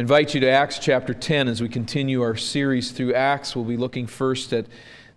Invite 0.00 0.32
you 0.32 0.40
to 0.40 0.48
Acts 0.48 0.78
chapter 0.78 1.12
10 1.12 1.46
as 1.46 1.60
we 1.60 1.68
continue 1.68 2.22
our 2.22 2.34
series 2.34 2.90
through 2.90 3.12
Acts. 3.12 3.54
We'll 3.54 3.66
be 3.66 3.76
looking 3.76 4.06
first 4.06 4.54
at 4.54 4.64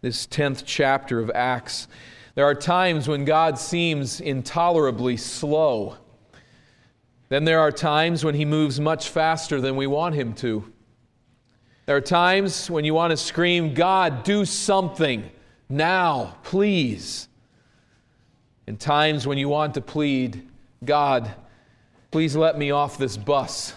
this 0.02 0.28
10th 0.28 0.64
chapter 0.66 1.22
of 1.22 1.32
Acts. 1.34 1.88
There 2.36 2.44
are 2.44 2.54
times 2.54 3.08
when 3.08 3.24
God 3.24 3.58
seems 3.58 4.20
intolerably 4.20 5.16
slow. 5.16 5.96
Then 7.30 7.46
there 7.46 7.62
are 7.62 7.72
times 7.72 8.26
when 8.26 8.36
he 8.36 8.44
moves 8.44 8.78
much 8.82 9.08
faster 9.08 9.62
than 9.62 9.78
we 9.78 9.88
want 9.88 10.16
him 10.16 10.34
to. 10.34 10.70
There 11.86 11.96
are 11.96 12.02
times 12.02 12.70
when 12.70 12.84
you 12.84 12.94
want 12.94 13.12
to 13.12 13.18
scream, 13.18 13.74
God, 13.74 14.26
do 14.26 14.44
something 14.44 15.32
now, 15.70 16.36
please. 16.44 17.30
And 18.68 18.78
times 18.78 19.26
when 19.26 19.38
you 19.38 19.48
want 19.48 19.76
to 19.76 19.82
plead, 19.82 20.46
God, 20.84 21.34
please 22.12 22.36
let 22.36 22.58
me 22.58 22.72
off 22.72 22.98
this 22.98 23.16
bus. 23.16 23.76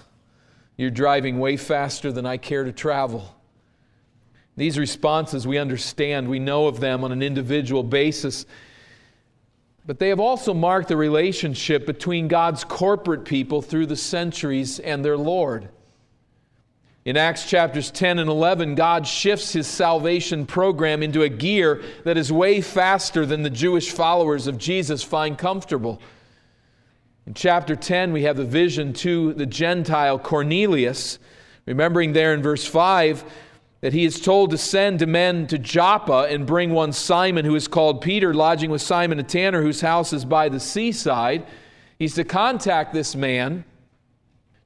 You're 0.77 0.91
driving 0.91 1.39
way 1.39 1.57
faster 1.57 2.13
than 2.13 2.27
I 2.27 2.37
care 2.37 2.65
to 2.65 2.73
travel. 2.73 3.35
These 4.57 4.79
responses 4.79 5.47
we 5.47 5.59
understand, 5.59 6.29
we 6.29 6.39
know 6.39 6.67
of 6.67 6.81
them 6.81 7.05
on 7.05 7.13
an 7.13 7.23
individual 7.23 7.83
basis, 7.83 8.47
but 9.87 9.99
they 9.99 10.09
have 10.09 10.21
also 10.21 10.53
marked 10.53 10.89
the 10.89 10.97
relationship 10.97 11.87
between 11.87 12.27
God's 12.27 12.65
corporate 12.65 13.25
people 13.25 13.63
through 13.63 13.87
the 13.87 13.97
centuries 13.97 14.79
and 14.81 15.05
their 15.05 15.17
Lord. 15.17 15.69
In 17.05 17.17
Acts 17.17 17.49
chapters 17.49 17.93
10 17.93 18.19
and 18.19 18.29
11, 18.29 18.75
God 18.75 19.07
shifts 19.07 19.53
his 19.53 19.69
salvation 19.69 20.45
program 20.45 21.05
into 21.05 21.23
a 21.23 21.29
gear 21.29 21.85
that 22.03 22.17
is 22.17 22.33
way 22.33 22.61
faster 22.61 23.25
than 23.25 23.43
the 23.43 23.51
Jewish 23.51 23.93
followers 23.93 24.49
of 24.49 24.59
Jesus 24.59 25.05
find 25.05 25.39
comfortable. 25.39 26.01
In 27.27 27.35
chapter 27.35 27.75
10, 27.75 28.13
we 28.13 28.23
have 28.23 28.37
the 28.37 28.45
vision 28.45 28.93
to 28.95 29.35
the 29.35 29.47
Gentile 29.47 30.17
Cornelius, 30.17 31.19
remembering 31.67 32.13
there 32.13 32.33
in 32.33 32.41
verse 32.41 32.65
5 32.65 33.25
that 33.81 33.93
he 33.93 34.05
is 34.05 34.21
told 34.21 34.51
to 34.51 34.59
send 34.59 35.05
men 35.09 35.49
to 35.49 35.59
Joppa 35.59 36.29
and 36.31 36.47
bring 36.47 36.71
one 36.71 36.93
Simon, 36.93 37.45
who 37.45 37.57
is 37.57 37.67
called 37.67 38.01
Peter, 38.01 38.33
lodging 38.33 38.71
with 38.71 38.81
Simon 38.81 39.19
a 39.19 39.25
tanner, 39.25 39.61
whose 39.61 39.81
house 39.81 40.13
is 40.13 40.25
by 40.25 40.49
the 40.49 40.61
seaside. 40.61 41.45
He's 41.99 42.15
to 42.15 42.23
contact 42.23 42.95
this 42.95 43.17
man 43.17 43.65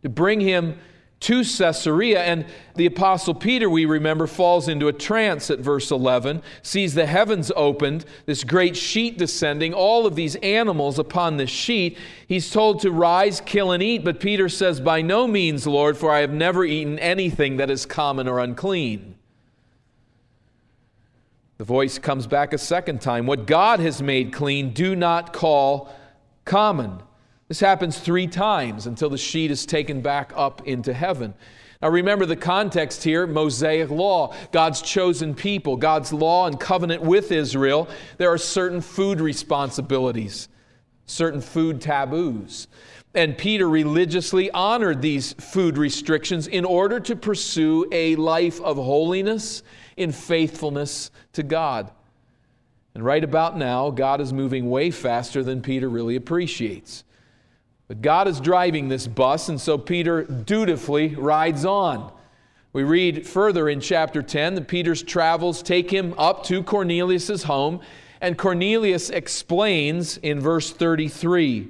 to 0.02 0.10
bring 0.10 0.40
him 0.40 0.78
to 1.20 1.44
Caesarea. 1.44 2.22
And 2.22 2.46
the 2.74 2.86
Apostle 2.86 3.34
Peter, 3.34 3.68
we 3.68 3.84
remember, 3.84 4.26
falls 4.26 4.68
into 4.68 4.88
a 4.88 4.92
trance 4.92 5.50
at 5.50 5.58
verse 5.58 5.90
11, 5.90 6.42
sees 6.62 6.94
the 6.94 7.06
heavens 7.06 7.52
opened, 7.54 8.04
this 8.26 8.42
great 8.42 8.76
sheet 8.76 9.18
descending, 9.18 9.74
all 9.74 10.06
of 10.06 10.16
these 10.16 10.36
animals 10.36 10.98
upon 10.98 11.36
this 11.36 11.50
sheet. 11.50 11.98
He's 12.26 12.50
told 12.50 12.80
to 12.80 12.90
rise, 12.90 13.40
kill, 13.40 13.72
and 13.72 13.82
eat. 13.82 14.04
But 14.04 14.20
Peter 14.20 14.48
says, 14.48 14.80
By 14.80 15.02
no 15.02 15.26
means, 15.26 15.66
Lord, 15.66 15.96
for 15.96 16.10
I 16.10 16.20
have 16.20 16.32
never 16.32 16.64
eaten 16.64 16.98
anything 16.98 17.58
that 17.58 17.70
is 17.70 17.86
common 17.86 18.26
or 18.26 18.38
unclean. 18.38 19.16
The 21.58 21.64
voice 21.64 21.98
comes 21.98 22.26
back 22.26 22.54
a 22.54 22.58
second 22.58 23.02
time. 23.02 23.26
What 23.26 23.46
God 23.46 23.80
has 23.80 24.00
made 24.00 24.32
clean, 24.32 24.72
do 24.72 24.96
not 24.96 25.34
call 25.34 25.94
common. 26.46 27.02
This 27.50 27.58
happens 27.58 27.98
three 27.98 28.28
times 28.28 28.86
until 28.86 29.10
the 29.10 29.18
sheet 29.18 29.50
is 29.50 29.66
taken 29.66 30.02
back 30.02 30.32
up 30.36 30.68
into 30.68 30.92
heaven. 30.92 31.34
Now 31.82 31.88
remember 31.88 32.24
the 32.24 32.36
context 32.36 33.02
here 33.02 33.26
Mosaic 33.26 33.90
law, 33.90 34.36
God's 34.52 34.80
chosen 34.80 35.34
people, 35.34 35.76
God's 35.76 36.12
law 36.12 36.46
and 36.46 36.60
covenant 36.60 37.02
with 37.02 37.32
Israel. 37.32 37.88
There 38.18 38.32
are 38.32 38.38
certain 38.38 38.80
food 38.80 39.20
responsibilities, 39.20 40.48
certain 41.06 41.40
food 41.40 41.80
taboos. 41.80 42.68
And 43.16 43.36
Peter 43.36 43.68
religiously 43.68 44.48
honored 44.52 45.02
these 45.02 45.32
food 45.32 45.76
restrictions 45.76 46.46
in 46.46 46.64
order 46.64 47.00
to 47.00 47.16
pursue 47.16 47.84
a 47.90 48.14
life 48.14 48.60
of 48.60 48.76
holiness 48.76 49.64
in 49.96 50.12
faithfulness 50.12 51.10
to 51.32 51.42
God. 51.42 51.90
And 52.94 53.04
right 53.04 53.24
about 53.24 53.58
now, 53.58 53.90
God 53.90 54.20
is 54.20 54.32
moving 54.32 54.70
way 54.70 54.92
faster 54.92 55.42
than 55.42 55.62
Peter 55.62 55.88
really 55.88 56.14
appreciates. 56.14 57.02
But 57.90 58.02
God 58.02 58.28
is 58.28 58.38
driving 58.38 58.86
this 58.86 59.08
bus, 59.08 59.48
and 59.48 59.60
so 59.60 59.76
Peter 59.76 60.22
dutifully 60.22 61.16
rides 61.16 61.64
on. 61.64 62.12
We 62.72 62.84
read 62.84 63.26
further 63.26 63.68
in 63.68 63.80
chapter 63.80 64.22
10 64.22 64.54
that 64.54 64.68
Peter's 64.68 65.02
travels 65.02 65.60
take 65.60 65.90
him 65.90 66.14
up 66.16 66.44
to 66.44 66.62
Cornelius' 66.62 67.42
home, 67.42 67.80
and 68.20 68.38
Cornelius 68.38 69.10
explains 69.10 70.18
in 70.18 70.38
verse 70.38 70.70
33 70.70 71.66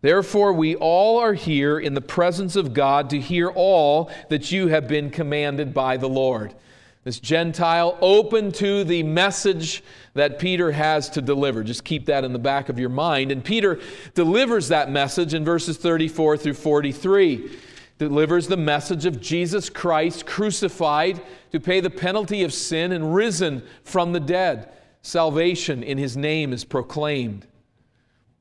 Therefore, 0.00 0.52
we 0.52 0.76
all 0.76 1.18
are 1.18 1.34
here 1.34 1.80
in 1.80 1.94
the 1.94 2.00
presence 2.00 2.54
of 2.54 2.72
God 2.72 3.10
to 3.10 3.18
hear 3.18 3.48
all 3.48 4.12
that 4.28 4.52
you 4.52 4.68
have 4.68 4.86
been 4.86 5.10
commanded 5.10 5.74
by 5.74 5.96
the 5.96 6.08
Lord. 6.08 6.54
This 7.02 7.18
Gentile 7.18 7.98
open 8.00 8.52
to 8.52 8.84
the 8.84 9.02
message 9.02 9.82
that 10.14 10.38
Peter 10.38 10.72
has 10.72 11.08
to 11.10 11.22
deliver. 11.22 11.62
Just 11.62 11.84
keep 11.84 12.06
that 12.06 12.24
in 12.24 12.32
the 12.32 12.38
back 12.38 12.68
of 12.68 12.78
your 12.78 12.88
mind. 12.88 13.30
And 13.30 13.44
Peter 13.44 13.78
delivers 14.14 14.68
that 14.68 14.90
message 14.90 15.34
in 15.34 15.44
verses 15.44 15.76
34 15.76 16.36
through 16.36 16.54
43. 16.54 17.50
Delivers 17.98 18.48
the 18.48 18.56
message 18.56 19.04
of 19.06 19.20
Jesus 19.20 19.68
Christ 19.68 20.26
crucified 20.26 21.22
to 21.52 21.60
pay 21.60 21.80
the 21.80 21.90
penalty 21.90 22.42
of 22.42 22.52
sin 22.52 22.92
and 22.92 23.14
risen 23.14 23.62
from 23.84 24.12
the 24.12 24.20
dead. 24.20 24.72
Salvation 25.02 25.82
in 25.82 25.98
his 25.98 26.16
name 26.16 26.52
is 26.52 26.64
proclaimed. 26.64 27.46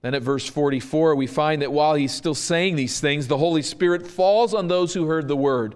Then 0.02 0.14
at 0.14 0.22
verse 0.22 0.48
44, 0.48 1.16
we 1.16 1.28
find 1.28 1.62
that 1.62 1.74
while 1.74 1.96
he's 1.96 2.14
still 2.14 2.36
saying 2.36 2.78
these 2.78 3.02
things, 3.02 3.28
the 3.28 3.38
Holy 3.38 3.62
Spirit 3.62 4.08
falls 4.08 4.54
on 4.54 4.70
those 4.70 4.94
who 4.94 5.08
heard 5.08 5.28
the 5.28 5.36
word. 5.36 5.76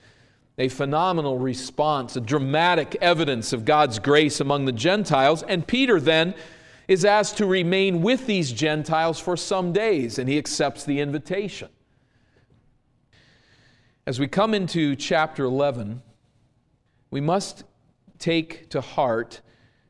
a 0.57 0.67
phenomenal 0.67 1.37
response, 1.37 2.15
a 2.15 2.21
dramatic 2.21 2.95
evidence 3.01 3.53
of 3.53 3.65
God's 3.65 3.99
grace 3.99 4.39
among 4.39 4.65
the 4.65 4.71
Gentiles. 4.71 5.43
And 5.43 5.65
Peter 5.65 5.99
then 5.99 6.35
is 6.87 7.05
asked 7.05 7.37
to 7.37 7.45
remain 7.45 8.01
with 8.01 8.27
these 8.27 8.51
Gentiles 8.51 9.19
for 9.19 9.37
some 9.37 9.71
days, 9.71 10.19
and 10.19 10.27
he 10.27 10.37
accepts 10.37 10.83
the 10.83 10.99
invitation. 10.99 11.69
As 14.05 14.19
we 14.19 14.27
come 14.27 14.53
into 14.53 14.95
chapter 14.95 15.45
11, 15.45 16.01
we 17.11 17.21
must 17.21 17.63
take 18.19 18.69
to 18.69 18.81
heart 18.81 19.41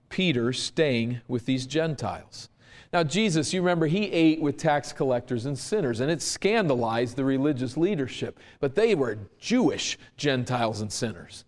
Peter 0.09 0.53
staying 0.53 1.21
with 1.27 1.45
these 1.45 1.65
Gentiles. 1.65 2.49
Now, 2.93 3.03
Jesus, 3.03 3.53
you 3.53 3.61
remember, 3.61 3.87
he 3.87 4.11
ate 4.11 4.41
with 4.41 4.57
tax 4.57 4.91
collectors 4.91 5.45
and 5.45 5.57
sinners, 5.57 6.01
and 6.01 6.11
it 6.11 6.21
scandalized 6.21 7.15
the 7.15 7.23
religious 7.23 7.77
leadership. 7.77 8.37
But 8.59 8.75
they 8.75 8.95
were 8.95 9.17
Jewish 9.39 9.97
Gentiles 10.17 10.81
and 10.81 10.91
sinners. 10.91 11.45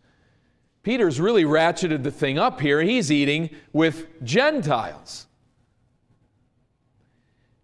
Peter's 0.83 1.19
really 1.19 1.43
ratcheted 1.43 2.03
the 2.03 2.11
thing 2.11 2.37
up 2.37 2.61
here. 2.61 2.81
He's 2.81 3.11
eating 3.11 3.49
with 3.73 4.07
Gentiles. 4.23 5.27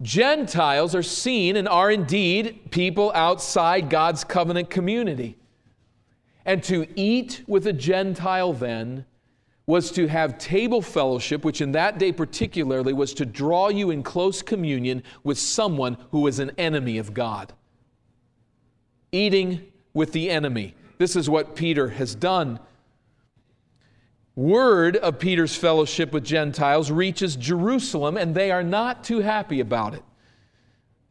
Gentiles 0.02 0.96
are 0.96 1.04
seen 1.04 1.56
and 1.58 1.68
are 1.68 1.92
indeed 1.92 2.72
people 2.72 3.12
outside 3.14 3.90
God's 3.90 4.24
covenant 4.24 4.70
community. 4.70 5.38
And 6.46 6.64
to 6.64 6.88
eat 6.96 7.44
with 7.48 7.68
a 7.68 7.74
Gentile 7.74 8.54
then 8.54 9.06
was 9.70 9.92
to 9.92 10.08
have 10.08 10.40
table 10.40 10.82
fellowship, 10.82 11.46
which 11.46 11.62
in 11.62 11.74
that 11.74 12.00
day 12.00 12.12
particularly 12.12 12.92
was 12.92 13.14
to 13.14 13.24
draw 13.24 13.70
you 13.70 13.92
in 13.92 14.02
close 14.02 14.42
communion 14.42 15.04
with 15.24 15.38
someone 15.38 15.96
who 16.10 16.22
was 16.22 16.40
an 16.40 16.50
enemy 16.58 16.98
of 16.98 17.14
God. 17.14 17.54
Eating 19.12 19.62
with 19.94 20.12
the 20.12 20.28
enemy. 20.32 20.74
This 20.98 21.16
is 21.16 21.30
what 21.30 21.56
Peter 21.56 21.88
has 21.90 22.16
done. 22.16 22.60
Word 24.36 24.98
of 24.98 25.20
Peter's 25.20 25.56
fellowship 25.56 26.14
with 26.14 26.24
Gentiles 26.24 26.90
reaches 26.90 27.36
Jerusalem, 27.36 28.18
and 28.18 28.34
they 28.34 28.50
are 28.50 28.64
not 28.64 29.04
too 29.04 29.20
happy 29.20 29.60
about 29.60 29.94
it. 29.94 30.04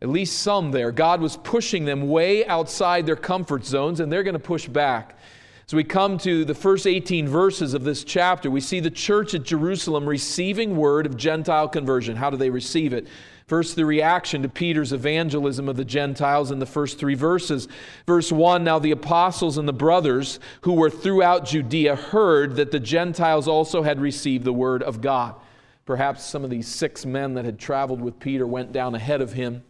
At 0.03 0.09
least 0.09 0.37
some 0.41 0.73
there. 0.73 0.91
God 0.91 1.21
was 1.21 1.37
pushing 1.37 1.85
them 1.85 2.09
way 2.09 2.45
outside 2.45 3.07
their 3.07 3.15
comfort 3.15 3.65
zones, 3.65 4.01
and 4.01 4.11
they're 4.11 4.25
going 4.25 4.33
to 4.33 4.41
push 4.41 4.67
back. 4.67 5.17
As 5.69 5.75
we 5.75 5.85
come 5.85 6.17
to 6.21 6.47
the 6.47 6.55
first 6.55 6.87
18 6.87 7.29
verses 7.29 7.75
of 7.75 7.85
this 7.85 8.03
chapter, 8.03 8.51
we 8.51 8.59
see 8.59 8.81
the 8.81 8.91
church 8.91 9.35
at 9.35 9.43
Jerusalem 9.43 10.09
receiving 10.09 10.79
word 10.79 11.05
of 11.05 11.19
Gentile 11.19 11.69
conversion. 11.69 12.17
How 12.17 12.31
do 12.31 12.39
they 12.39 12.49
receive 12.49 12.95
it? 12.95 13.07
First, 13.47 13.77
the 13.77 13.85
reaction 13.85 14.41
to 14.41 14.49
Peter's 14.49 14.95
evangelism 14.95 15.69
of 15.69 15.77
the 15.77 15.85
Gentiles 15.85 16.51
in 16.51 16.59
the 16.59 16.65
first 16.65 16.99
three 16.99 17.15
verses. 17.15 17.69
Verse 18.07 18.33
1 18.33 18.65
Now 18.65 18.79
the 18.79 18.93
apostles 18.93 19.59
and 19.59 19.69
the 19.69 19.75
brothers 19.75 20.41
who 20.63 20.73
were 20.73 20.89
throughout 20.89 21.45
Judea 21.45 21.97
heard 21.97 22.57
that 22.57 22.71
the 22.71 22.81
Gentiles 22.81 23.47
also 23.47 23.83
had 23.83 24.01
received 24.01 24.47
the 24.47 24.55
word 24.55 24.83
of 24.83 25.03
God. 25.03 25.35
Perhaps 25.85 26.25
some 26.25 26.45
of 26.45 26.51
these 26.51 26.67
six 26.67 27.05
men 27.05 27.35
that 27.35 27.45
had 27.45 27.59
traveled 27.59 28.01
with 28.01 28.19
Peter 28.19 28.47
went 28.47 28.73
down 28.73 28.95
ahead 28.95 29.21
of 29.21 29.35
him, 29.35 29.63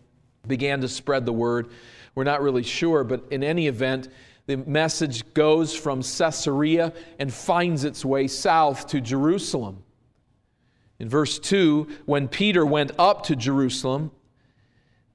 began 0.47 0.81
to 0.81 0.87
spread 0.87 1.27
the 1.27 1.33
word. 1.33 1.71
We're 2.15 2.23
not 2.23 2.41
really 2.41 2.63
sure, 2.63 3.03
but 3.03 3.25
in 3.33 3.43
any 3.43 3.67
event, 3.67 4.09
the 4.49 4.57
message 4.57 5.35
goes 5.35 5.75
from 5.77 6.01
Caesarea 6.03 6.95
and 7.19 7.33
finds 7.33 7.85
its 7.85 8.03
way 8.03 8.27
south 8.27 8.87
to 8.89 8.99
Jerusalem. 8.99 9.85
In 10.99 11.07
verse 11.07 11.39
2, 11.39 11.87
when 12.07 12.29
Peter 12.29 12.65
went 12.65 12.93
up 12.99 13.25
to 13.25 13.37
Jerusalem, 13.37 14.11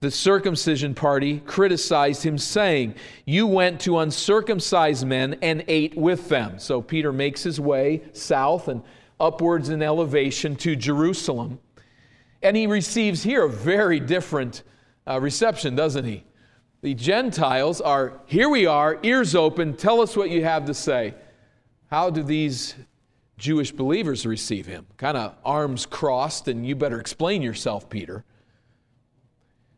the 0.02 0.12
circumcision 0.12 0.94
party 0.94 1.40
criticized 1.40 2.22
him, 2.22 2.38
saying, 2.38 2.94
You 3.26 3.48
went 3.48 3.82
to 3.82 3.98
uncircumcised 3.98 5.08
men 5.08 5.40
and 5.42 5.66
ate 5.68 5.98
with 5.98 6.30
them. 6.30 6.60
So 6.60 6.84
Peter 6.84 7.12
makes 7.12 7.42
his 7.42 7.60
way 7.60 8.04
south 8.14 8.68
and 8.68 8.84
upwards 9.20 9.70
in 9.70 9.82
elevation 9.82 10.56
to 10.58 10.76
Jerusalem. 10.76 11.60
And 12.44 12.56
he 12.56 12.68
receives 12.68 13.24
here 13.24 13.46
a 13.46 13.50
very 13.50 14.00
different 14.00 14.62
uh, 15.08 15.20
reception, 15.20 15.76
doesn't 15.76 16.06
he? 16.06 16.24
The 16.84 16.94
Gentiles 16.94 17.82
are, 17.82 18.22
Here 18.28 18.50
we 18.50 18.68
are, 18.68 19.00
ears 19.02 19.34
open, 19.34 19.76
tell 19.76 20.02
us 20.02 20.16
what 20.16 20.30
you 20.30 20.44
have 20.44 20.66
to 20.66 20.76
say. 20.76 21.16
How 21.90 22.12
do 22.12 22.22
these 22.22 22.76
Jewish 23.38 23.72
believers 23.72 24.26
receive 24.26 24.66
him. 24.66 24.86
Kind 24.98 25.18
of 25.18 25.36
arms 25.44 25.86
crossed, 25.86 26.48
and 26.48 26.66
you 26.66 26.76
better 26.76 27.00
explain 27.00 27.42
yourself, 27.42 27.90
Peter. 27.90 28.24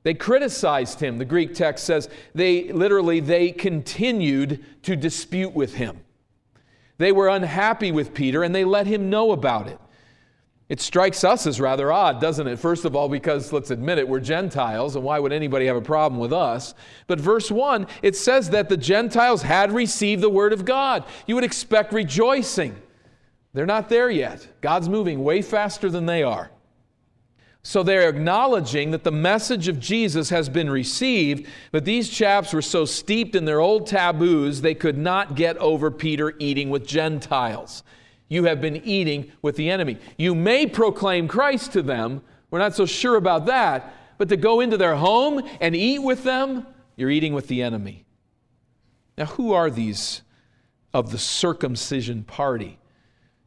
They 0.03 0.13
criticized 0.13 0.99
him. 0.99 1.17
The 1.17 1.25
Greek 1.25 1.55
text 1.55 1.85
says 1.85 2.09
they 2.35 2.71
literally 2.71 3.21
they 3.21 3.51
continued 3.51 4.63
to 4.83 4.95
dispute 4.95 5.53
with 5.53 5.73
him. 5.73 6.01
They 6.97 7.11
were 7.11 7.27
unhappy 7.27 7.91
with 7.91 8.13
Peter 8.13 8.43
and 8.43 8.53
they 8.53 8.65
let 8.65 8.85
him 8.85 9.09
know 9.09 9.31
about 9.31 9.67
it. 9.67 9.79
It 10.67 10.81
strikes 10.81 11.23
us 11.23 11.45
as 11.45 11.61
rather 11.61 11.91
odd, 11.91 12.19
doesn't 12.19 12.47
it? 12.47 12.57
First 12.57 12.85
of 12.85 12.95
all, 12.95 13.07
because 13.07 13.53
let's 13.53 13.69
admit 13.69 13.99
it, 13.99 14.07
we're 14.07 14.19
Gentiles, 14.19 14.95
and 14.95 15.05
why 15.05 15.19
would 15.19 15.31
anybody 15.31 15.67
have 15.67 15.75
a 15.75 15.81
problem 15.81 16.19
with 16.19 16.33
us? 16.33 16.73
But 17.05 17.19
verse 17.19 17.51
1, 17.51 17.85
it 18.01 18.15
says 18.15 18.49
that 18.49 18.67
the 18.67 18.77
Gentiles 18.77 19.43
had 19.43 19.71
received 19.71 20.23
the 20.23 20.29
word 20.29 20.53
of 20.53 20.65
God. 20.65 21.03
You 21.27 21.35
would 21.35 21.43
expect 21.43 21.93
rejoicing. 21.93 22.75
They're 23.53 23.67
not 23.67 23.89
there 23.89 24.09
yet. 24.09 24.47
God's 24.61 24.89
moving 24.89 25.23
way 25.23 25.43
faster 25.43 25.89
than 25.89 26.07
they 26.07 26.23
are. 26.23 26.49
So 27.61 27.83
they're 27.83 28.09
acknowledging 28.09 28.91
that 28.91 29.03
the 29.03 29.11
message 29.11 29.67
of 29.67 29.79
Jesus 29.79 30.29
has 30.29 30.49
been 30.49 30.69
received, 30.69 31.47
but 31.71 31.85
these 31.85 32.09
chaps 32.09 32.53
were 32.53 32.61
so 32.61 32.85
steeped 32.85 33.35
in 33.35 33.45
their 33.45 33.59
old 33.59 33.87
taboos, 33.87 34.61
they 34.61 34.75
could 34.75 34.97
not 34.97 35.35
get 35.35 35.57
over 35.57 35.89
Peter 35.89 36.33
eating 36.37 36.69
with 36.69 36.85
Gentiles. 36.85 37.83
You 38.27 38.45
have 38.45 38.61
been 38.61 38.77
eating 38.77 39.31
with 39.41 39.55
the 39.55 39.69
enemy. 39.69 39.97
You 40.17 40.33
may 40.33 40.65
proclaim 40.65 41.27
Christ 41.27 41.73
to 41.73 41.81
them, 41.81 42.21
we're 42.51 42.59
not 42.59 42.75
so 42.75 42.85
sure 42.85 43.15
about 43.15 43.47
that, 43.47 43.93
but 44.17 44.29
to 44.29 44.37
go 44.37 44.61
into 44.61 44.77
their 44.77 44.95
home 44.95 45.41
and 45.59 45.75
eat 45.75 45.99
with 45.99 46.23
them, 46.23 46.65
you're 46.95 47.09
eating 47.09 47.33
with 47.33 47.47
the 47.47 47.61
enemy. 47.61 48.05
Now, 49.17 49.25
who 49.25 49.53
are 49.53 49.69
these 49.69 50.21
of 50.93 51.11
the 51.11 51.17
circumcision 51.17 52.23
party? 52.23 52.79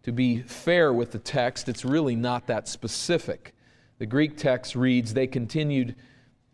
to 0.08 0.12
be 0.12 0.40
fair 0.40 0.90
with 0.90 1.12
the 1.12 1.18
text, 1.18 1.68
it's 1.68 1.84
really 1.84 2.16
not 2.16 2.46
that 2.46 2.66
specific. 2.66 3.54
The 3.98 4.06
Greek 4.06 4.38
text 4.38 4.74
reads, 4.74 5.12
they 5.12 5.26
continued, 5.26 5.96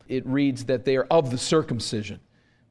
it 0.08 0.26
reads 0.26 0.64
that 0.64 0.84
they 0.84 0.96
are 0.96 1.06
of 1.08 1.30
the 1.30 1.38
circumcision. 1.38 2.18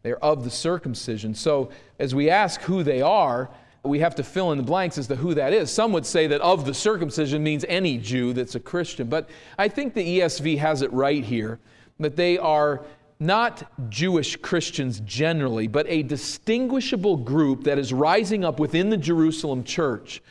They're 0.02 0.22
of 0.22 0.44
the 0.44 0.50
circumcision. 0.50 1.36
So 1.36 1.70
as 2.00 2.14
we 2.14 2.30
ask 2.30 2.60
who 2.64 2.84
they 2.84 3.02
are, 3.02 3.50
we 3.84 4.00
have 4.00 4.16
to 4.16 4.24
fill 4.24 4.52
in 4.52 4.58
the 4.58 4.64
blanks 4.64 4.98
as 4.98 5.08
to 5.08 5.16
who 5.16 5.34
that 5.34 5.54
is. 5.54 5.70
Some 5.70 5.92
would 5.94 6.06
say 6.06 6.28
that 6.28 6.42
of 6.42 6.66
the 6.66 6.74
circumcision 6.74 7.44
means 7.44 7.66
any 7.68 7.98
Jew 7.98 8.34
that's 8.34 8.56
a 8.56 8.60
Christian. 8.60 9.08
But 9.08 9.30
I 9.58 9.68
think 9.68 9.94
the 9.94 10.20
ESV 10.20 10.58
has 10.58 10.82
it 10.82 10.92
right 10.94 11.24
here 11.24 11.60
that 12.00 12.16
they 12.16 12.38
are 12.38 12.86
not 13.20 13.70
Jewish 13.90 14.36
Christians 14.38 15.02
generally, 15.02 15.68
but 15.68 15.86
a 15.90 16.04
distinguishable 16.04 17.18
group 17.18 17.64
that 17.66 17.78
is 17.78 17.94
rising 17.94 18.44
up 18.44 18.60
within 18.60 18.90
the 18.90 18.98
Jerusalem 18.98 19.64
church 19.64 20.22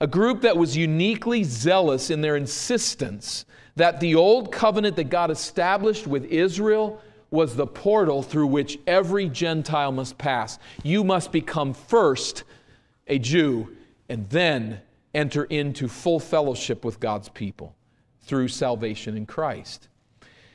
a 0.00 0.06
group 0.06 0.42
that 0.42 0.56
was 0.56 0.76
uniquely 0.76 1.42
zealous 1.42 2.10
in 2.10 2.20
their 2.20 2.36
insistence 2.36 3.44
that 3.76 4.00
the 4.00 4.14
old 4.14 4.52
covenant 4.52 4.96
that 4.96 5.10
God 5.10 5.30
established 5.30 6.06
with 6.06 6.24
Israel 6.26 7.00
was 7.30 7.56
the 7.56 7.66
portal 7.66 8.22
through 8.22 8.46
which 8.46 8.78
every 8.86 9.28
Gentile 9.28 9.92
must 9.92 10.16
pass. 10.16 10.58
You 10.82 11.04
must 11.04 11.32
become 11.32 11.74
first 11.74 12.44
a 13.06 13.18
Jew 13.18 13.76
and 14.08 14.28
then 14.30 14.80
enter 15.14 15.44
into 15.44 15.88
full 15.88 16.20
fellowship 16.20 16.84
with 16.84 17.00
God's 17.00 17.28
people 17.28 17.74
through 18.20 18.48
salvation 18.48 19.16
in 19.16 19.26
Christ. 19.26 19.88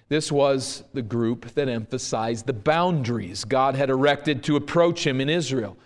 This 0.09 0.31
was 0.31 0.83
the 0.93 1.01
group 1.01 1.53
that 1.53 1.69
emphasized 1.69 2.45
the 2.45 2.53
boundaries 2.53 3.45
God 3.45 3.75
had 3.75 3.89
erected 3.89 4.43
to 4.43 4.57
approach 4.57 5.07
Him 5.07 5.21
in 5.21 5.29
Israel. 5.29 5.77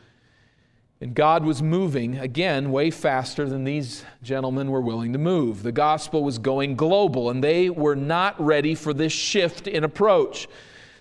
And 0.99 1.13
God 1.13 1.45
was 1.45 1.61
moving, 1.61 2.17
again, 2.17 2.71
way 2.71 2.89
faster 2.89 3.47
than 3.47 3.65
these 3.65 4.03
gentlemen 4.23 4.71
were 4.71 4.81
willing 4.81 5.13
to 5.13 5.19
move. 5.19 5.61
The 5.61 5.71
gospel 5.71 6.23
was 6.23 6.39
going 6.39 6.75
global, 6.75 7.29
and 7.29 7.43
they 7.43 7.69
were 7.69 7.95
not 7.95 8.39
ready 8.43 8.73
for 8.73 8.93
this 8.93 9.13
shift 9.13 9.67
in 9.67 9.83
approach. 9.83 10.47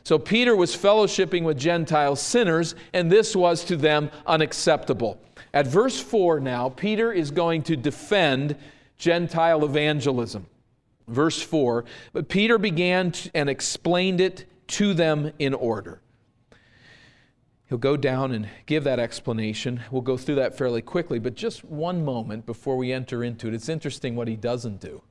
So 0.02 0.18
Peter 0.18 0.54
was 0.54 0.76
fellowshipping 0.76 1.44
with 1.44 1.58
Gentile 1.58 2.16
sinners, 2.16 2.74
and 2.92 3.10
this 3.10 3.34
was 3.34 3.64
to 3.64 3.76
them 3.76 4.10
unacceptable. 4.26 5.18
At 5.54 5.68
verse 5.68 6.00
4 6.00 6.40
now, 6.40 6.68
Peter 6.68 7.12
is 7.12 7.30
going 7.30 7.62
to 7.62 7.76
defend 7.76 8.56
Gentile 8.98 9.64
evangelism. 9.64 10.46
Verse 11.06 11.40
4 11.40 11.84
But 12.12 12.28
Peter 12.28 12.58
began 12.58 13.12
and 13.34 13.48
explained 13.48 14.20
it 14.20 14.46
to 14.66 14.94
them 14.94 15.32
in 15.38 15.54
order. 15.54 16.00
He'll 17.68 17.78
go 17.78 17.96
down 17.96 18.32
and 18.32 18.48
give 18.66 18.82
that 18.84 18.98
explanation. 18.98 19.80
We'll 19.92 20.02
go 20.02 20.16
through 20.16 20.34
that 20.36 20.58
fairly 20.58 20.82
quickly, 20.82 21.20
but 21.20 21.36
just 21.36 21.64
one 21.64 22.04
moment 22.04 22.46
before 22.46 22.76
we 22.76 22.92
enter 22.92 23.22
into 23.22 23.46
it. 23.46 23.54
It's 23.54 23.68
interesting 23.68 24.16
what 24.16 24.26
he 24.26 24.36
doesn't 24.36 24.80
do. 24.80 25.02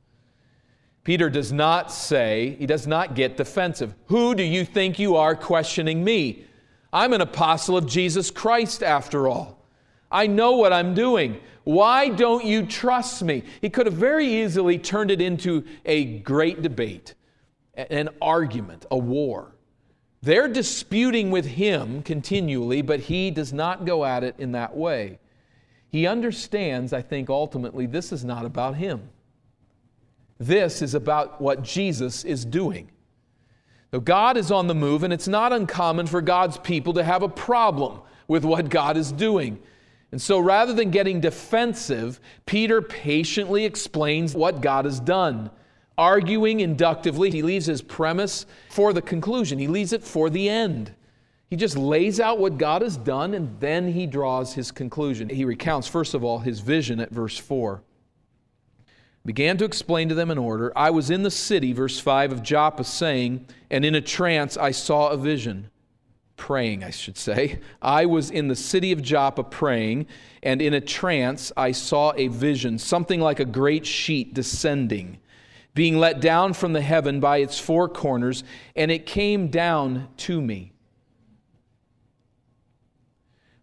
Peter 1.05 1.29
does 1.29 1.53
not 1.53 1.89
say, 1.89 2.55
he 2.59 2.65
does 2.65 2.85
not 2.85 3.15
get 3.15 3.37
defensive. 3.37 3.95
Who 4.07 4.35
do 4.35 4.43
you 4.43 4.65
think 4.65 4.99
you 4.99 5.15
are 5.15 5.35
questioning 5.35 6.03
me? 6.03 6.45
I'm 6.91 7.13
an 7.13 7.21
apostle 7.21 7.77
of 7.77 7.87
Jesus 7.87 8.29
Christ, 8.29 8.83
after 8.83 9.27
all. 9.27 9.52
I 10.13 10.27
know 10.27 10.53
what 10.53 10.71
I'm 10.71 10.93
doing. 10.93 11.41
Why 11.63 12.09
don't 12.09 12.45
you 12.45 12.65
trust 12.65 13.23
me? 13.23 13.43
He 13.61 13.69
could 13.69 13.87
have 13.87 13.95
very 13.95 14.27
easily 14.43 14.77
turned 14.77 15.11
it 15.11 15.19
into 15.21 15.65
a 15.85 16.19
great 16.19 16.61
debate, 16.61 17.15
an 17.73 18.09
argument, 18.21 18.85
a 18.91 18.97
war. 18.97 19.55
They're 20.21 20.47
disputing 20.47 21.31
with 21.31 21.45
him 21.45 22.03
continually, 22.03 22.81
but 22.81 23.01
he 23.01 23.31
does 23.31 23.51
not 23.51 23.85
go 23.85 24.05
at 24.05 24.23
it 24.23 24.35
in 24.37 24.53
that 24.53 24.77
way. 24.77 25.19
He 25.89 26.07
understands, 26.07 26.93
I 26.93 27.01
think, 27.01 27.29
ultimately, 27.29 27.87
this 27.87 28.11
is 28.11 28.23
not 28.23 28.45
about 28.45 28.75
him. 28.75 29.09
This 30.39 30.81
is 30.81 30.93
about 30.93 31.41
what 31.41 31.63
Jesus 31.63 32.23
is 32.23 32.45
doing. 32.45 32.89
So 33.91 33.99
God 33.99 34.37
is 34.37 34.51
on 34.51 34.67
the 34.67 34.75
move, 34.75 35.03
and 35.03 35.13
it's 35.13 35.27
not 35.27 35.53
uncommon 35.53 36.07
for 36.07 36.21
God's 36.21 36.57
people 36.57 36.93
to 36.93 37.03
have 37.03 37.21
a 37.21 37.29
problem 37.29 38.01
with 38.27 38.43
what 38.43 38.69
God 38.69 38.97
is 38.97 39.11
doing. 39.11 39.61
And 40.13 40.21
so 40.21 40.37
rather 40.37 40.73
than 40.73 40.91
getting 40.91 41.21
defensive, 41.21 42.19
Peter 42.45 42.83
patiently 42.83 43.65
explains 43.65 44.35
what 44.35 44.61
God 44.61 44.85
has 44.85 44.99
done 44.99 45.49
arguing 45.97 46.59
inductively. 46.59 47.31
He 47.31 47.41
leaves 47.41 47.65
his 47.65 47.81
premise 47.81 48.45
for 48.69 48.93
the 48.93 49.01
conclusion, 49.01 49.57
he 49.57 49.67
leaves 49.67 49.91
it 49.91 50.03
for 50.03 50.29
the 50.29 50.47
end. 50.47 50.93
He 51.49 51.55
just 51.55 51.75
lays 51.75 52.19
out 52.19 52.37
what 52.37 52.59
God 52.59 52.83
has 52.83 52.95
done 52.95 53.33
and 53.33 53.59
then 53.59 53.91
he 53.91 54.05
draws 54.05 54.53
his 54.53 54.69
conclusion. 54.69 55.29
He 55.29 55.45
recounts, 55.45 55.87
first 55.87 56.13
of 56.13 56.23
all, 56.23 56.37
his 56.37 56.59
vision 56.59 56.99
at 56.99 57.09
verse 57.09 57.39
4. 57.39 57.81
Began 59.25 59.57
to 59.57 59.65
explain 59.65 60.09
to 60.09 60.15
them 60.15 60.29
in 60.29 60.37
order. 60.37 60.71
I 60.75 60.91
was 60.91 61.09
in 61.09 61.23
the 61.23 61.31
city, 61.31 61.73
verse 61.73 61.99
5 61.99 62.33
of 62.33 62.43
Joppa, 62.43 62.83
saying, 62.83 63.47
and 63.71 63.83
in 63.83 63.95
a 63.95 64.01
trance 64.01 64.57
I 64.57 64.69
saw 64.69 65.09
a 65.09 65.17
vision. 65.17 65.71
Praying, 66.43 66.83
I 66.83 66.89
should 66.89 67.17
say. 67.17 67.61
I 67.81 68.05
was 68.05 68.29
in 68.29 68.49
the 68.49 68.55
city 68.57 68.91
of 68.91 69.01
Joppa 69.01 69.45
praying, 69.45 70.07
and 70.43 70.61
in 70.61 70.73
a 70.73 70.81
trance 70.81 71.53
I 71.55 71.71
saw 71.71 72.11
a 72.17 72.27
vision, 72.27 72.77
something 72.77 73.21
like 73.21 73.39
a 73.39 73.45
great 73.45 73.85
sheet 73.85 74.33
descending 74.33 75.19
being 75.73 75.97
let 75.97 76.19
down 76.19 76.51
from 76.51 76.73
the 76.73 76.81
heaven 76.81 77.21
by 77.21 77.37
its 77.37 77.59
four 77.59 77.87
corners, 77.87 78.43
and 78.75 78.91
it 78.91 79.05
came 79.05 79.47
down 79.47 80.09
to 80.17 80.41
me. 80.41 80.73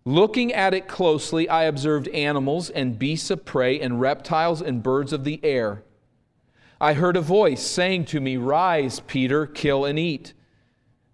Looking 0.06 0.50
at 0.54 0.72
it 0.72 0.88
closely, 0.88 1.50
I 1.50 1.64
observed 1.64 2.08
animals 2.08 2.70
and 2.70 2.98
beasts 2.98 3.30
of 3.30 3.44
prey 3.44 3.78
and 3.78 4.00
reptiles 4.00 4.62
and 4.62 4.82
birds 4.82 5.12
of 5.12 5.24
the 5.24 5.38
air. 5.44 5.84
I 6.80 6.94
heard 6.94 7.18
a 7.18 7.20
voice 7.20 7.62
saying 7.62 8.06
to 8.06 8.20
me, 8.20 8.38
Rise, 8.38 9.00
Peter, 9.00 9.44
kill 9.44 9.84
and 9.84 9.98
eat. 9.98 10.32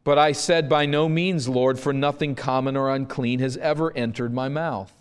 But 0.07 0.19
I 0.19 0.31
said, 0.31 0.69
By 0.69 0.87
no 0.87 1.09
means, 1.09 1.49
Lord, 1.49 1.81
for 1.81 1.93
nothing 1.93 2.37
common 2.37 2.77
or 2.77 2.95
unclean 2.95 3.41
has 3.41 3.57
ever 3.57 3.93
entered 3.97 4.33
my 4.33 4.49
mouth. 4.49 4.93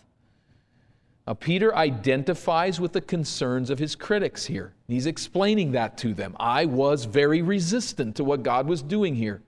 Now, 1.27 1.35
Peter 1.35 1.75
identifies 1.75 2.79
with 2.79 2.93
the 2.93 3.01
concerns 3.01 3.69
of 3.69 3.77
his 3.77 3.95
critics 3.95 4.47
here. 4.47 4.73
He's 4.87 5.05
explaining 5.05 5.73
that 5.73 5.95
to 5.99 6.15
them. 6.15 6.35
I 6.39 6.65
was 6.65 7.05
very 7.05 7.43
resistant 7.43 8.15
to 8.15 8.23
what 8.23 8.41
God 8.41 8.65
was 8.67 8.81
doing 8.81 9.13
here. 9.13 9.43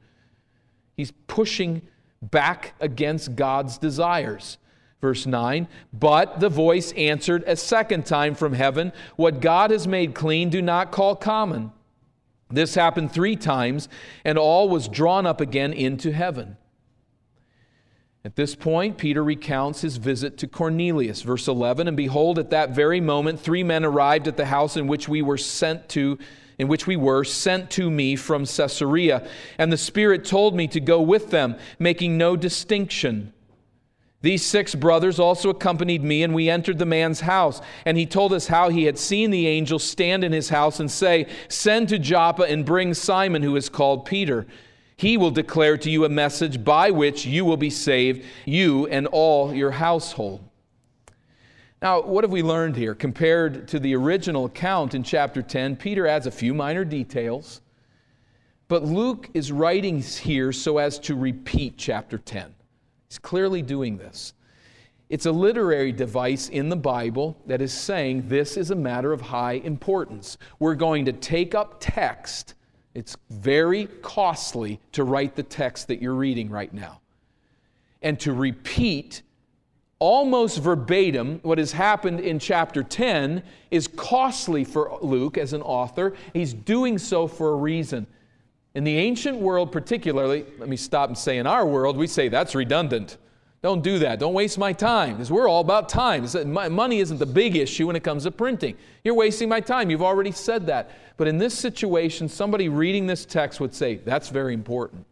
He's 0.95 1.11
pushing 1.25 1.81
back 2.21 2.75
against 2.79 3.35
God's 3.35 3.79
desires. 3.79 4.59
Verse 5.01 5.25
9, 5.25 5.67
but 5.91 6.39
the 6.39 6.49
voice 6.49 6.91
answered 6.91 7.43
a 7.47 7.55
second 7.55 8.05
time 8.05 8.35
from 8.35 8.53
heaven, 8.53 8.93
What 9.15 9.41
God 9.41 9.71
has 9.71 9.87
made 9.87 10.13
clean, 10.13 10.51
do 10.51 10.61
not 10.61 10.91
call 10.91 11.15
common. 11.15 11.71
This 12.49 12.75
happened 12.75 13.11
three 13.11 13.35
times, 13.35 13.89
and 14.23 14.37
all 14.37 14.69
was 14.69 14.87
drawn 14.87 15.25
up 15.25 15.41
again 15.41 15.73
into 15.73 16.11
heaven. 16.11 16.57
At 18.23 18.35
this 18.35 18.55
point, 18.55 18.97
Peter 18.97 19.23
recounts 19.23 19.81
his 19.81 19.97
visit 19.97 20.37
to 20.39 20.47
Cornelius. 20.47 21.21
Verse 21.21 21.47
11 21.47 21.87
And 21.87 21.95
behold, 21.95 22.39
at 22.39 22.49
that 22.49 22.71
very 22.71 22.99
moment, 22.99 23.39
three 23.39 23.63
men 23.63 23.85
arrived 23.85 24.27
at 24.27 24.37
the 24.37 24.47
house 24.47 24.75
in 24.75 24.87
which 24.87 25.07
we 25.07 25.21
were 25.21 25.37
sent 25.37 25.87
to. 25.89 26.17
In 26.57 26.67
which 26.67 26.87
we 26.87 26.95
were 26.95 27.23
sent 27.23 27.69
to 27.71 27.89
me 27.91 28.15
from 28.15 28.45
Caesarea, 28.45 29.29
and 29.59 29.71
the 29.71 29.77
Spirit 29.77 30.25
told 30.25 30.55
me 30.55 30.67
to 30.69 30.79
go 30.79 30.99
with 30.99 31.29
them, 31.29 31.55
making 31.77 32.17
no 32.17 32.35
distinction. 32.35 33.31
These 34.21 34.43
six 34.45 34.73
brothers 34.73 35.19
also 35.19 35.49
accompanied 35.49 36.03
me, 36.03 36.23
and 36.23 36.33
we 36.33 36.49
entered 36.49 36.79
the 36.79 36.85
man's 36.85 37.19
house. 37.21 37.61
And 37.85 37.97
he 37.97 38.05
told 38.05 38.33
us 38.33 38.47
how 38.47 38.69
he 38.69 38.85
had 38.85 38.97
seen 38.97 39.29
the 39.29 39.47
angel 39.47 39.77
stand 39.77 40.23
in 40.23 40.31
his 40.31 40.49
house 40.49 40.79
and 40.79 40.89
say, 40.89 41.27
Send 41.49 41.89
to 41.89 41.99
Joppa 41.99 42.43
and 42.43 42.65
bring 42.65 42.93
Simon, 42.93 43.43
who 43.43 43.55
is 43.55 43.69
called 43.69 44.05
Peter. 44.05 44.47
He 44.95 45.17
will 45.17 45.29
declare 45.29 45.77
to 45.77 45.91
you 45.91 46.05
a 46.05 46.09
message 46.09 46.63
by 46.63 46.89
which 46.89 47.25
you 47.25 47.45
will 47.45 47.57
be 47.57 47.69
saved, 47.69 48.25
you 48.45 48.87
and 48.87 49.05
all 49.05 49.53
your 49.53 49.71
household. 49.71 50.43
Now, 51.79 52.01
what 52.01 52.23
have 52.23 52.31
we 52.31 52.41
learned 52.41 52.75
here? 52.75 52.95
Compared 52.95 53.67
to 53.67 53.79
the 53.79 53.95
original 53.95 54.45
account 54.45 54.95
in 54.95 55.03
chapter 55.03 55.43
10, 55.43 55.75
Peter 55.75 56.07
adds 56.07 56.25
a 56.25 56.31
few 56.31 56.55
minor 56.55 56.83
details, 56.83 57.61
but 58.67 58.83
Luke 58.83 59.29
is 59.35 59.51
writing 59.51 60.01
here 60.01 60.51
so 60.51 60.79
as 60.79 60.97
to 60.99 61.15
repeat 61.15 61.75
chapter 61.77 62.17
10. 62.17 62.55
He's 63.07 63.19
clearly 63.19 63.61
doing 63.61 63.97
this. 63.97 64.33
It's 65.09 65.25
a 65.25 65.31
literary 65.31 65.93
device 65.93 66.49
in 66.49 66.67
the 66.67 66.75
Bible 66.75 67.37
that 67.45 67.61
is 67.61 67.71
saying 67.71 68.27
this 68.27 68.57
is 68.57 68.71
a 68.71 68.75
matter 68.75 69.13
of 69.13 69.21
high 69.21 69.53
importance. 69.53 70.37
We're 70.59 70.75
going 70.75 71.05
to 71.05 71.13
take 71.13 71.55
up 71.55 71.77
text. 71.79 72.55
It's 72.93 73.15
very 73.29 73.85
costly 74.01 74.81
to 74.91 75.05
write 75.05 75.35
the 75.35 75.43
text 75.43 75.87
that 75.87 76.01
you're 76.01 76.15
reading 76.15 76.49
right 76.49 76.73
now. 76.73 76.99
And 78.01 78.19
to 78.19 78.33
repeat 78.33 79.21
almost 79.99 80.59
verbatim 80.59 81.39
what 81.41 81.57
has 81.57 81.71
happened 81.71 82.19
in 82.19 82.37
chapter 82.37 82.83
10 82.83 83.41
is 83.71 83.87
costly 83.87 84.63
for 84.63 84.99
Luke 85.01 85.37
as 85.37 85.53
an 85.53 85.61
author. 85.61 86.13
He's 86.33 86.53
doing 86.53 86.97
so 86.97 87.27
for 87.27 87.51
a 87.51 87.55
reason. 87.55 88.07
In 88.77 88.83
the 88.83 88.95
ancient 88.95 89.39
world, 89.39 89.71
particularly, 89.71 90.45
let 90.59 90.69
me 90.69 90.77
stop 90.77 91.09
and 91.09 91.17
say 91.17 91.39
in 91.39 91.47
our 91.47 91.65
world, 91.65 91.97
we 91.97 92.05
say 92.05 92.29
that's 92.29 92.53
redundant. 92.53 93.17
Don't 93.63 93.81
do 93.81 93.97
that. 93.97 94.19
Don't 94.19 94.35
waste 94.35 94.59
my 94.59 94.71
time 94.71 95.13
because 95.13 95.31
we're 95.31 95.49
all 95.49 95.61
about 95.61 95.89
time. 95.89 96.27
Uh, 96.31 96.69
money 96.69 96.99
isn't 96.99 97.17
the 97.17 97.25
big 97.25 97.55
issue 97.55 97.87
when 97.87 97.95
it 97.95 98.03
comes 98.03 98.25
to 98.25 98.31
printing. 98.31 98.77
You're 99.03 99.15
wasting 99.15 99.49
my 99.49 99.61
time. 99.61 99.89
You've 99.89 100.03
already 100.03 100.31
said 100.31 100.67
that. 100.67 100.91
But 101.17 101.27
in 101.27 101.39
this 101.39 101.57
situation, 101.57 102.29
somebody 102.29 102.69
reading 102.69 103.07
this 103.07 103.25
text 103.25 103.59
would 103.59 103.73
say, 103.73 103.95
that's 103.95 104.29
very 104.29 104.53
important. 104.53 105.07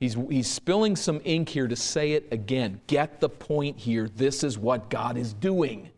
He's, 0.00 0.16
he's 0.30 0.50
spilling 0.50 0.96
some 0.96 1.20
ink 1.24 1.50
here 1.50 1.68
to 1.68 1.76
say 1.76 2.12
it 2.12 2.26
again. 2.32 2.80
Get 2.86 3.20
the 3.20 3.28
point 3.28 3.80
here. 3.80 4.08
This 4.08 4.42
is 4.42 4.56
what 4.56 4.88
God 4.88 5.18
is 5.18 5.34
doing. 5.34 5.90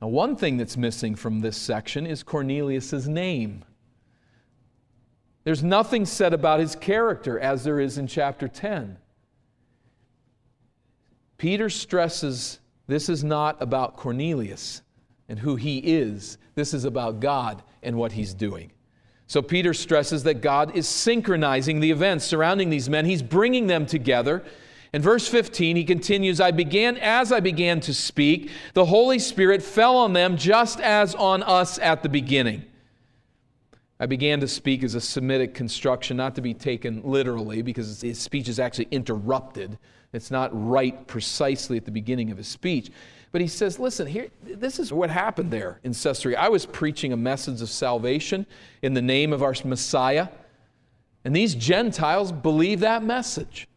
Now, 0.00 0.06
one 0.06 0.36
thing 0.36 0.56
that's 0.56 0.76
missing 0.76 1.16
from 1.16 1.40
this 1.40 1.56
section 1.56 2.06
is 2.06 2.22
Cornelius' 2.22 3.08
name. 3.08 3.64
There's 5.44 5.62
nothing 5.62 6.06
said 6.06 6.32
about 6.32 6.60
his 6.60 6.74
character 6.74 7.38
as 7.38 7.64
there 7.64 7.78
is 7.78 7.98
in 7.98 8.06
chapter 8.06 8.48
10. 8.48 8.98
Peter 11.36 11.68
stresses 11.68 12.60
this 12.86 13.08
is 13.08 13.24
not 13.24 13.60
about 13.62 13.96
Cornelius 13.96 14.82
and 15.28 15.38
who 15.38 15.56
he 15.56 15.78
is, 15.78 16.38
this 16.54 16.74
is 16.74 16.84
about 16.84 17.20
God 17.20 17.62
and 17.82 17.96
what 17.96 18.12
he's 18.12 18.34
doing. 18.34 18.72
So 19.26 19.40
Peter 19.40 19.72
stresses 19.72 20.22
that 20.24 20.42
God 20.42 20.76
is 20.76 20.86
synchronizing 20.86 21.80
the 21.80 21.90
events 21.90 22.26
surrounding 22.26 22.68
these 22.68 22.90
men, 22.90 23.06
he's 23.06 23.22
bringing 23.22 23.66
them 23.66 23.86
together. 23.86 24.44
In 24.92 25.02
verse 25.02 25.26
15, 25.26 25.76
he 25.76 25.84
continues, 25.84 26.40
I 26.40 26.52
began, 26.52 26.96
as 26.98 27.32
I 27.32 27.40
began 27.40 27.80
to 27.80 27.94
speak, 27.94 28.50
the 28.74 28.84
Holy 28.84 29.18
Spirit 29.18 29.62
fell 29.62 29.96
on 29.96 30.12
them 30.12 30.36
just 30.36 30.78
as 30.78 31.14
on 31.14 31.42
us 31.42 31.78
at 31.80 32.02
the 32.02 32.08
beginning. 32.08 32.64
I 34.00 34.06
began 34.06 34.40
to 34.40 34.48
speak 34.48 34.82
as 34.82 34.94
a 34.94 35.00
Semitic 35.00 35.54
construction, 35.54 36.16
not 36.16 36.34
to 36.34 36.40
be 36.40 36.52
taken 36.52 37.02
literally, 37.04 37.62
because 37.62 38.00
his 38.00 38.18
speech 38.18 38.48
is 38.48 38.58
actually 38.58 38.88
interrupted. 38.90 39.78
It's 40.12 40.30
not 40.30 40.50
right 40.52 41.06
precisely 41.06 41.76
at 41.76 41.84
the 41.84 41.90
beginning 41.90 42.30
of 42.30 42.38
his 42.38 42.48
speech. 42.48 42.90
But 43.30 43.40
he 43.40 43.46
says, 43.48 43.78
listen, 43.78 44.06
here, 44.06 44.28
this 44.42 44.78
is 44.78 44.92
what 44.92 45.10
happened 45.10 45.50
there 45.50 45.80
in 45.84 45.92
Caesarea. 45.92 46.38
I 46.38 46.48
was 46.48 46.66
preaching 46.66 47.12
a 47.12 47.16
message 47.16 47.60
of 47.62 47.68
salvation 47.68 48.46
in 48.82 48.94
the 48.94 49.02
name 49.02 49.32
of 49.32 49.42
our 49.42 49.54
Messiah, 49.64 50.28
and 51.24 51.34
these 51.34 51.54
Gentiles 51.54 52.32
believe 52.32 52.80
that 52.80 53.02
message. 53.02 53.68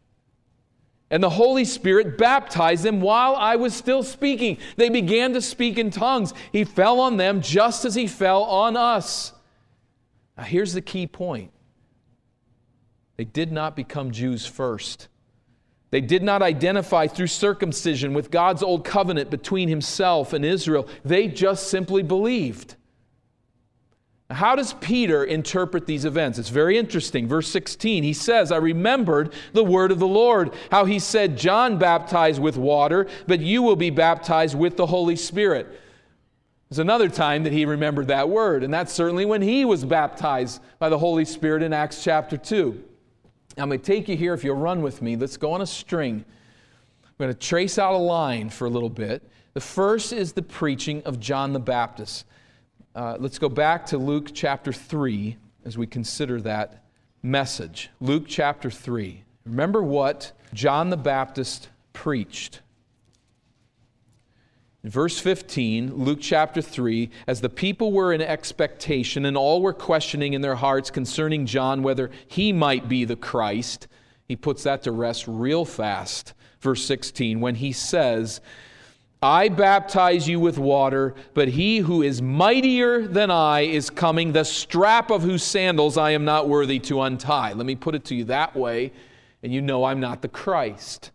And 1.10 1.22
the 1.22 1.30
Holy 1.30 1.64
Spirit 1.64 2.18
baptized 2.18 2.84
them 2.84 3.00
while 3.00 3.34
I 3.34 3.56
was 3.56 3.74
still 3.74 4.02
speaking. 4.02 4.58
They 4.76 4.90
began 4.90 5.32
to 5.32 5.40
speak 5.40 5.78
in 5.78 5.90
tongues. 5.90 6.34
He 6.52 6.64
fell 6.64 7.00
on 7.00 7.16
them 7.16 7.40
just 7.40 7.84
as 7.84 7.94
he 7.94 8.06
fell 8.06 8.42
on 8.42 8.76
us. 8.76 9.32
Now, 10.38 10.44
here's 10.44 10.72
the 10.72 10.80
key 10.80 11.06
point 11.06 11.50
they 13.16 13.24
did 13.24 13.50
not 13.50 13.74
become 13.74 14.12
Jews 14.12 14.46
first. 14.46 15.08
They 15.90 16.00
did 16.00 16.22
not 16.22 16.42
identify 16.42 17.06
through 17.06 17.28
circumcision 17.28 18.12
with 18.12 18.30
God's 18.30 18.62
old 18.62 18.84
covenant 18.84 19.30
between 19.30 19.68
himself 19.68 20.32
and 20.34 20.44
Israel. 20.44 20.86
They 21.04 21.28
just 21.28 21.68
simply 21.68 22.02
believed. 22.02 22.76
How 24.30 24.54
does 24.54 24.74
Peter 24.74 25.24
interpret 25.24 25.86
these 25.86 26.04
events? 26.04 26.38
It's 26.38 26.50
very 26.50 26.76
interesting. 26.76 27.26
Verse 27.26 27.48
16, 27.48 28.04
he 28.04 28.12
says, 28.12 28.52
I 28.52 28.58
remembered 28.58 29.32
the 29.54 29.64
word 29.64 29.90
of 29.90 29.98
the 29.98 30.06
Lord, 30.06 30.52
how 30.70 30.84
he 30.84 30.98
said, 30.98 31.38
John 31.38 31.78
baptized 31.78 32.40
with 32.40 32.58
water, 32.58 33.08
but 33.26 33.40
you 33.40 33.62
will 33.62 33.74
be 33.74 33.88
baptized 33.88 34.56
with 34.56 34.76
the 34.76 34.86
Holy 34.86 35.16
Spirit. 35.16 35.80
There's 36.68 36.80
another 36.80 37.08
time 37.08 37.44
that 37.44 37.52
he 37.52 37.64
remembered 37.64 38.08
that 38.08 38.28
word, 38.28 38.62
and 38.62 38.72
that's 38.72 38.92
certainly 38.92 39.24
when 39.24 39.40
he 39.40 39.64
was 39.64 39.86
baptized 39.86 40.60
by 40.78 40.90
the 40.90 40.98
Holy 40.98 41.24
Spirit 41.24 41.62
in 41.62 41.72
Acts 41.72 42.04
chapter 42.04 42.36
2. 42.36 42.84
I'm 43.56 43.70
going 43.70 43.80
to 43.80 43.84
take 43.84 44.06
you 44.06 44.16
here, 44.16 44.34
if 44.34 44.44
you'll 44.44 44.56
run 44.56 44.82
with 44.82 45.00
me. 45.00 45.16
Let's 45.16 45.38
go 45.38 45.52
on 45.52 45.62
a 45.62 45.66
string. 45.66 46.24
I'm 47.04 47.12
going 47.18 47.32
to 47.32 47.38
trace 47.38 47.78
out 47.78 47.94
a 47.94 47.98
line 47.98 48.50
for 48.50 48.66
a 48.66 48.70
little 48.70 48.90
bit. 48.90 49.28
The 49.54 49.60
first 49.62 50.12
is 50.12 50.34
the 50.34 50.42
preaching 50.42 51.02
of 51.04 51.18
John 51.18 51.54
the 51.54 51.58
Baptist. 51.58 52.26
Uh, 52.94 53.16
let's 53.18 53.38
go 53.38 53.48
back 53.48 53.86
to 53.86 53.98
Luke 53.98 54.30
chapter 54.34 54.72
3 54.72 55.38
as 55.64 55.78
we 55.78 55.86
consider 55.86 56.38
that 56.42 56.84
message. 57.22 57.88
Luke 57.98 58.24
chapter 58.26 58.70
3. 58.70 59.24
Remember 59.46 59.82
what 59.82 60.32
John 60.52 60.90
the 60.90 60.96
Baptist 60.98 61.70
preached. 61.94 62.60
Verse 64.84 65.18
15, 65.18 65.96
Luke 65.96 66.20
chapter 66.20 66.62
3, 66.62 67.10
as 67.26 67.40
the 67.40 67.48
people 67.48 67.92
were 67.92 68.12
in 68.12 68.22
expectation 68.22 69.24
and 69.24 69.36
all 69.36 69.60
were 69.60 69.72
questioning 69.72 70.34
in 70.34 70.40
their 70.40 70.54
hearts 70.54 70.88
concerning 70.90 71.46
John 71.46 71.82
whether 71.82 72.10
he 72.28 72.52
might 72.52 72.88
be 72.88 73.04
the 73.04 73.16
Christ, 73.16 73.88
he 74.26 74.36
puts 74.36 74.62
that 74.62 74.84
to 74.84 74.92
rest 74.92 75.24
real 75.26 75.64
fast. 75.64 76.32
Verse 76.60 76.84
16, 76.84 77.40
when 77.40 77.56
he 77.56 77.72
says, 77.72 78.40
I 79.20 79.48
baptize 79.48 80.28
you 80.28 80.38
with 80.38 80.58
water, 80.58 81.16
but 81.34 81.48
he 81.48 81.78
who 81.78 82.02
is 82.02 82.22
mightier 82.22 83.06
than 83.06 83.32
I 83.32 83.62
is 83.62 83.90
coming, 83.90 84.30
the 84.30 84.44
strap 84.44 85.10
of 85.10 85.22
whose 85.22 85.42
sandals 85.42 85.96
I 85.96 86.12
am 86.12 86.24
not 86.24 86.48
worthy 86.48 86.78
to 86.80 87.02
untie. 87.02 87.52
Let 87.52 87.66
me 87.66 87.74
put 87.74 87.96
it 87.96 88.04
to 88.06 88.14
you 88.14 88.22
that 88.24 88.54
way, 88.54 88.92
and 89.42 89.52
you 89.52 89.60
know 89.60 89.82
I'm 89.82 89.98
not 89.98 90.22
the 90.22 90.28
Christ. 90.28 91.10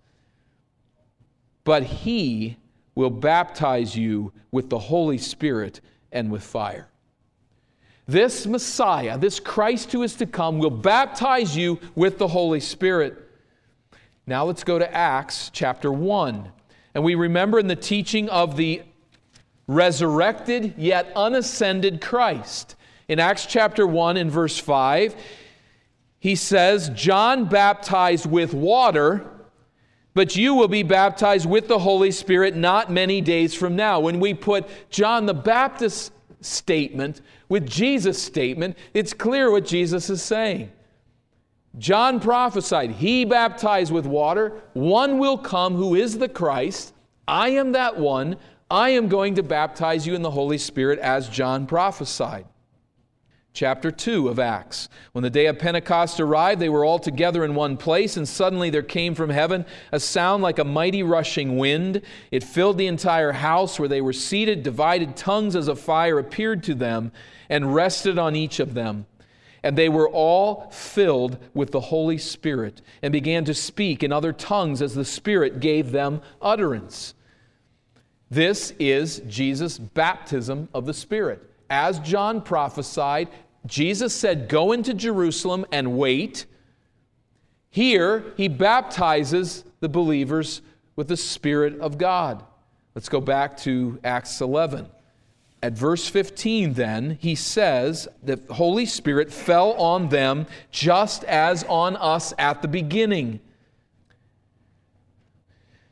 But 1.63 1.83
he 1.83 2.57
will 2.95 3.09
baptize 3.09 3.95
you 3.95 4.31
with 4.51 4.69
the 4.69 4.79
Holy 4.79 5.17
Spirit 5.17 5.81
and 6.11 6.31
with 6.31 6.43
fire. 6.43 6.87
This 8.05 8.45
Messiah, 8.45 9.17
this 9.17 9.39
Christ 9.39 9.91
who 9.91 10.03
is 10.03 10.15
to 10.15 10.25
come, 10.25 10.59
will 10.59 10.69
baptize 10.69 11.55
you 11.55 11.79
with 11.95 12.17
the 12.17 12.27
Holy 12.27 12.59
Spirit. 12.59 13.17
Now 14.27 14.45
let's 14.45 14.63
go 14.63 14.77
to 14.77 14.93
Acts 14.93 15.49
chapter 15.53 15.91
1. 15.91 16.51
And 16.95 17.03
we 17.03 17.15
remember 17.15 17.59
in 17.59 17.67
the 17.67 17.75
teaching 17.75 18.29
of 18.29 18.57
the 18.57 18.83
resurrected 19.67 20.75
yet 20.77 21.11
unascended 21.15 22.01
Christ. 22.01 22.75
In 23.07 23.19
Acts 23.19 23.45
chapter 23.45 23.87
1 23.87 24.17
and 24.17 24.29
verse 24.29 24.57
5, 24.57 25.15
he 26.19 26.35
says, 26.35 26.89
John 26.89 27.45
baptized 27.45 28.25
with 28.25 28.53
water, 28.53 29.29
but 30.13 30.35
you 30.35 30.53
will 30.53 30.67
be 30.67 30.83
baptized 30.83 31.49
with 31.49 31.67
the 31.67 31.79
Holy 31.79 32.11
Spirit 32.11 32.55
not 32.55 32.91
many 32.91 33.21
days 33.21 33.53
from 33.53 33.75
now. 33.75 33.99
When 33.99 34.19
we 34.19 34.33
put 34.33 34.67
John 34.89 35.25
the 35.25 35.33
Baptist's 35.33 36.11
statement 36.41 37.21
with 37.49 37.67
Jesus' 37.67 38.21
statement, 38.21 38.77
it's 38.93 39.13
clear 39.13 39.51
what 39.51 39.65
Jesus 39.65 40.09
is 40.09 40.21
saying. 40.21 40.71
John 41.77 42.19
prophesied, 42.19 42.91
He 42.91 43.25
baptized 43.25 43.91
with 43.91 44.05
water. 44.05 44.61
One 44.73 45.17
will 45.17 45.37
come 45.37 45.75
who 45.75 45.95
is 45.95 46.17
the 46.17 46.29
Christ. 46.29 46.93
I 47.27 47.49
am 47.49 47.71
that 47.71 47.97
one. 47.97 48.37
I 48.69 48.89
am 48.89 49.07
going 49.07 49.35
to 49.35 49.43
baptize 49.43 50.05
you 50.05 50.13
in 50.13 50.21
the 50.21 50.31
Holy 50.31 50.57
Spirit 50.57 50.99
as 50.99 51.29
John 51.29 51.65
prophesied. 51.65 52.45
Chapter 53.53 53.91
2 53.91 54.29
of 54.29 54.39
Acts. 54.39 54.89
When 55.11 55.21
the 55.21 55.29
day 55.29 55.45
of 55.45 55.59
Pentecost 55.59 56.19
arrived, 56.19 56.59
they 56.59 56.69
were 56.69 56.83
all 56.83 56.97
together 56.97 57.45
in 57.45 57.53
one 57.53 57.77
place, 57.77 58.17
and 58.17 58.27
suddenly 58.27 58.71
there 58.71 58.81
came 58.81 59.13
from 59.13 59.29
heaven 59.29 59.67
a 59.91 59.99
sound 59.99 60.41
like 60.41 60.57
a 60.57 60.63
mighty 60.63 61.03
rushing 61.03 61.57
wind. 61.57 62.01
It 62.31 62.43
filled 62.43 62.79
the 62.79 62.87
entire 62.87 63.31
house 63.31 63.79
where 63.79 63.87
they 63.87 64.01
were 64.01 64.11
seated. 64.11 64.63
Divided 64.63 65.15
tongues 65.15 65.55
as 65.55 65.67
a 65.67 65.75
fire 65.75 66.17
appeared 66.17 66.63
to 66.63 66.73
them 66.73 67.11
and 67.47 67.75
rested 67.75 68.17
on 68.17 68.35
each 68.35 68.59
of 68.59 68.73
them. 68.73 69.05
And 69.61 69.77
they 69.77 69.87
were 69.87 70.09
all 70.09 70.71
filled 70.71 71.37
with 71.53 71.71
the 71.71 71.79
Holy 71.79 72.17
Spirit 72.17 72.81
and 73.03 73.13
began 73.13 73.45
to 73.45 73.53
speak 73.53 74.01
in 74.01 74.11
other 74.11 74.33
tongues 74.33 74.81
as 74.81 74.95
the 74.95 75.05
Spirit 75.05 75.59
gave 75.59 75.91
them 75.91 76.23
utterance. 76.41 77.13
This 78.31 78.73
is 78.79 79.21
Jesus' 79.27 79.77
baptism 79.77 80.69
of 80.73 80.87
the 80.87 80.93
Spirit. 80.93 81.52
As 81.69 81.99
John 81.99 82.41
prophesied, 82.41 83.29
Jesus 83.65 84.13
said, 84.13 84.49
Go 84.49 84.71
into 84.71 84.93
Jerusalem 84.93 85.65
and 85.71 85.97
wait. 85.97 86.45
Here, 87.69 88.23
he 88.37 88.47
baptizes 88.47 89.63
the 89.79 89.89
believers 89.89 90.61
with 90.95 91.07
the 91.07 91.17
Spirit 91.17 91.79
of 91.79 91.97
God. 91.97 92.43
Let's 92.95 93.09
go 93.09 93.19
back 93.19 93.57
to 93.59 93.99
Acts 94.03 94.41
11. 94.41 94.87
At 95.63 95.73
verse 95.73 96.07
15, 96.07 96.73
then, 96.73 97.17
he 97.21 97.35
says 97.35 98.07
the 98.21 98.39
Holy 98.49 98.85
Spirit 98.85 99.31
fell 99.31 99.71
on 99.73 100.09
them 100.09 100.45
just 100.71 101.23
as 101.23 101.63
on 101.63 101.95
us 101.95 102.33
at 102.37 102.61
the 102.61 102.67
beginning. 102.67 103.39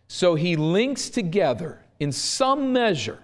So 0.08 0.36
he 0.36 0.58
links 0.58 1.10
together 1.10 1.80
in 2.02 2.12
some 2.12 2.74
measure, 2.74 3.20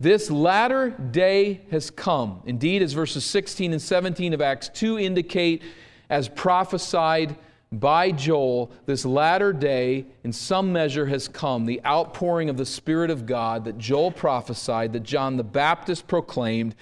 this 0.00 0.30
latter 0.30 0.90
day 0.90 1.62
has 1.70 1.90
come. 1.90 2.42
Indeed, 2.46 2.82
as 2.82 2.92
verses 2.92 3.24
16 3.24 3.72
and 3.72 3.80
17 3.80 4.34
of 4.34 4.40
Acts 4.40 4.68
2 4.68 4.98
indicate, 4.98 5.62
as 6.10 6.28
prophesied 6.28 7.36
by 7.72 8.12
Joel, 8.12 8.70
this 8.86 9.04
latter 9.04 9.52
day, 9.52 10.06
in 10.22 10.32
some 10.32 10.72
measure, 10.72 11.06
has 11.06 11.26
come. 11.26 11.64
The 11.64 11.80
outpouring 11.84 12.48
of 12.48 12.56
the 12.56 12.66
Spirit 12.66 13.10
of 13.10 13.26
God 13.26 13.64
that 13.64 13.78
Joel 13.78 14.12
prophesied, 14.12 14.92
that 14.92 15.02
John 15.02 15.36
the 15.36 15.44
Baptist 15.44 16.06
proclaimed, 16.06 16.74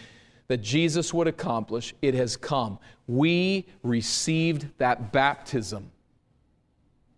that 0.48 0.58
Jesus 0.58 1.14
would 1.14 1.28
accomplish, 1.28 1.94
it 2.02 2.14
has 2.14 2.36
come. 2.36 2.78
We 3.06 3.66
received 3.82 4.66
that 4.78 5.12
baptism. 5.12 5.90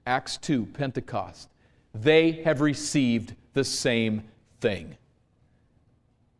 Acts 0.06 0.36
2, 0.36 0.66
Pentecost 0.66 1.48
they 1.94 2.32
have 2.42 2.60
received 2.60 3.34
the 3.52 3.64
same 3.64 4.24
thing. 4.60 4.96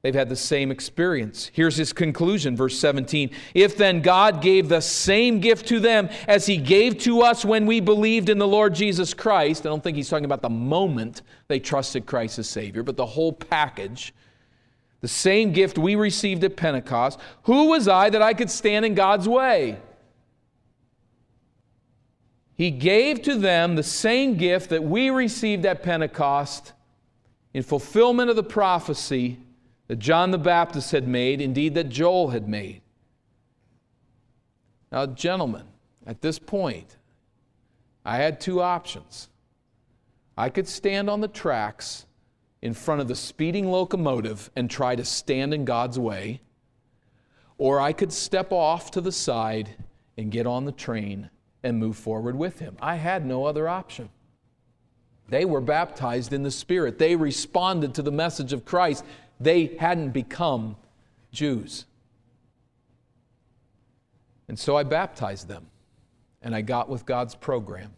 They've 0.04 0.14
had 0.14 0.28
the 0.28 0.36
same 0.36 0.70
experience. 0.70 1.50
Here's 1.54 1.76
his 1.76 1.94
conclusion, 1.94 2.58
verse 2.58 2.78
17. 2.78 3.30
If 3.54 3.78
then 3.78 4.02
God 4.02 4.42
gave 4.42 4.68
the 4.68 4.82
same 4.82 5.40
gift 5.40 5.66
to 5.68 5.80
them 5.80 6.10
as 6.28 6.44
he 6.44 6.58
gave 6.58 6.98
to 7.04 7.22
us 7.22 7.42
when 7.42 7.64
we 7.64 7.80
believed 7.80 8.28
in 8.28 8.36
the 8.36 8.46
Lord 8.46 8.74
Jesus 8.74 9.14
Christ, 9.14 9.64
I 9.64 9.70
don't 9.70 9.82
think 9.82 9.96
he's 9.96 10.10
talking 10.10 10.26
about 10.26 10.42
the 10.42 10.50
moment 10.50 11.22
they 11.48 11.58
trusted 11.58 12.04
Christ 12.04 12.38
as 12.38 12.46
Savior, 12.46 12.82
but 12.82 12.98
the 12.98 13.06
whole 13.06 13.32
package, 13.32 14.12
the 15.00 15.08
same 15.08 15.52
gift 15.52 15.78
we 15.78 15.94
received 15.94 16.44
at 16.44 16.54
Pentecost, 16.54 17.18
who 17.44 17.68
was 17.68 17.88
I 17.88 18.10
that 18.10 18.20
I 18.20 18.34
could 18.34 18.50
stand 18.50 18.84
in 18.84 18.94
God's 18.94 19.26
way? 19.26 19.78
He 22.56 22.70
gave 22.70 23.22
to 23.22 23.36
them 23.36 23.74
the 23.74 23.82
same 23.82 24.36
gift 24.36 24.68
that 24.68 24.84
we 24.84 25.08
received 25.08 25.64
at 25.64 25.82
Pentecost 25.82 26.74
in 27.54 27.62
fulfillment 27.62 28.28
of 28.28 28.36
the 28.36 28.42
prophecy 28.42 29.38
that 29.88 29.98
John 29.98 30.30
the 30.30 30.38
Baptist 30.38 30.92
had 30.92 31.06
made, 31.06 31.40
indeed, 31.40 31.74
that 31.74 31.88
Joel 31.88 32.28
had 32.28 32.48
made. 32.48 32.82
Now, 34.90 35.06
gentlemen, 35.06 35.66
at 36.06 36.22
this 36.22 36.38
point, 36.38 36.96
I 38.04 38.16
had 38.16 38.40
two 38.40 38.60
options. 38.60 39.28
I 40.36 40.48
could 40.48 40.68
stand 40.68 41.08
on 41.08 41.20
the 41.20 41.28
tracks 41.28 42.06
in 42.62 42.74
front 42.74 43.00
of 43.00 43.08
the 43.08 43.14
speeding 43.14 43.70
locomotive 43.70 44.50
and 44.56 44.70
try 44.70 44.96
to 44.96 45.04
stand 45.04 45.52
in 45.52 45.64
God's 45.64 45.98
way, 45.98 46.40
or 47.58 47.80
I 47.80 47.92
could 47.92 48.12
step 48.12 48.52
off 48.52 48.90
to 48.92 49.00
the 49.00 49.12
side 49.12 49.76
and 50.16 50.30
get 50.30 50.46
on 50.46 50.64
the 50.64 50.72
train 50.72 51.30
and 51.62 51.78
move 51.78 51.96
forward 51.96 52.36
with 52.36 52.58
him. 52.58 52.76
I 52.80 52.96
had 52.96 53.26
no 53.26 53.44
other 53.44 53.68
option. 53.68 54.08
They 55.28 55.44
were 55.44 55.60
baptized 55.60 56.32
in 56.32 56.42
the 56.42 56.50
Spirit, 56.50 56.98
they 56.98 57.16
responded 57.16 57.94
to 57.94 58.02
the 58.02 58.12
message 58.12 58.52
of 58.52 58.64
Christ. 58.64 59.04
They 59.44 59.76
hadn't 59.78 60.10
become 60.10 60.76
Jews. 61.30 61.84
And 64.48 64.58
so 64.58 64.76
I 64.76 64.82
baptized 64.82 65.48
them, 65.48 65.66
and 66.42 66.54
I 66.54 66.62
got 66.62 66.88
with 66.88 67.06
God's 67.06 67.34
program. 67.34 67.92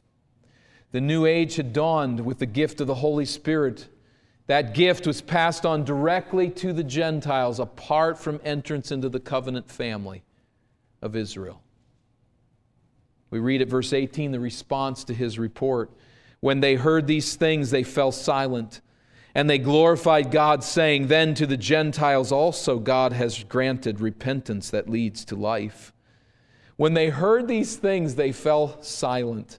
The 0.92 1.00
new 1.00 1.26
age 1.26 1.56
had 1.56 1.72
dawned 1.72 2.20
with 2.20 2.38
the 2.38 2.46
gift 2.46 2.80
of 2.80 2.86
the 2.86 2.94
Holy 2.94 3.24
Spirit. 3.24 3.88
That 4.46 4.74
gift 4.74 5.06
was 5.06 5.20
passed 5.20 5.66
on 5.66 5.84
directly 5.84 6.50
to 6.50 6.72
the 6.72 6.84
Gentiles 6.84 7.60
apart 7.60 8.18
from 8.18 8.40
entrance 8.44 8.90
into 8.90 9.08
the 9.08 9.20
covenant 9.20 9.70
family 9.70 10.22
of 11.02 11.16
Israel. 11.16 11.62
We 13.30 13.38
read 13.38 13.62
at 13.62 13.68
verse 13.68 13.92
18 13.92 14.32
the 14.32 14.40
response 14.40 15.04
to 15.04 15.14
his 15.14 15.38
report. 15.38 15.90
When 16.40 16.60
they 16.60 16.76
heard 16.76 17.06
these 17.06 17.34
things, 17.34 17.70
they 17.70 17.82
fell 17.82 18.12
silent. 18.12 18.80
And 19.36 19.50
they 19.50 19.58
glorified 19.58 20.30
God, 20.30 20.64
saying, 20.64 21.08
Then 21.08 21.34
to 21.34 21.46
the 21.46 21.58
Gentiles 21.58 22.32
also 22.32 22.78
God 22.78 23.12
has 23.12 23.44
granted 23.44 24.00
repentance 24.00 24.70
that 24.70 24.88
leads 24.88 25.26
to 25.26 25.36
life. 25.36 25.92
When 26.76 26.94
they 26.94 27.10
heard 27.10 27.46
these 27.46 27.76
things, 27.76 28.14
they 28.14 28.32
fell 28.32 28.80
silent. 28.82 29.58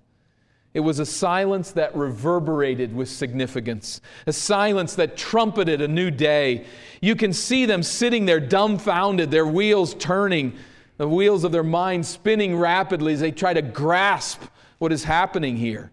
It 0.73 0.79
was 0.79 0.97
a 0.97 1.05
silence 1.05 1.73
that 1.73 1.95
reverberated 1.95 2.95
with 2.95 3.07
significance, 3.07 4.01
a 4.25 4.33
silence 4.33 4.95
that 4.95 5.15
trumpeted 5.15 5.79
a 5.79 5.87
new 5.87 6.09
day. 6.09 6.65
You 6.99 7.15
can 7.15 7.31
see 7.31 7.67
them 7.67 7.83
sitting 7.83 8.25
there 8.25 8.39
dumbfounded, 8.39 9.29
their 9.29 9.45
wheels 9.45 9.93
turning 9.93 10.57
the 10.97 11.07
wheels 11.07 11.43
of 11.43 11.51
their 11.51 11.61
mind 11.61 12.03
spinning 12.03 12.57
rapidly 12.57 13.13
as 13.13 13.19
they 13.19 13.31
try 13.31 13.53
to 13.53 13.61
grasp 13.61 14.41
what 14.79 14.91
is 14.91 15.03
happening 15.03 15.55
here. 15.55 15.91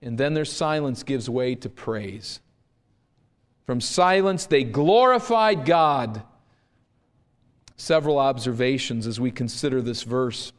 And 0.00 0.16
then 0.16 0.34
their 0.34 0.44
silence 0.44 1.02
gives 1.02 1.28
way 1.28 1.54
to 1.56 1.68
praise. 1.68 2.40
From 3.66 3.80
silence, 3.80 4.46
they 4.46 4.64
glorified 4.64 5.64
God. 5.64 6.22
Several 7.76 8.18
observations 8.18 9.06
as 9.06 9.20
we 9.20 9.30
consider 9.30 9.82
this 9.82 10.02
verse. 10.02 10.52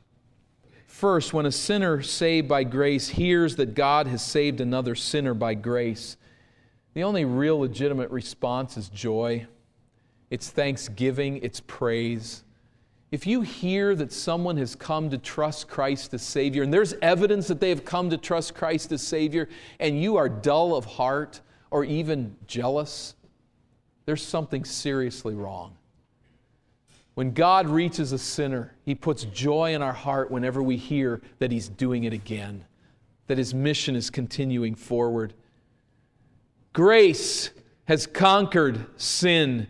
First, 0.85 1.33
when 1.33 1.45
a 1.45 1.51
sinner 1.51 2.01
saved 2.01 2.47
by 2.47 2.63
grace 2.63 3.09
hears 3.09 3.55
that 3.55 3.73
God 3.73 4.07
has 4.07 4.21
saved 4.21 4.61
another 4.61 4.95
sinner 4.95 5.33
by 5.33 5.53
grace, 5.53 6.17
the 6.93 7.03
only 7.03 7.25
real 7.25 7.59
legitimate 7.59 8.09
response 8.11 8.77
is 8.77 8.89
joy 8.89 9.47
it's 10.29 10.49
thanksgiving, 10.49 11.39
it's 11.41 11.59
praise. 11.59 12.43
If 13.11 13.25
you 13.25 13.41
hear 13.41 13.95
that 13.95 14.13
someone 14.13 14.57
has 14.57 14.75
come 14.75 15.09
to 15.09 15.17
trust 15.17 15.67
Christ 15.67 16.13
as 16.13 16.21
Savior, 16.21 16.61
and 16.61 16.73
there's 16.73 16.93
evidence 17.01 17.47
that 17.47 17.59
they 17.59 17.69
have 17.69 17.83
come 17.83 18.11
to 18.11 18.17
trust 18.17 18.53
Christ 18.53 18.91
as 18.91 19.01
Savior, 19.01 19.49
and 19.79 19.99
you 19.99 20.17
are 20.17 20.29
dull 20.29 20.75
of 20.75 20.85
heart 20.85 21.41
or 21.71 21.83
even 21.83 22.35
jealous, 22.45 23.15
there's 24.05 24.23
something 24.23 24.63
seriously 24.63 25.33
wrong. 25.33 25.75
When 27.15 27.33
God 27.33 27.67
reaches 27.67 28.11
a 28.11 28.17
sinner, 28.17 28.75
He 28.85 28.95
puts 28.95 29.25
joy 29.25 29.73
in 29.73 29.81
our 29.81 29.93
heart 29.93 30.29
whenever 30.29 30.61
we 30.61 30.77
hear 30.77 31.21
that 31.39 31.51
He's 31.51 31.67
doing 31.67 32.03
it 32.03 32.13
again, 32.13 32.63
that 33.27 33.39
His 33.39 33.53
mission 33.53 33.95
is 33.95 34.09
continuing 34.09 34.75
forward. 34.75 35.33
Grace 36.73 37.49
has 37.85 38.05
conquered 38.05 38.85
sin 38.97 39.67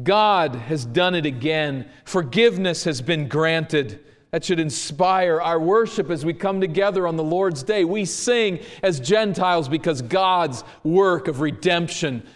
God 0.00 0.54
has 0.54 0.84
done 0.86 1.14
it 1.14 1.26
again. 1.26 1.88
Forgiveness 2.04 2.84
has 2.84 3.00
been 3.02 3.28
granted. 3.28 4.00
That 4.30 4.44
should 4.44 4.60
inspire 4.60 5.40
our 5.42 5.60
worship 5.60 6.08
as 6.08 6.24
we 6.24 6.32
come 6.32 6.60
together 6.60 7.06
on 7.06 7.16
the 7.16 7.24
Lord's 7.24 7.62
day. 7.62 7.84
We 7.84 8.06
sing 8.06 8.60
as 8.82 8.98
Gentiles 8.98 9.68
because 9.68 10.00
God's 10.00 10.64
work 10.82 11.28
of 11.28 11.42
redemption 11.42 12.26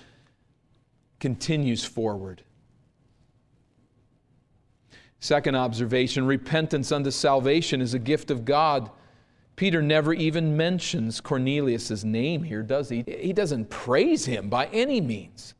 continues 1.18 1.84
forward. 1.86 2.42
Second 5.20 5.54
observation 5.56 6.26
repentance 6.26 6.92
unto 6.92 7.10
salvation 7.10 7.80
is 7.80 7.94
a 7.94 7.98
gift 7.98 8.30
of 8.30 8.44
God. 8.44 8.90
Peter 9.56 9.80
never 9.80 10.12
even 10.12 10.54
mentions 10.54 11.22
Cornelius' 11.22 12.04
name 12.04 12.42
here, 12.42 12.62
does 12.62 12.90
he? 12.90 13.02
He 13.06 13.32
doesn't 13.32 13.70
praise 13.70 14.26
him 14.26 14.50
by 14.50 14.66
any 14.66 15.00
means. 15.00 15.54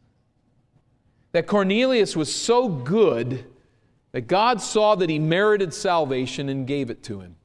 That 1.36 1.46
Cornelius 1.46 2.16
was 2.16 2.34
so 2.34 2.66
good 2.66 3.44
that 4.12 4.22
God 4.22 4.58
saw 4.62 4.94
that 4.94 5.10
he 5.10 5.18
merited 5.18 5.74
salvation 5.74 6.48
and 6.48 6.66
gave 6.66 6.88
it 6.88 7.02
to 7.02 7.20
him. 7.20 7.36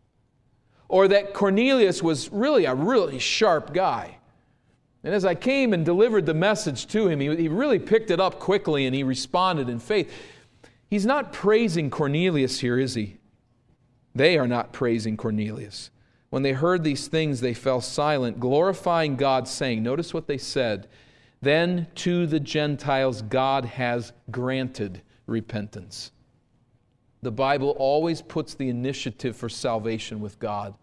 Or 0.88 1.10
that 1.10 1.34
Cornelius 1.34 2.02
was 2.02 2.32
really 2.32 2.64
a 2.64 2.74
really 2.74 3.20
sharp 3.20 3.74
guy. 3.74 4.20
And 5.04 5.14
as 5.14 5.26
I 5.26 5.36
came 5.36 5.74
and 5.74 5.84
delivered 5.84 6.26
the 6.26 6.34
message 6.34 6.88
to 6.88 7.10
him, 7.10 7.20
he, 7.20 7.36
he 7.36 7.50
really 7.50 7.80
picked 7.80 8.12
it 8.12 8.22
up 8.22 8.40
quickly 8.40 8.86
and 8.86 8.96
he 8.96 9.04
responded 9.04 9.68
in 9.68 9.78
faith. 9.78 10.10
He's 10.90 11.06
not 11.06 11.34
praising 11.34 11.90
Cornelius 11.90 12.62
here, 12.62 12.80
is 12.80 12.96
he? 12.96 13.18
They 14.16 14.38
are 14.38 14.48
not 14.48 14.72
praising 14.72 15.18
Cornelius. 15.18 15.90
When 16.30 16.44
they 16.44 16.54
heard 16.54 16.86
these 16.86 17.10
things, 17.10 17.42
they 17.42 17.54
fell 17.54 17.82
silent, 17.82 18.40
glorifying 18.40 19.18
God, 19.18 19.50
saying, 19.50 19.84
Notice 19.84 20.14
what 20.14 20.28
they 20.28 20.38
said. 20.38 20.88
Then 21.42 21.88
to 21.96 22.28
the 22.28 22.40
Gentiles, 22.40 23.24
God 23.24 23.66
has 23.66 24.14
granted 24.30 25.02
repentance. 25.26 26.12
The 27.24 27.32
Bible 27.32 27.76
always 27.78 28.22
puts 28.22 28.54
the 28.54 28.70
initiative 28.70 29.36
for 29.36 29.50
salvation 29.50 30.20
with 30.20 30.40
God. 30.40 30.74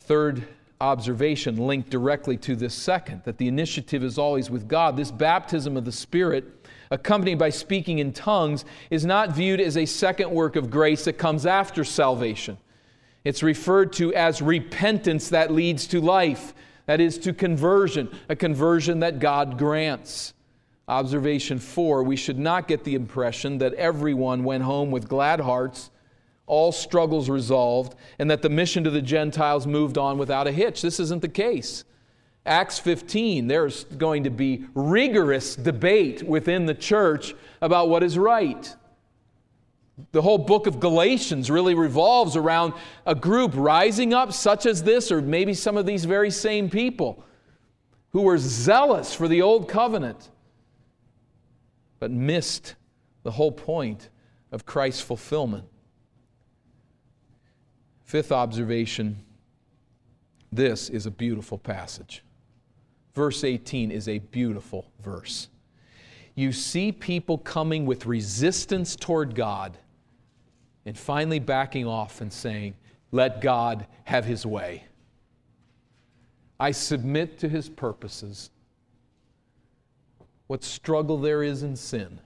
Third 0.00 0.46
observation 0.80 1.56
linked 1.56 1.88
directly 1.88 2.36
to 2.36 2.56
this 2.56 2.74
second 2.74 3.22
that 3.24 3.38
the 3.38 3.48
initiative 3.48 4.04
is 4.04 4.18
always 4.18 4.50
with 4.50 4.68
God. 4.68 4.96
This 4.96 5.10
baptism 5.10 5.76
of 5.76 5.84
the 5.84 5.92
Spirit, 5.92 6.44
accompanied 6.90 7.38
by 7.38 7.50
speaking 7.50 8.00
in 8.00 8.12
tongues, 8.12 8.64
is 8.90 9.06
not 9.06 9.32
viewed 9.34 9.60
as 9.60 9.76
a 9.76 9.86
second 9.86 10.30
work 10.30 10.56
of 10.56 10.70
grace 10.70 11.04
that 11.04 11.14
comes 11.14 11.46
after 11.46 11.84
salvation. 11.84 12.58
It's 13.24 13.42
referred 13.42 13.94
to 13.94 14.12
as 14.14 14.42
repentance 14.42 15.30
that 15.30 15.50
leads 15.50 15.86
to 15.88 16.00
life, 16.00 16.52
that 16.86 17.00
is, 17.00 17.18
to 17.18 17.32
conversion, 17.32 18.10
a 18.28 18.36
conversion 18.36 19.00
that 19.00 19.18
God 19.18 19.58
grants. 19.58 20.34
Observation 20.86 21.58
four, 21.58 22.02
we 22.02 22.16
should 22.16 22.38
not 22.38 22.68
get 22.68 22.84
the 22.84 22.94
impression 22.94 23.58
that 23.58 23.72
everyone 23.74 24.44
went 24.44 24.62
home 24.62 24.90
with 24.90 25.08
glad 25.08 25.40
hearts, 25.40 25.90
all 26.46 26.72
struggles 26.72 27.30
resolved, 27.30 27.94
and 28.18 28.30
that 28.30 28.42
the 28.42 28.50
mission 28.50 28.84
to 28.84 28.90
the 28.90 29.00
Gentiles 29.00 29.66
moved 29.66 29.96
on 29.96 30.18
without 30.18 30.46
a 30.46 30.52
hitch. 30.52 30.82
This 30.82 31.00
isn't 31.00 31.22
the 31.22 31.28
case. 31.28 31.84
Acts 32.46 32.78
15, 32.78 33.46
there's 33.46 33.84
going 33.84 34.24
to 34.24 34.30
be 34.30 34.66
rigorous 34.74 35.56
debate 35.56 36.22
within 36.22 36.66
the 36.66 36.74
church 36.74 37.34
about 37.62 37.88
what 37.88 38.02
is 38.02 38.18
right. 38.18 38.76
The 40.12 40.22
whole 40.22 40.38
book 40.38 40.66
of 40.66 40.80
Galatians 40.80 41.50
really 41.50 41.74
revolves 41.74 42.36
around 42.36 42.72
a 43.06 43.14
group 43.14 43.52
rising 43.54 44.12
up, 44.12 44.32
such 44.32 44.66
as 44.66 44.82
this, 44.82 45.12
or 45.12 45.22
maybe 45.22 45.54
some 45.54 45.76
of 45.76 45.86
these 45.86 46.04
very 46.04 46.30
same 46.30 46.68
people 46.68 47.24
who 48.10 48.22
were 48.22 48.38
zealous 48.38 49.14
for 49.14 49.28
the 49.28 49.42
old 49.42 49.68
covenant, 49.68 50.30
but 52.00 52.10
missed 52.10 52.74
the 53.22 53.30
whole 53.30 53.52
point 53.52 54.08
of 54.50 54.66
Christ's 54.66 55.00
fulfillment. 55.00 55.64
Fifth 58.04 58.32
observation 58.32 59.24
this 60.54 60.88
is 60.88 61.06
a 61.06 61.10
beautiful 61.10 61.58
passage. 61.58 62.22
Verse 63.12 63.42
18 63.42 63.90
is 63.90 64.08
a 64.08 64.18
beautiful 64.18 64.86
verse. 65.02 65.48
You 66.36 66.52
see 66.52 66.92
people 66.92 67.38
coming 67.38 67.86
with 67.86 68.06
resistance 68.06 68.94
toward 68.94 69.34
God 69.34 69.76
and 70.86 70.96
finally 70.96 71.38
backing 71.38 71.86
off 71.86 72.20
and 72.20 72.32
saying, 72.32 72.74
Let 73.12 73.40
God 73.40 73.86
have 74.04 74.24
His 74.24 74.44
way. 74.44 74.84
I 76.58 76.70
submit 76.70 77.38
to 77.38 77.48
His 77.48 77.68
purposes. 77.68 78.50
What 80.46 80.62
struggle 80.62 81.18
there 81.18 81.42
is 81.42 81.62
in 81.62 81.74
sin, 81.76 82.20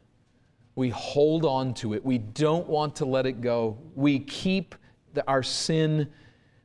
we 0.75 0.91
hold 0.91 1.45
on 1.45 1.75
to 1.75 1.95
it. 1.95 2.05
We 2.05 2.19
don't 2.19 2.69
want 2.69 2.97
to 2.97 3.05
let 3.05 3.27
it 3.27 3.41
go. 3.41 3.79
We 3.95 4.19
keep 4.19 4.75
the, 5.15 5.27
our 5.29 5.43
sin 5.43 6.09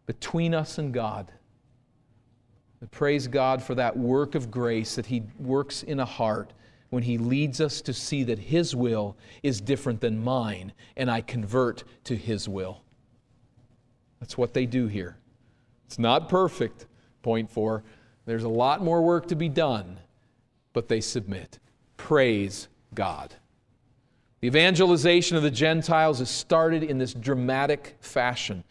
between 0.05 0.53
us 0.53 0.77
and 0.77 0.93
God. 0.93 1.31
But 2.79 2.91
praise 2.91 3.27
God 3.27 3.63
for 3.63 3.75
that 3.75 3.95
work 3.95 4.35
of 4.35 4.51
grace 4.51 4.95
that 4.95 5.05
He 5.05 5.23
works 5.39 5.83
in 5.83 5.99
a 5.99 6.05
heart 6.05 6.53
when 6.93 7.01
He 7.01 7.17
leads 7.17 7.59
us 7.59 7.81
to 7.81 7.91
see 7.91 8.21
that 8.25 8.37
His 8.37 8.75
will 8.75 9.17
is 9.41 9.59
different 9.59 9.99
than 9.99 10.23
mine, 10.23 10.73
and 10.95 11.09
I 11.09 11.21
convert 11.21 11.83
to 12.03 12.15
His 12.15 12.47
will. 12.47 12.83
That's 14.19 14.37
what 14.37 14.53
they 14.53 14.67
do 14.67 14.85
here. 14.85 15.17
It's 15.87 15.97
not 15.97 16.29
perfect, 16.29 16.85
point 17.23 17.49
four. 17.49 17.83
There's 18.25 18.43
a 18.43 18.49
lot 18.49 18.83
more 18.83 19.01
work 19.01 19.27
to 19.29 19.35
be 19.35 19.49
done, 19.49 19.99
but 20.71 20.87
they 20.87 21.01
submit. 21.01 21.57
Praise 21.97 22.67
God. 22.93 23.33
The 24.41 24.47
evangelization 24.47 25.35
of 25.35 25.41
the 25.41 25.49
Gentiles 25.49 26.21
is 26.21 26.29
started 26.29 26.83
in 26.83 26.99
this 26.99 27.15
dramatic 27.15 27.97
fashion. 28.01 28.63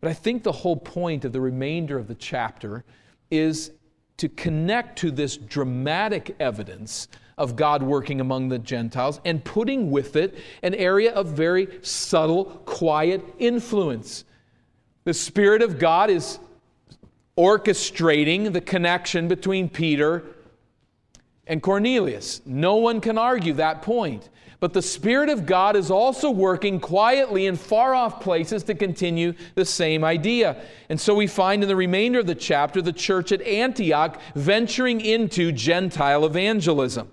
But 0.00 0.10
I 0.10 0.14
think 0.14 0.44
the 0.44 0.52
whole 0.52 0.76
point 0.76 1.24
of 1.24 1.32
the 1.32 1.40
remainder 1.40 1.98
of 1.98 2.06
the 2.06 2.14
chapter 2.14 2.84
is 3.28 3.72
to 4.18 4.28
connect 4.28 5.00
to 5.00 5.10
this 5.10 5.36
dramatic 5.36 6.36
evidence 6.38 7.08
of 7.38 7.54
God 7.54 7.82
working 7.82 8.20
among 8.20 8.48
the 8.48 8.58
Gentiles 8.58 9.20
and 9.24 9.44
putting 9.44 9.90
with 9.90 10.16
it 10.16 10.38
an 10.62 10.74
area 10.74 11.12
of 11.12 11.28
very 11.28 11.68
subtle, 11.82 12.46
quiet 12.64 13.22
influence. 13.38 14.24
The 15.04 15.14
Spirit 15.14 15.62
of 15.62 15.78
God 15.78 16.08
is 16.10 16.38
orchestrating 17.36 18.52
the 18.52 18.60
connection 18.62 19.28
between 19.28 19.68
Peter 19.68 20.24
and 21.46 21.62
Cornelius. 21.62 22.40
No 22.46 22.76
one 22.76 23.00
can 23.00 23.18
argue 23.18 23.52
that 23.54 23.82
point. 23.82 24.30
But 24.58 24.72
the 24.72 24.80
Spirit 24.80 25.28
of 25.28 25.44
God 25.44 25.76
is 25.76 25.90
also 25.90 26.30
working 26.30 26.80
quietly 26.80 27.44
in 27.44 27.56
far 27.56 27.94
off 27.94 28.20
places 28.20 28.62
to 28.64 28.74
continue 28.74 29.34
the 29.54 29.66
same 29.66 30.02
idea. 30.02 30.56
And 30.88 30.98
so 30.98 31.14
we 31.14 31.26
find 31.26 31.62
in 31.62 31.68
the 31.68 31.76
remainder 31.76 32.20
of 32.20 32.26
the 32.26 32.34
chapter 32.34 32.80
the 32.80 32.92
church 32.92 33.32
at 33.32 33.42
Antioch 33.42 34.18
venturing 34.34 35.02
into 35.02 35.52
Gentile 35.52 36.24
evangelism. 36.24 37.10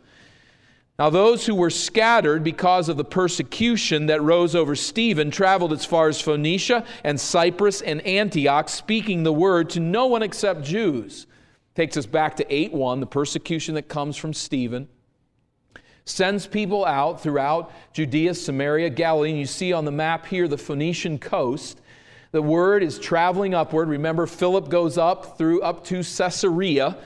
Now, 1.00 1.10
those 1.10 1.46
who 1.46 1.56
were 1.56 1.72
scattered 1.72 2.44
because 2.44 2.88
of 2.88 2.98
the 2.98 3.04
persecution 3.04 4.06
that 4.06 4.22
rose 4.22 4.54
over 4.54 4.76
Stephen 4.76 5.32
traveled 5.32 5.74
as 5.74 5.86
far 5.86 6.08
as 6.08 6.22
Phoenicia 6.22 6.86
and 7.04 7.20
Cyprus 7.20 7.82
and 7.82 8.06
Antioch, 8.06 8.70
speaking 8.70 9.24
the 9.24 9.34
word 9.34 9.72
to 9.72 9.80
no 9.80 10.06
one 10.06 10.22
except 10.22 10.64
Jews. 10.64 11.26
Takes 11.74 11.98
us 11.98 12.06
back 12.06 12.36
to 12.36 12.54
8 12.54 12.74
1, 12.74 13.00
the 13.00 13.08
persecution 13.08 13.74
that 13.74 13.88
comes 13.88 14.18
from 14.18 14.34
Stephen. 14.34 14.88
Sends 16.06 16.46
people 16.46 16.86
out 16.86 17.22
throughout 17.22 17.72
Judea, 17.94 18.36
Samaria, 18.36 18.92
Galilee. 18.92 19.32
And 19.32 19.40
you 19.40 19.48
see 19.48 19.74
on 19.74 19.86
the 19.86 19.92
map 19.92 20.28
here 20.28 20.48
the 20.48 20.58
Phoenician 20.60 21.18
coast. 21.18 21.82
The 22.32 22.42
word 22.42 22.84
is 22.84 23.00
traveling 23.00 23.56
upward. 23.56 23.90
Remember, 23.90 24.28
Philip 24.28 24.70
goes 24.70 25.00
up 25.00 25.40
through 25.40 25.62
up 25.62 25.84
to 25.86 26.04
Caesarea 26.04 26.98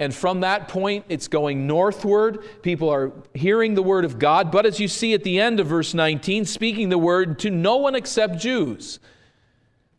and 0.00 0.14
from 0.14 0.40
that 0.40 0.66
point, 0.66 1.04
it's 1.10 1.28
going 1.28 1.66
northward. 1.66 2.42
People 2.62 2.88
are 2.88 3.12
hearing 3.34 3.74
the 3.74 3.82
word 3.82 4.06
of 4.06 4.18
God. 4.18 4.50
But 4.50 4.64
as 4.64 4.80
you 4.80 4.88
see 4.88 5.12
at 5.12 5.24
the 5.24 5.38
end 5.38 5.60
of 5.60 5.66
verse 5.66 5.92
19, 5.92 6.46
speaking 6.46 6.88
the 6.88 6.96
word 6.96 7.38
to 7.40 7.50
no 7.50 7.76
one 7.76 7.94
except 7.94 8.38
Jews. 8.38 8.98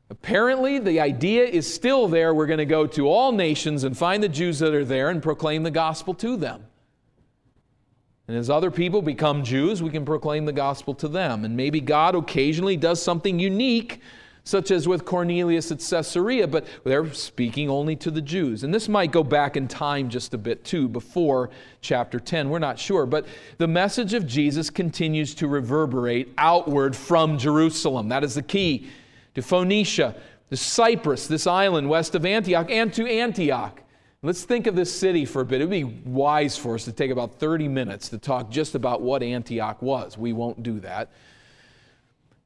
Apparently, 0.09 0.79
the 0.79 0.99
idea 0.99 1.43
is 1.43 1.71
still 1.71 2.07
there. 2.07 2.33
We're 2.33 2.47
going 2.47 2.57
to 2.57 2.65
go 2.65 2.87
to 2.87 3.07
all 3.07 3.31
nations 3.31 3.83
and 3.83 3.95
find 3.95 4.23
the 4.23 4.27
Jews 4.27 4.57
that 4.57 4.73
are 4.73 4.83
there 4.83 5.09
and 5.09 5.21
proclaim 5.21 5.61
the 5.61 5.69
gospel 5.69 6.15
to 6.15 6.35
them. 6.35 6.65
And 8.27 8.35
as 8.35 8.49
other 8.49 8.71
people 8.71 9.03
become 9.03 9.43
Jews, 9.43 9.83
we 9.83 9.91
can 9.91 10.03
proclaim 10.03 10.45
the 10.45 10.51
gospel 10.51 10.95
to 10.95 11.07
them. 11.07 11.45
And 11.45 11.55
maybe 11.55 11.79
God 11.79 12.15
occasionally 12.15 12.75
does 12.75 12.99
something 13.03 13.37
unique 13.37 14.01
such 14.43 14.71
as 14.71 14.87
with 14.87 15.05
Cornelius 15.05 15.71
at 15.71 15.79
Caesarea, 15.79 16.47
but 16.47 16.65
they're 16.83 17.13
speaking 17.13 17.69
only 17.69 17.95
to 17.97 18.09
the 18.09 18.21
Jews. 18.21 18.63
And 18.63 18.73
this 18.73 18.89
might 18.89 19.11
go 19.11 19.23
back 19.23 19.55
in 19.55 19.67
time 19.67 20.09
just 20.09 20.33
a 20.33 20.37
bit 20.37 20.63
too, 20.63 20.87
before 20.87 21.51
chapter 21.81 22.19
10. 22.19 22.49
We're 22.49 22.59
not 22.59 22.79
sure. 22.79 23.05
But 23.05 23.27
the 23.59 23.67
message 23.67 24.13
of 24.13 24.25
Jesus 24.25 24.69
continues 24.69 25.35
to 25.35 25.47
reverberate 25.47 26.33
outward 26.37 26.95
from 26.95 27.37
Jerusalem. 27.37 28.09
That 28.09 28.23
is 28.23 28.35
the 28.35 28.41
key 28.41 28.89
to 29.35 29.41
Phoenicia, 29.41 30.15
to 30.49 30.57
Cyprus, 30.57 31.27
this 31.27 31.45
island 31.45 31.87
west 31.87 32.15
of 32.15 32.25
Antioch, 32.25 32.69
and 32.69 32.93
to 32.93 33.07
Antioch. 33.07 33.81
Let's 34.23 34.43
think 34.43 34.67
of 34.67 34.75
this 34.75 34.93
city 34.93 35.25
for 35.25 35.41
a 35.41 35.45
bit. 35.45 35.61
It 35.61 35.65
would 35.65 35.71
be 35.71 35.83
wise 35.83 36.55
for 36.55 36.75
us 36.75 36.85
to 36.85 36.91
take 36.91 37.09
about 37.09 37.39
30 37.39 37.67
minutes 37.67 38.09
to 38.09 38.19
talk 38.19 38.51
just 38.51 38.75
about 38.75 39.01
what 39.01 39.23
Antioch 39.23 39.81
was. 39.81 40.17
We 40.17 40.31
won't 40.33 40.61
do 40.61 40.79
that. 40.81 41.09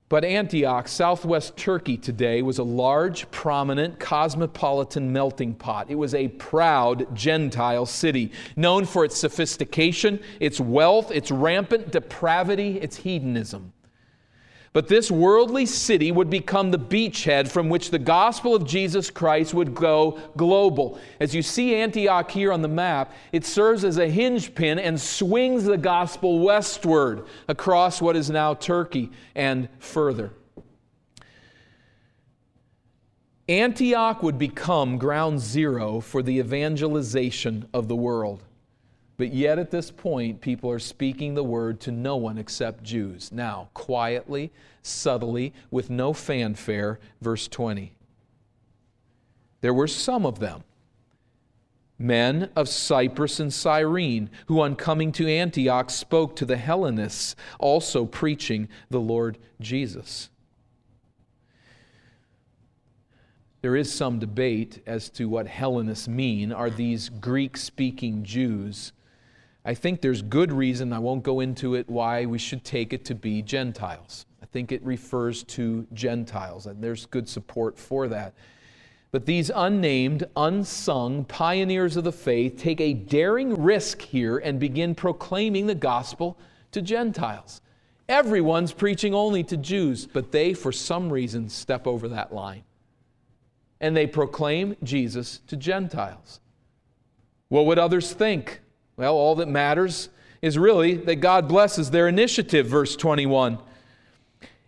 But 0.08 0.24
Antioch, 0.24 0.88
southwest 0.88 1.58
Turkey 1.58 1.98
today, 1.98 2.44
was 2.44 2.60
a 2.60 2.64
large, 2.64 3.30
prominent, 3.32 4.00
cosmopolitan 4.00 5.12
melting 5.12 5.56
pot. 5.56 5.88
It 5.90 5.96
was 5.96 6.14
a 6.14 6.28
proud 6.28 7.16
Gentile 7.16 7.88
city, 7.88 8.32
known 8.56 8.86
for 8.86 9.04
its 9.04 9.18
sophistication, 9.18 10.20
its 10.40 10.60
wealth, 10.60 11.12
its 11.12 11.32
rampant 11.32 11.92
depravity, 11.92 12.80
its 12.80 12.98
hedonism. 12.98 13.74
But 14.76 14.90
this 14.90 15.10
worldly 15.10 15.66
city 15.66 16.12
would 16.12 16.30
become 16.30 16.70
the 16.70 16.78
beachhead 16.78 17.48
from 17.48 17.70
which 17.70 17.92
the 17.92 17.98
gospel 17.98 18.54
of 18.54 18.66
Jesus 18.66 19.10
Christ 19.10 19.54
would 19.54 19.74
go 19.74 20.20
global. 20.36 21.00
As 21.22 21.34
you 21.34 21.42
see 21.42 21.76
Antioch 21.76 22.30
here 22.30 22.52
on 22.52 22.62
the 22.62 22.68
map, 22.68 23.14
it 23.32 23.46
serves 23.46 23.86
as 23.86 23.98
a 23.98 24.10
hinge 24.10 24.54
pin 24.54 24.78
and 24.78 25.00
swings 25.00 25.64
the 25.64 25.78
gospel 25.78 26.40
westward 26.40 27.26
across 27.48 28.02
what 28.02 28.18
is 28.18 28.30
now 28.30 28.54
Turkey 28.54 29.12
and 29.34 29.70
further. 29.80 30.34
Antioch 33.48 34.22
would 34.24 34.38
become 34.38 34.98
ground 34.98 35.40
zero 35.40 36.02
for 36.02 36.22
the 36.22 36.38
evangelization 36.40 37.66
of 37.74 37.88
the 37.88 37.96
world. 37.96 38.44
But 39.18 39.34
yet, 39.34 39.60
at 39.60 39.72
this 39.72 39.92
point, 39.92 40.42
people 40.42 40.70
are 40.70 40.80
speaking 40.80 41.36
the 41.36 41.44
word 41.44 41.80
to 41.82 41.92
no 41.92 42.18
one 42.18 42.38
except 42.38 42.84
Jews. 42.84 43.32
Now, 43.32 43.70
quietly, 43.74 44.52
subtly, 44.82 45.54
with 45.72 45.90
no 45.90 46.12
fanfare, 46.12 47.00
verse 47.22 47.48
20. 47.48 47.94
There 49.62 49.74
were 49.74 49.88
some 49.88 50.26
of 50.26 50.40
them, 50.40 50.64
men 51.98 52.50
of 52.58 52.68
Cyprus 52.68 53.40
and 53.40 53.54
Cyrene, 53.54 54.30
who 54.48 54.60
on 54.60 54.76
coming 54.76 55.14
to 55.14 55.30
Antioch 55.30 55.90
spoke 55.90 56.36
to 56.36 56.46
the 56.46 56.58
Hellenists, 56.58 57.38
also 57.58 58.06
preaching 58.06 58.68
the 58.90 59.00
Lord 59.00 59.38
Jesus. 59.62 60.30
There 63.62 63.78
is 63.78 63.92
some 63.92 64.20
debate 64.20 64.84
as 64.86 65.10
to 65.12 65.28
what 65.30 65.48
Hellenists 65.48 66.08
mean. 66.08 66.52
Are 66.52 66.70
these 66.70 67.10
Greek 67.10 67.58
speaking 67.58 68.24
Jews? 68.24 68.92
I 69.68 69.74
think 69.74 70.02
there's 70.02 70.22
good 70.22 70.52
reason, 70.52 70.94
I 70.94 71.00
won't 71.00 71.24
go 71.24 71.40
into 71.40 71.74
it, 71.74 71.90
why 71.90 72.28
we 72.28 72.38
should 72.38 72.64
take 72.64 72.94
it 72.94 73.04
to 73.06 73.16
be 73.16 73.42
Gentiles. 73.42 74.28
I 74.42 74.46
think 74.46 74.72
it 74.72 74.84
refers 74.86 75.44
to 75.44 75.88
Gentiles, 75.92 76.68
and 76.68 76.84
there's 76.84 77.08
good 77.08 77.28
support 77.28 77.80
for 77.80 78.08
that. 78.10 78.36
But 79.10 79.26
these 79.26 79.50
unnamed, 79.54 80.26
unsung 80.36 81.26
pioneers 81.26 81.98
of 81.98 82.04
the 82.04 82.12
faith 82.12 82.58
take 82.58 82.80
a 82.80 82.94
daring 82.94 83.56
risk 83.64 84.02
here 84.02 84.38
and 84.38 84.60
begin 84.60 84.94
proclaiming 84.94 85.66
the 85.66 85.74
gospel 85.74 86.38
to 86.72 86.82
Gentiles. 86.82 87.62
Everyone's 88.08 88.72
preaching 88.72 89.16
only 89.16 89.44
to 89.46 89.58
Jews, 89.58 90.06
but 90.06 90.32
they, 90.32 90.54
for 90.54 90.72
some 90.72 91.12
reason, 91.12 91.50
step 91.50 91.88
over 91.88 92.08
that 92.10 92.34
line. 92.34 92.64
And 93.82 93.98
they 93.98 94.06
proclaim 94.06 94.76
Jesus 94.84 95.40
to 95.48 95.58
Gentiles. 95.58 96.40
What 97.48 97.66
would 97.66 97.80
others 97.80 98.14
think? 98.14 98.62
Well, 98.98 99.16
all 99.16 99.36
that 99.36 99.48
matters 99.48 100.10
is 100.42 100.58
really 100.58 100.96
that 100.96 101.16
God 101.18 101.48
blesses 101.48 101.92
their 101.92 102.08
initiative, 102.08 102.68
verse 102.68 102.96
21. 102.96 103.60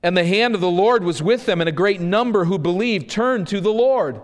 And 0.04 0.16
the 0.16 0.26
hand 0.26 0.56
of 0.56 0.62
the 0.62 0.70
Lord 0.70 1.04
was 1.04 1.22
with 1.22 1.46
them, 1.46 1.60
and 1.62 1.68
a 1.68 1.74
great 1.74 2.02
number 2.02 2.46
who 2.46 2.58
believed 2.58 3.10
turned 3.10 3.48
to 3.48 3.60
the 3.62 3.74
Lord. 3.74 4.22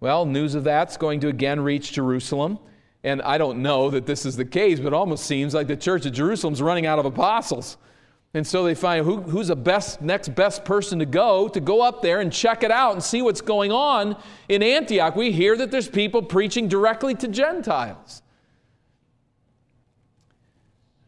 Well, 0.00 0.26
news 0.26 0.54
of 0.54 0.64
that's 0.64 0.96
going 0.96 1.20
to 1.20 1.28
again 1.28 1.60
reach 1.60 1.92
Jerusalem. 1.92 2.58
And 3.04 3.20
I 3.22 3.38
don't 3.38 3.62
know 3.62 3.90
that 3.90 4.06
this 4.06 4.24
is 4.24 4.36
the 4.36 4.44
case, 4.44 4.78
but 4.78 4.88
it 4.88 4.94
almost 4.94 5.26
seems 5.26 5.54
like 5.54 5.66
the 5.66 5.76
church 5.76 6.06
of 6.06 6.12
Jerusalem's 6.12 6.62
running 6.62 6.86
out 6.86 6.98
of 6.98 7.04
apostles. 7.04 7.76
And 8.34 8.46
so 8.46 8.64
they 8.64 8.74
find 8.74 9.04
who, 9.04 9.20
who's 9.20 9.48
the 9.48 9.56
best, 9.56 10.00
next 10.00 10.34
best 10.34 10.64
person 10.64 10.98
to 11.00 11.06
go 11.06 11.48
to 11.48 11.60
go 11.60 11.82
up 11.82 12.00
there 12.00 12.20
and 12.20 12.32
check 12.32 12.62
it 12.62 12.70
out 12.70 12.94
and 12.94 13.02
see 13.02 13.20
what's 13.20 13.40
going 13.40 13.72
on 13.72 14.16
in 14.48 14.62
Antioch. 14.62 15.14
We 15.16 15.32
hear 15.32 15.56
that 15.56 15.70
there's 15.70 15.88
people 15.88 16.22
preaching 16.22 16.68
directly 16.68 17.14
to 17.16 17.28
Gentiles. 17.28 18.22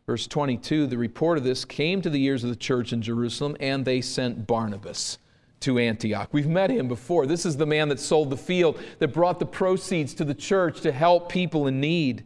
Verse 0.07 0.27
22 0.27 0.87
the 0.87 0.99
report 0.99 1.39
of 1.39 1.45
this 1.45 1.65
came 1.65 2.03
to 2.03 2.11
the 2.11 2.23
ears 2.25 2.45
of 2.45 2.51
the 2.51 2.57
church 2.57 2.93
in 2.93 3.03
Jerusalem, 3.03 3.57
and 3.61 3.85
they 3.85 4.01
sent 4.01 4.47
Barnabas 4.47 5.19
to 5.61 5.79
Antioch. 5.79 6.29
We've 6.33 6.47
met 6.47 6.71
him 6.71 6.89
before. 6.89 7.27
This 7.27 7.47
is 7.47 7.57
the 7.57 7.67
man 7.67 7.89
that 7.89 7.99
sold 7.99 8.29
the 8.29 8.37
field, 8.37 8.79
that 8.99 9.09
brought 9.09 9.39
the 9.39 9.47
proceeds 9.47 10.13
to 10.15 10.25
the 10.25 10.35
church 10.35 10.83
to 10.83 10.93
help 10.93 11.31
people 11.31 11.67
in 11.67 11.81
need. 11.81 12.25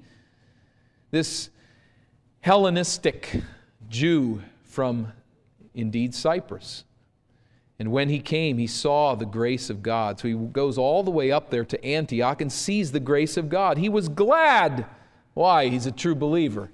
This 1.12 1.50
Hellenistic 2.40 3.42
Jew 3.88 4.42
from 4.64 5.12
indeed 5.74 6.14
Cyprus. 6.14 6.84
And 7.78 7.92
when 7.92 8.08
he 8.08 8.18
came, 8.18 8.58
he 8.58 8.66
saw 8.66 9.14
the 9.14 9.24
grace 9.24 9.70
of 9.70 9.82
God. 9.82 10.18
So 10.18 10.26
he 10.26 10.34
goes 10.34 10.78
all 10.78 11.04
the 11.04 11.12
way 11.12 11.30
up 11.30 11.50
there 11.50 11.64
to 11.64 11.84
Antioch 11.84 12.40
and 12.40 12.52
sees 12.52 12.90
the 12.90 13.00
grace 13.00 13.36
of 13.36 13.48
God. 13.48 13.78
He 13.78 13.88
was 13.88 14.08
glad. 14.08 14.84
Why? 15.34 15.68
He's 15.68 15.86
a 15.86 15.92
true 15.92 16.16
believer. 16.16 16.70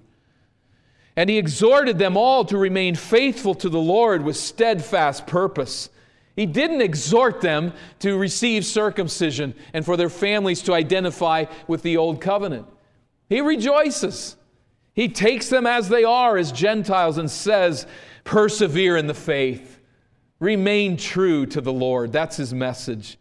And 1.16 1.30
he 1.30 1.38
exhorted 1.38 1.98
them 1.98 2.16
all 2.16 2.44
to 2.46 2.58
remain 2.58 2.96
faithful 2.96 3.54
to 3.56 3.68
the 3.68 3.80
Lord 3.80 4.22
with 4.22 4.36
steadfast 4.36 5.26
purpose. 5.26 5.90
He 6.34 6.46
didn't 6.46 6.80
exhort 6.80 7.40
them 7.40 7.72
to 8.00 8.18
receive 8.18 8.64
circumcision 8.64 9.54
and 9.72 9.84
for 9.84 9.96
their 9.96 10.08
families 10.10 10.62
to 10.62 10.74
identify 10.74 11.44
with 11.68 11.82
the 11.82 11.96
old 11.96 12.20
covenant. 12.20 12.66
He 13.28 13.40
rejoices. 13.40 14.36
He 14.92 15.08
takes 15.08 15.48
them 15.48 15.66
as 15.66 15.88
they 15.88 16.04
are, 16.04 16.36
as 16.36 16.50
Gentiles, 16.50 17.18
and 17.18 17.30
says, 17.30 17.86
Persevere 18.24 18.96
in 18.96 19.06
the 19.06 19.14
faith. 19.14 19.80
Remain 20.40 20.96
true 20.96 21.46
to 21.46 21.60
the 21.60 21.72
Lord. 21.72 22.12
That's 22.12 22.36
his 22.36 22.52
message. 22.52 23.18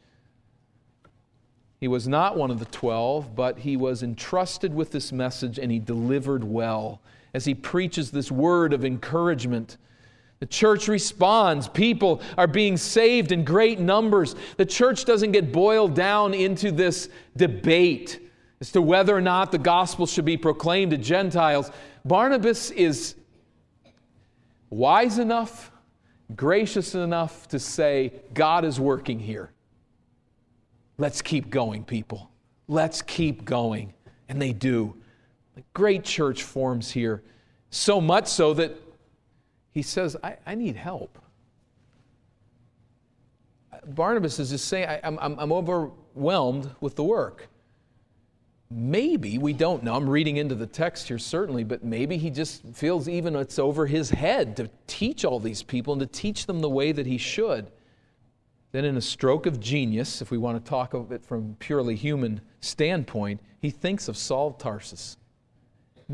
He 1.79 1.88
was 1.88 2.08
not 2.08 2.38
one 2.38 2.49
of 2.49 2.60
the 2.60 2.65
twelve, 2.65 3.36
but 3.36 3.60
he 3.60 3.77
was 3.77 4.01
entrusted 4.01 4.73
with 4.73 4.91
this 4.91 5.12
message 5.12 5.60
and 5.60 5.71
he 5.71 5.79
delivered 5.79 6.43
well 6.43 7.01
as 7.34 7.46
he 7.46 7.54
preaches 7.54 8.12
this 8.12 8.32
word 8.32 8.74
of 8.74 8.86
encouragement. 8.86 9.78
The 10.39 10.46
church 10.46 10.88
responds. 10.88 11.67
People 11.67 12.22
are 12.38 12.48
being 12.48 12.78
saved 12.78 13.32
in 13.32 13.46
great 13.46 13.80
numbers. 13.80 14.36
The 14.58 14.65
church 14.65 15.06
doesn't 15.06 15.32
get 15.32 15.52
boiled 15.52 15.96
down 15.96 16.34
into 16.34 16.72
this 16.72 17.10
debate 17.38 18.19
as 18.60 18.72
to 18.72 18.82
whether 18.82 19.15
or 19.15 19.22
not 19.22 19.52
the 19.52 19.58
gospel 19.58 20.06
should 20.06 20.26
be 20.26 20.38
proclaimed 20.38 20.91
to 20.91 20.98
Gentiles. 20.98 21.72
Barnabas 22.06 22.72
is 22.72 23.15
wise 24.69 25.17
enough, 25.17 25.72
gracious 26.36 26.96
enough 26.96 27.48
to 27.50 27.60
say, 27.60 28.13
God 28.34 28.65
is 28.65 28.80
working 28.80 29.19
here. 29.19 29.52
Let's 30.98 31.22
keep 31.22 31.50
going, 31.50 31.84
people. 31.84 32.30
Let's 32.67 33.02
keep 33.02 33.46
going. 33.46 33.93
And 34.30 34.41
they 34.41 34.54
do. 34.54 34.96
A 35.58 35.62
great 35.74 36.04
church 36.04 36.44
forms 36.44 36.92
here, 36.92 37.24
so 37.70 38.02
much 38.02 38.28
so 38.28 38.54
that 38.56 38.76
he 39.72 39.82
says, 39.82 40.16
I, 40.24 40.38
I 40.46 40.56
need 40.56 40.76
help. 40.76 41.20
Barnabas 43.86 44.39
is 44.39 44.52
just 44.52 44.68
saying, 44.68 44.88
I, 44.88 44.96
am 45.04 45.18
I'm, 45.20 45.39
I'm 45.39 45.52
overwhelmed 45.52 46.70
with 46.80 46.96
the 46.96 47.04
work. 47.04 47.50
Maybe, 48.70 49.38
we 49.38 49.54
don't 49.54 49.84
know, 49.84 49.96
I'm 49.96 50.10
reading 50.10 50.38
into 50.38 50.56
the 50.56 50.66
text 50.66 51.08
here 51.08 51.20
certainly, 51.20 51.63
but 51.63 51.84
maybe 51.84 52.18
he 52.18 52.30
just 52.30 52.63
feels 52.74 53.08
even 53.08 53.36
it's 53.36 53.60
over 53.60 53.86
his 53.86 54.10
head 54.10 54.56
to 54.58 54.70
teach 54.88 55.26
all 55.26 55.39
these 55.39 55.62
people 55.62 55.94
and 55.94 56.00
to 56.00 56.08
teach 56.08 56.46
them 56.46 56.60
the 56.62 56.70
way 56.70 56.92
that 56.92 57.06
he 57.06 57.18
should. 57.18 57.72
Then, 58.72 58.86
in 58.86 58.98
a 58.98 59.02
stroke 59.02 59.46
of 59.46 59.60
genius, 59.60 60.22
if 60.22 60.32
we 60.32 60.39
want 60.39 60.63
to 60.63 60.68
talk 60.68 60.96
of 60.96 61.12
it 61.12 61.24
from 61.24 61.56
purely 61.60 61.96
human 61.96 62.42
standpoint, 62.60 63.39
he 63.60 63.70
thinks 63.70 64.08
of 64.08 64.18
Saul 64.18 64.54
Tarsus 64.54 65.18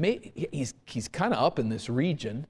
he's, 0.03 0.73
he's 0.85 1.07
kind 1.07 1.33
of 1.33 1.43
up 1.43 1.59
in 1.59 1.69
this 1.69 1.89
region. 1.89 2.47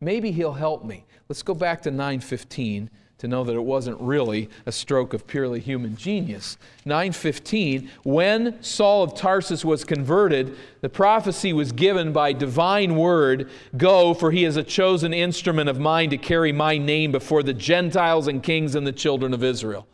Maybe 0.00 0.32
he'll 0.32 0.52
help 0.52 0.84
me. 0.84 1.04
Let's 1.28 1.42
go 1.42 1.54
back 1.54 1.82
to 1.82 1.90
915 1.90 2.90
to 3.18 3.28
know 3.28 3.44
that 3.44 3.54
it 3.54 3.64
wasn't 3.64 3.98
really 4.00 4.50
a 4.66 4.72
stroke 4.72 5.14
of 5.14 5.26
purely 5.26 5.60
human 5.60 5.96
genius. 5.96 6.58
915, 6.84 7.90
when 8.02 8.62
Saul 8.62 9.02
of 9.02 9.14
Tarsus 9.14 9.64
was 9.64 9.84
converted, 9.84 10.56
the 10.80 10.88
prophecy 10.88 11.52
was 11.52 11.72
given 11.72 12.12
by 12.12 12.32
divine 12.32 12.96
word 12.96 13.48
Go, 13.76 14.14
for 14.14 14.30
he 14.30 14.44
is 14.44 14.56
a 14.56 14.62
chosen 14.62 15.14
instrument 15.14 15.70
of 15.70 15.78
mine 15.78 16.10
to 16.10 16.18
carry 16.18 16.52
my 16.52 16.76
name 16.76 17.12
before 17.12 17.42
the 17.42 17.54
Gentiles 17.54 18.26
and 18.26 18.42
kings 18.42 18.74
and 18.74 18.86
the 18.86 18.92
children 18.92 19.32
of 19.32 19.44
Israel. 19.44 19.86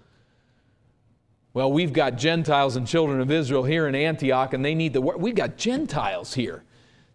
Well, 1.53 1.71
we've 1.71 1.93
got 1.93 2.17
Gentiles 2.17 2.77
and 2.77 2.87
children 2.87 3.21
of 3.21 3.31
Israel 3.31 3.65
here 3.65 3.87
in 3.87 3.95
Antioch, 3.95 4.55
and 4.55 4.65
they 4.65 4.75
need 4.75 4.93
the 4.93 5.01
word. 5.01 5.21
We've 5.21 5.35
got 5.35 5.57
Gentiles 5.57 6.35
here. 6.35 6.65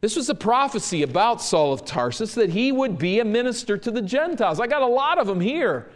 This 0.06 0.16
was 0.16 0.30
a 0.30 0.36
prophecy 0.36 1.02
about 1.02 1.42
Saul 1.42 1.74
of 1.74 1.84
Tarsus 1.84 2.36
that 2.36 2.52
he 2.52 2.72
would 2.72 3.00
be 3.00 3.20
a 3.20 3.26
minister 3.26 3.76
to 3.76 3.90
the 3.90 4.04
Gentiles. 4.04 4.60
I 4.60 4.68
got 4.68 4.84
a 4.84 4.86
lot 4.86 5.18
of 5.18 5.26
them 5.26 5.42
here. 5.42 5.90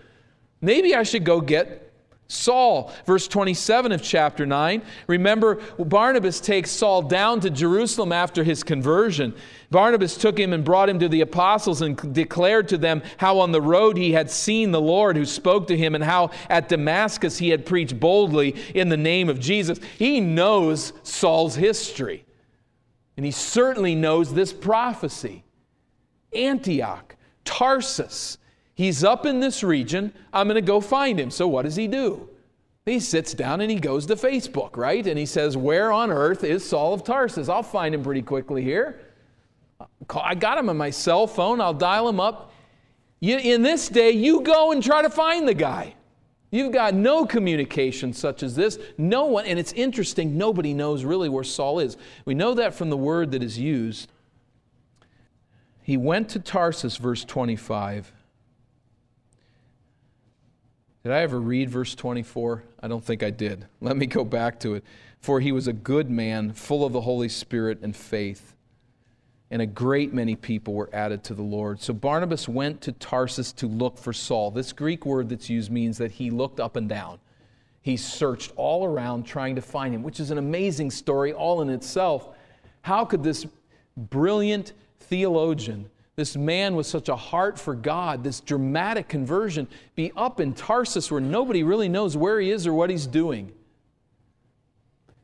Maybe 0.61 0.95
I 0.95 1.03
should 1.03 1.23
go 1.23 1.41
get 1.41 1.93
Saul, 2.27 2.91
verse 3.05 3.27
27 3.27 3.91
of 3.91 4.01
chapter 4.01 4.47
9. 4.47 4.81
Remember, 5.05 5.61
Barnabas 5.77 6.39
takes 6.39 6.71
Saul 6.71 7.03
down 7.03 7.39
to 7.41 7.51
Jerusalem 7.51 8.11
after 8.11 8.43
his 8.43 8.63
conversion. 8.63 9.35
Barnabas 9.69 10.17
took 10.17 10.39
him 10.39 10.53
and 10.53 10.65
brought 10.65 10.89
him 10.89 10.97
to 10.97 11.07
the 11.07 11.21
apostles 11.21 11.83
and 11.83 12.11
declared 12.11 12.67
to 12.69 12.79
them 12.79 13.03
how 13.17 13.37
on 13.37 13.51
the 13.51 13.61
road 13.61 13.95
he 13.95 14.13
had 14.13 14.31
seen 14.31 14.71
the 14.71 14.81
Lord 14.81 15.17
who 15.17 15.25
spoke 15.25 15.67
to 15.67 15.77
him 15.77 15.93
and 15.93 16.03
how 16.03 16.31
at 16.49 16.67
Damascus 16.67 17.37
he 17.37 17.49
had 17.49 17.63
preached 17.63 17.99
boldly 17.99 18.55
in 18.73 18.89
the 18.89 18.97
name 18.97 19.29
of 19.29 19.39
Jesus. 19.39 19.79
He 19.99 20.19
knows 20.19 20.93
Saul's 21.03 21.53
history, 21.53 22.25
and 23.19 23.25
he 23.25 23.33
certainly 23.33 23.95
knows 23.95 24.33
this 24.33 24.53
prophecy. 24.53 25.43
Antioch, 26.33 27.17
Tarsus, 27.43 28.37
He's 28.79 29.03
up 29.03 29.25
in 29.25 29.41
this 29.41 29.61
region. 29.61 30.13
I'm 30.31 30.47
going 30.47 30.55
to 30.55 30.61
go 30.61 30.79
find 30.79 31.19
him. 31.19 31.31
So, 31.31 31.49
what 31.49 31.63
does 31.63 31.75
he 31.75 31.85
do? 31.85 32.29
He 32.85 33.01
sits 33.01 33.33
down 33.33 33.59
and 33.59 33.69
he 33.69 33.77
goes 33.77 34.05
to 34.05 34.15
Facebook, 34.15 34.77
right? 34.77 35.05
And 35.05 35.19
he 35.19 35.25
says, 35.25 35.57
Where 35.57 35.91
on 35.91 36.11
earth 36.11 36.45
is 36.45 36.65
Saul 36.65 36.93
of 36.93 37.03
Tarsus? 37.03 37.49
I'll 37.49 37.61
find 37.61 37.93
him 37.93 38.03
pretty 38.03 38.21
quickly 38.21 38.63
here. 38.63 39.01
I 40.09 40.33
got 40.33 40.57
him 40.57 40.69
on 40.69 40.77
my 40.77 40.91
cell 40.91 41.27
phone. 41.27 41.59
I'll 41.59 41.73
dial 41.73 42.07
him 42.07 42.21
up. 42.21 42.53
in 43.19 43.63
this 43.63 43.89
day, 43.89 44.11
you 44.11 44.43
go 44.43 44.71
and 44.71 44.81
try 44.81 45.01
to 45.01 45.09
find 45.09 45.45
the 45.45 45.53
guy. 45.53 45.93
You've 46.51 46.73
got 46.73 46.93
no 46.93 47.25
communication 47.25 48.13
such 48.13 48.41
as 48.41 48.55
this. 48.55 48.79
No 48.97 49.25
one, 49.25 49.45
and 49.45 49.59
it's 49.59 49.73
interesting, 49.73 50.37
nobody 50.37 50.73
knows 50.73 51.03
really 51.03 51.29
where 51.29 51.43
Saul 51.43 51.79
is. 51.79 51.95
We 52.25 52.33
know 52.33 52.53
that 52.55 52.73
from 52.73 52.89
the 52.89 52.97
word 52.97 53.31
that 53.31 53.43
is 53.43 53.59
used. 53.59 54.09
He 55.83 55.97
went 55.97 56.29
to 56.29 56.39
Tarsus, 56.39 56.97
verse 56.97 57.23
25 57.23 58.11
did 61.03 61.13
I 61.13 61.21
ever 61.21 61.39
read 61.39 61.69
verse 61.69 61.95
24? 61.95 62.63
I 62.81 62.87
don't 62.87 63.03
think 63.03 63.23
I 63.23 63.29
did. 63.29 63.65
Let 63.79 63.95
me 63.95 64.05
go 64.05 64.25
back 64.25 64.59
to 64.59 64.75
it. 64.75 64.83
For 65.19 65.39
he 65.39 65.51
was 65.51 65.67
a 65.67 65.73
good 65.73 66.09
man, 66.09 66.53
full 66.53 66.85
of 66.85 66.93
the 66.93 67.01
Holy 67.01 67.29
Spirit 67.29 67.79
and 67.81 67.95
faith. 67.95 68.55
And 69.51 69.61
a 69.61 69.65
great 69.65 70.13
many 70.13 70.35
people 70.35 70.73
were 70.73 70.89
added 70.93 71.23
to 71.25 71.33
the 71.33 71.41
Lord. 71.41 71.81
So 71.81 71.93
Barnabas 71.93 72.47
went 72.47 72.81
to 72.81 72.91
Tarsus 72.91 73.51
to 73.53 73.67
look 73.67 73.97
for 73.97 74.13
Saul. 74.13 74.51
This 74.51 74.71
Greek 74.71 75.05
word 75.05 75.29
that's 75.29 75.49
used 75.49 75.71
means 75.71 75.97
that 75.97 76.11
he 76.11 76.29
looked 76.29 76.59
up 76.59 76.75
and 76.75 76.87
down. 76.87 77.19
He 77.81 77.97
searched 77.97 78.51
all 78.55 78.85
around 78.85 79.23
trying 79.25 79.55
to 79.55 79.61
find 79.61 79.95
him, 79.95 80.03
which 80.03 80.19
is 80.19 80.29
an 80.29 80.37
amazing 80.37 80.91
story 80.91 81.33
all 81.33 81.61
in 81.61 81.69
itself. 81.69 82.29
How 82.81 83.05
could 83.05 83.23
this 83.23 83.47
brilliant 83.97 84.73
theologian 84.99 85.89
this 86.19 86.35
man 86.35 86.75
with 86.75 86.85
such 86.85 87.07
a 87.07 87.15
heart 87.15 87.57
for 87.57 87.73
God, 87.73 88.25
this 88.25 88.41
dramatic 88.41 89.07
conversion, 89.07 89.69
be 89.95 90.11
up 90.17 90.41
in 90.41 90.53
Tarsus 90.53 91.09
where 91.09 91.21
nobody 91.21 91.63
really 91.63 91.87
knows 91.87 92.17
where 92.17 92.41
he 92.41 92.51
is 92.51 92.67
or 92.67 92.73
what 92.73 92.89
he's 92.89 93.07
doing. 93.07 93.53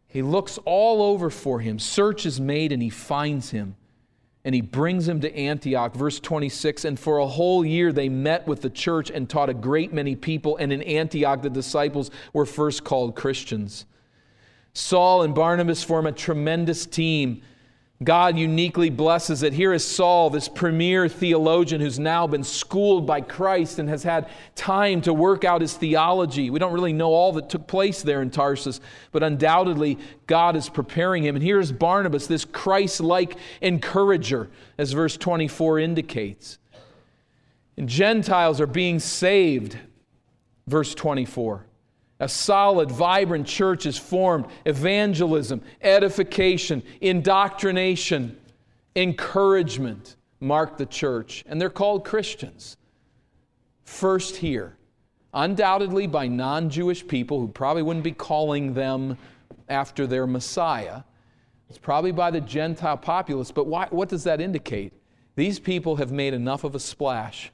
He 0.07 0.21
looks 0.21 0.57
all 0.63 1.01
over 1.01 1.29
for 1.29 1.59
him. 1.59 1.79
Search 1.79 2.25
is 2.25 2.39
made 2.39 2.71
and 2.71 2.81
he 2.81 2.89
finds 2.89 3.51
him. 3.51 3.75
And 4.45 4.55
he 4.55 4.61
brings 4.61 5.07
him 5.07 5.19
to 5.21 5.35
Antioch. 5.35 5.95
Verse 5.95 6.19
26 6.19 6.85
And 6.85 6.99
for 6.99 7.17
a 7.17 7.27
whole 7.27 7.65
year 7.65 7.91
they 7.91 8.07
met 8.07 8.47
with 8.47 8.61
the 8.61 8.69
church 8.69 9.09
and 9.09 9.27
taught 9.27 9.49
a 9.49 9.53
great 9.53 9.91
many 9.91 10.15
people. 10.15 10.55
And 10.57 10.71
in 10.71 10.81
Antioch 10.83 11.41
the 11.41 11.49
disciples 11.49 12.11
were 12.31 12.45
first 12.45 12.83
called 12.83 13.15
Christians. 13.15 13.85
Saul 14.73 15.23
and 15.23 15.33
Barnabas 15.33 15.83
form 15.83 16.05
a 16.05 16.11
tremendous 16.11 16.85
team 16.85 17.41
God 18.03 18.37
uniquely 18.37 18.89
blesses 18.89 19.41
it. 19.41 19.53
Here 19.53 19.71
is 19.71 19.85
Saul, 19.85 20.29
this 20.29 20.49
premier 20.49 21.07
theologian 21.07 21.79
who's 21.79 21.97
now 21.97 22.27
been 22.27 22.43
schooled 22.43 23.07
by 23.07 23.21
Christ 23.21 23.79
and 23.79 23.87
has 23.87 24.03
had 24.03 24.29
time 24.53 24.99
to 25.03 25.13
work 25.13 25.45
out 25.45 25.61
his 25.61 25.75
theology. 25.75 26.49
We 26.49 26.59
don't 26.59 26.73
really 26.73 26.91
know 26.91 27.13
all 27.13 27.31
that 27.33 27.49
took 27.49 27.67
place 27.67 28.01
there 28.01 28.21
in 28.21 28.31
Tarsus, 28.31 28.81
but 29.13 29.23
undoubtedly 29.23 29.97
God 30.27 30.57
is 30.57 30.67
preparing 30.67 31.23
him. 31.23 31.35
And 31.35 31.43
here's 31.43 31.71
Barnabas, 31.71 32.27
this 32.27 32.43
Christ 32.43 32.99
like 32.99 33.37
encourager, 33.61 34.49
as 34.77 34.91
verse 34.91 35.15
24 35.15 35.79
indicates. 35.79 36.57
And 37.77 37.87
Gentiles 37.87 38.59
are 38.59 38.67
being 38.67 38.99
saved, 38.99 39.77
verse 40.67 40.93
24. 40.95 41.65
A 42.19 42.29
solid, 42.29 42.89
vibrant 42.91 43.45
church 43.45 43.85
is 43.85 43.97
formed. 43.97 44.45
Evangelism, 44.65 45.61
edification, 45.81 46.81
indoctrination, 47.01 48.37
encouragement 48.95 50.15
mark 50.39 50.77
the 50.77 50.85
church. 50.85 51.43
And 51.47 51.59
they're 51.59 51.69
called 51.69 52.05
Christians. 52.05 52.77
First 53.83 54.37
here, 54.37 54.77
undoubtedly 55.33 56.07
by 56.07 56.27
non 56.27 56.69
Jewish 56.69 57.05
people 57.05 57.39
who 57.39 57.47
probably 57.49 57.83
wouldn't 57.83 58.05
be 58.05 58.13
calling 58.13 58.73
them 58.73 59.17
after 59.67 60.07
their 60.07 60.25
Messiah. 60.25 61.03
It's 61.69 61.77
probably 61.77 62.11
by 62.11 62.31
the 62.31 62.41
Gentile 62.41 62.97
populace. 62.97 63.51
But 63.51 63.67
why, 63.67 63.87
what 63.89 64.07
does 64.07 64.23
that 64.23 64.39
indicate? 64.39 64.93
These 65.35 65.59
people 65.59 65.97
have 65.97 66.11
made 66.11 66.33
enough 66.33 66.63
of 66.63 66.75
a 66.75 66.79
splash 66.79 67.51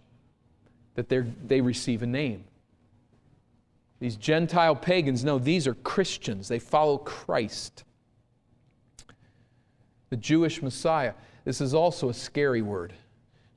that 0.93 1.09
they 1.09 1.61
receive 1.61 2.03
a 2.03 2.05
name. 2.05 2.43
These 4.01 4.15
Gentile 4.15 4.75
pagans, 4.75 5.23
no, 5.23 5.37
these 5.37 5.67
are 5.67 5.75
Christians. 5.75 6.47
They 6.47 6.57
follow 6.57 6.97
Christ. 6.97 7.83
The 10.09 10.17
Jewish 10.17 10.63
Messiah. 10.63 11.13
This 11.45 11.61
is 11.61 11.75
also 11.75 12.09
a 12.09 12.13
scary 12.13 12.63
word. 12.63 12.93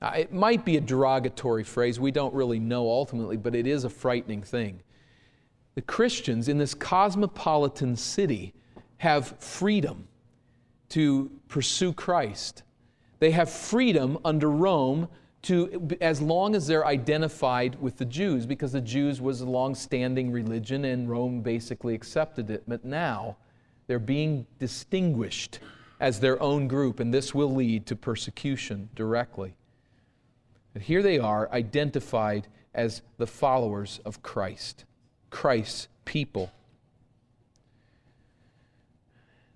Now, 0.03 0.11
it 0.11 0.35
might 0.35 0.63
be 0.63 0.77
a 0.77 0.83
derogatory 0.83 1.65
phrase. 1.65 1.99
We 1.99 2.11
don't 2.11 2.35
really 2.35 2.59
know 2.59 2.91
ultimately, 2.91 3.39
but 3.39 3.55
it 3.55 3.67
is 3.67 3.85
a 3.85 3.89
frightening 3.89 4.43
thing. 4.43 4.83
The 5.77 5.83
Christians 5.83 6.47
in 6.51 6.59
this 6.59 6.75
cosmopolitan 6.75 7.97
city 7.97 8.53
have 8.99 9.39
freedom 9.41 10.09
to 10.91 11.31
pursue 11.49 11.95
Christ. 11.95 12.65
They 13.19 13.31
have 13.31 13.49
freedom 13.49 14.19
under 14.27 14.51
Rome 14.51 15.09
to 15.45 15.97
as 16.01 16.21
long 16.21 16.55
as 16.55 16.67
they're 16.67 16.87
identified 16.87 17.81
with 17.81 17.97
the 17.97 18.05
Jews, 18.05 18.47
because 18.47 18.73
the 18.73 18.81
Jews 18.81 19.21
was 19.21 19.41
a 19.41 19.47
long-standing 19.47 20.31
religion 20.31 20.85
and 20.85 21.09
Rome 21.09 21.41
basically 21.41 21.95
accepted 21.95 22.51
it. 22.51 22.65
But 22.67 22.85
now 22.85 23.37
they're 23.87 23.99
being 23.99 24.47
distinguished 24.59 25.61
as 26.01 26.21
their 26.21 26.43
own 26.43 26.69
group, 26.69 27.01
and 27.01 27.15
this 27.15 27.35
will 27.35 27.55
lead 27.55 27.87
to 27.87 27.97
persecution 27.97 28.89
directly. 28.95 29.55
But 30.73 30.83
here 30.83 31.03
they 31.03 31.19
are 31.19 31.51
identified 31.53 32.49
as 32.75 33.03
the 33.19 33.27
followers 33.27 34.01
of 34.05 34.23
Christ, 34.23 34.85
Christ's 35.31 35.89
people. 36.05 36.51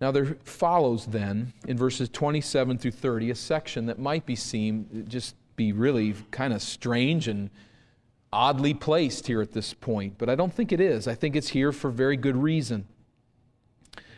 Now, 0.01 0.12
there 0.12 0.37
follows 0.44 1.07
then, 1.07 1.53
in 1.66 1.77
verses 1.77 2.09
27 2.09 2.79
through 2.79 2.92
30, 2.92 3.31
a 3.31 3.35
section 3.35 3.87
that 3.87 3.98
might 3.98 4.24
be 4.24 4.37
seen 4.37 5.07
just 5.09 5.35
be 5.59 5.73
really 5.73 6.14
kind 6.31 6.55
of 6.55 6.62
strange 6.62 7.29
and 7.29 7.51
oddly 8.33 8.73
placed 8.73 9.27
here 9.27 9.42
at 9.42 9.53
this 9.53 9.75
point, 9.75 10.14
but 10.16 10.31
I 10.31 10.35
don't 10.35 10.53
think 10.53 10.73
it 10.73 10.81
is. 10.81 11.07
I 11.07 11.14
think 11.14 11.37
it's 11.37 11.49
here 11.49 11.73
for 11.73 11.90
very 11.90 12.16
good 12.16 12.37
reason. 12.37 12.87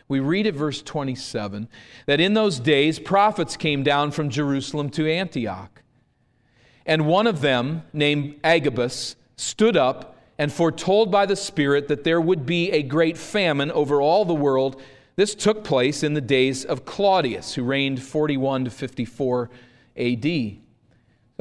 We 0.07 0.19
read 0.19 0.47
at 0.47 0.53
verse 0.53 0.81
27 0.81 1.67
that 2.05 2.19
in 2.19 2.33
those 2.33 2.59
days 2.59 2.99
prophets 2.99 3.57
came 3.57 3.83
down 3.83 4.11
from 4.11 4.29
Jerusalem 4.29 4.89
to 4.91 5.09
Antioch. 5.09 5.81
And 6.85 7.07
one 7.07 7.27
of 7.27 7.41
them, 7.41 7.83
named 7.93 8.39
Agabus, 8.43 9.15
stood 9.35 9.77
up 9.77 10.17
and 10.37 10.51
foretold 10.51 11.11
by 11.11 11.25
the 11.25 11.35
Spirit 11.35 11.87
that 11.87 12.03
there 12.03 12.19
would 12.19 12.45
be 12.45 12.71
a 12.71 12.83
great 12.83 13.17
famine 13.17 13.71
over 13.71 14.01
all 14.01 14.25
the 14.25 14.33
world. 14.33 14.81
This 15.15 15.35
took 15.35 15.63
place 15.63 16.03
in 16.03 16.13
the 16.13 16.21
days 16.21 16.65
of 16.65 16.83
Claudius, 16.83 17.53
who 17.53 17.63
reigned 17.63 18.01
41 18.01 18.65
to 18.65 18.71
54 18.71 19.49
AD. 19.95 20.25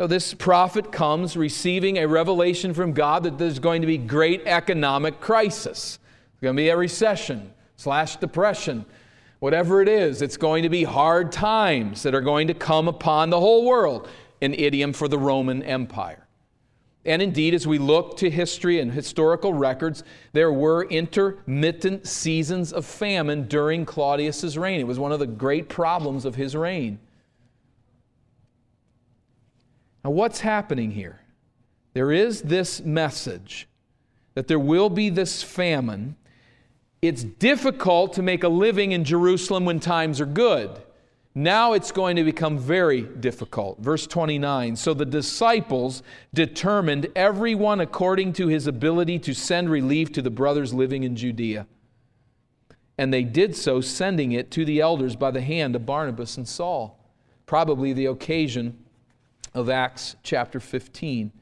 So 0.01 0.07
this 0.07 0.33
prophet 0.33 0.91
comes 0.93 1.37
receiving 1.37 1.99
a 1.99 2.09
revelation 2.09 2.73
from 2.73 2.95
God 2.95 3.25
that 3.25 3.37
there's 3.37 3.59
going 3.59 3.83
to 3.83 3.87
be 3.87 3.99
great 3.99 4.47
economic 4.47 5.21
crisis. 5.21 5.99
There's 5.99 6.41
going 6.41 6.57
to 6.57 6.63
be 6.63 6.71
a 6.71 6.77
recession 6.79 7.53
slash 7.77 8.17
depression. 8.17 8.87
Whatever 9.41 9.83
it 9.83 9.89
is, 9.89 10.23
it's 10.23 10.39
going 10.39 10.63
to 10.63 10.71
be 10.71 10.85
hard 10.85 11.33
times 11.33 12.03
that 12.05 12.15
are 12.15 12.23
going 12.23 12.47
to 12.47 12.55
come 12.55 12.89
upon 12.89 13.29
the 13.29 13.39
whole 13.39 13.67
world, 13.67 14.09
an 14.41 14.55
idiom 14.55 14.95
for 14.95 15.07
the 15.07 15.19
Roman 15.19 15.63
Empire. 15.65 16.27
And 17.05 17.21
indeed, 17.21 17.53
as 17.53 17.67
we 17.67 17.77
look 17.77 18.17
to 18.17 18.31
history 18.31 18.81
and 18.81 18.91
historical 18.91 19.53
records, 19.53 20.03
there 20.33 20.51
were 20.51 20.85
intermittent 20.85 22.07
seasons 22.07 22.73
of 22.73 22.87
famine 22.87 23.49
during 23.49 23.85
Claudius's 23.85 24.57
reign. 24.57 24.81
It 24.81 24.87
was 24.87 24.99
one 24.99 25.13
of 25.13 25.19
the 25.19 25.27
great 25.27 25.69
problems 25.69 26.25
of 26.25 26.37
his 26.37 26.57
reign. 26.57 27.01
Now, 30.05 30.11
what's 30.11 30.41
happening 30.41 30.91
here? 30.91 31.21
There 31.93 32.13
is 32.13 32.43
this 32.43 32.81
message 32.81 33.69
that 34.35 34.49
there 34.49 34.59
will 34.59 34.89
be 34.89 35.11
this 35.11 35.43
famine. 35.43 36.17
It's 37.03 37.25
difficult 37.25 38.15
to 38.15 38.23
make 38.23 38.45
a 38.45 38.49
living 38.49 38.93
in 38.93 39.05
Jerusalem 39.05 39.65
when 39.65 39.81
times 39.81 40.21
are 40.21 40.27
good. 40.27 40.71
Now 41.35 41.75
it's 41.75 41.93
going 41.93 42.17
to 42.17 42.25
become 42.25 42.59
very 42.59 43.03
difficult. 43.03 43.79
Verse 43.79 44.07
29 44.07 44.77
So 44.77 44.95
the 44.95 45.05
disciples 45.05 46.03
determined, 46.35 47.09
everyone 47.15 47.81
according 47.81 48.33
to 48.35 48.49
his 48.49 48.67
ability, 48.67 49.19
to 49.21 49.35
send 49.35 49.71
relief 49.71 50.13
to 50.13 50.23
the 50.23 50.31
brothers 50.31 50.75
living 50.75 51.05
in 51.05 51.17
Judea. 51.17 51.67
And 52.99 53.15
they 53.15 53.23
did 53.23 53.57
so, 53.57 53.81
sending 53.81 54.33
it 54.33 54.51
to 54.53 54.65
the 54.65 54.81
elders 54.81 55.17
by 55.17 55.31
the 55.31 55.41
hand 55.41 55.77
of 55.77 55.87
Barnabas 55.87 56.37
and 56.37 56.47
Saul. 56.47 56.99
Probably 57.47 57.93
the 57.93 58.07
occasion 58.07 58.80
of 59.55 59.69
Acts 59.69 60.17
chapter 60.23 60.61
15. 60.61 61.33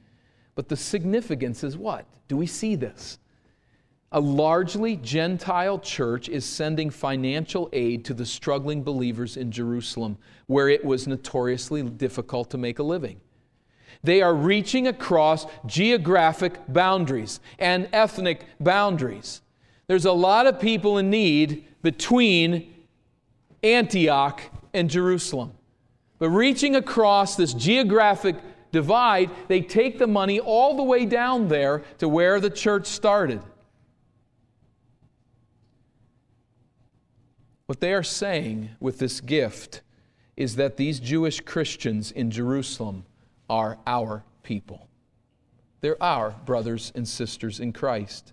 But 0.55 0.69
the 0.69 0.77
significance 0.77 1.63
is 1.63 1.77
what? 1.77 2.07
Do 2.29 2.37
we 2.37 2.47
see 2.47 2.75
this? 2.75 3.19
A 4.11 4.21
largely 4.21 4.97
Gentile 4.97 5.79
church 5.79 6.29
is 6.29 6.45
sending 6.45 6.89
financial 6.89 7.69
aid 7.73 8.07
to 8.07 8.15
the 8.15 8.25
struggling 8.25 8.83
believers 8.83 9.37
in 9.37 9.53
Jerusalem, 9.53 10.17
where 10.47 10.69
it 10.69 10.83
was 10.85 11.07
notoriously 11.07 11.83
difficult 11.83 12.51
to 12.51 12.59
make 12.59 12.79
a 12.79 12.83
living. 12.83 13.21
They 14.03 14.23
are 14.23 14.35
reaching 14.35 14.87
across 14.87 15.47
geographic 15.67 16.55
boundaries 16.69 17.41
and 17.59 17.89
ethnic 17.93 18.47
boundaries. 18.61 19.43
There's 19.89 20.07
a 20.07 20.13
lot 20.13 20.47
of 20.47 20.61
people 20.61 20.99
in 20.99 21.11
need 21.11 21.67
between 21.83 22.73
Antioch 23.63 24.41
and 24.73 24.89
Jerusalem. 24.89 25.53
But 26.19 26.31
reaching 26.31 26.77
across 26.77 27.37
this 27.37 27.55
geographic 27.55 28.37
divide, 28.73 29.31
they 29.49 29.61
take 29.61 29.99
the 29.99 30.07
money 30.07 30.41
all 30.41 30.77
the 30.77 30.83
way 30.83 31.07
down 31.07 31.49
there 31.49 31.85
to 31.99 32.09
where 32.09 32.41
the 32.41 32.51
church 32.51 32.87
started. 32.87 33.41
What 37.67 37.81
they 37.81 37.93
are 37.93 38.03
saying 38.03 38.71
with 38.81 38.99
this 38.99 39.21
gift 39.21 39.83
is 40.37 40.57
that 40.57 40.77
these 40.77 41.01
Jewish 41.01 41.41
Christians 41.41 42.11
in 42.13 42.31
Jerusalem 42.31 43.05
are 43.51 43.79
our 43.87 44.25
people. 44.43 44.89
They're 45.81 46.03
our 46.03 46.31
brothers 46.47 46.93
and 46.95 47.07
sisters 47.07 47.61
in 47.61 47.73
Christ. 47.73 48.33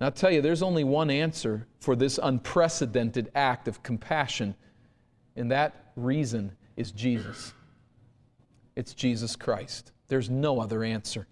And 0.00 0.06
I'll 0.06 0.12
tell 0.12 0.30
you, 0.30 0.40
there's 0.40 0.62
only 0.62 0.84
one 0.84 1.10
answer 1.10 1.66
for 1.80 1.96
this 1.96 2.18
unprecedented 2.22 3.30
act 3.34 3.68
of 3.68 3.82
compassion, 3.82 4.54
and 5.36 5.50
that 5.50 5.87
reason 5.98 6.52
is 6.76 6.92
Jesus. 6.92 7.52
It's 8.76 8.94
Jesus 8.94 9.36
Christ. 9.36 9.92
There's 10.08 10.30
no 10.30 10.60
other 10.60 10.84
answer. 10.84 11.26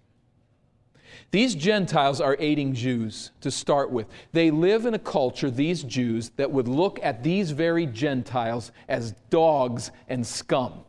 These 1.31 1.55
Gentiles 1.55 2.21
are 2.21 2.35
aiding 2.39 2.73
Jews 2.73 3.31
to 3.41 3.49
start 3.51 3.91
with. 3.91 4.07
They 4.33 4.51
live 4.51 4.85
in 4.85 4.93
a 4.93 4.99
culture, 4.99 5.49
these 5.49 5.83
Jews, 5.83 6.29
that 6.37 6.51
would 6.51 6.67
look 6.67 6.99
at 7.01 7.23
these 7.23 7.51
very 7.51 7.85
Gentiles 7.85 8.71
as 8.87 9.13
dogs 9.29 9.91
and 10.07 10.25
scum. 10.25 10.83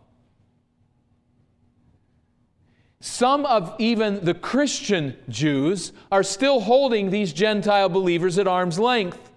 Some 3.01 3.47
of 3.47 3.77
even 3.79 4.25
the 4.25 4.35
Christian 4.35 5.17
Jews 5.29 5.93
are 6.11 6.25
still 6.25 6.61
holding 6.61 7.11
these 7.11 7.33
Gentile 7.33 7.89
believers 7.89 8.39
at 8.39 8.49
arm's 8.49 8.79
length, 8.79 9.28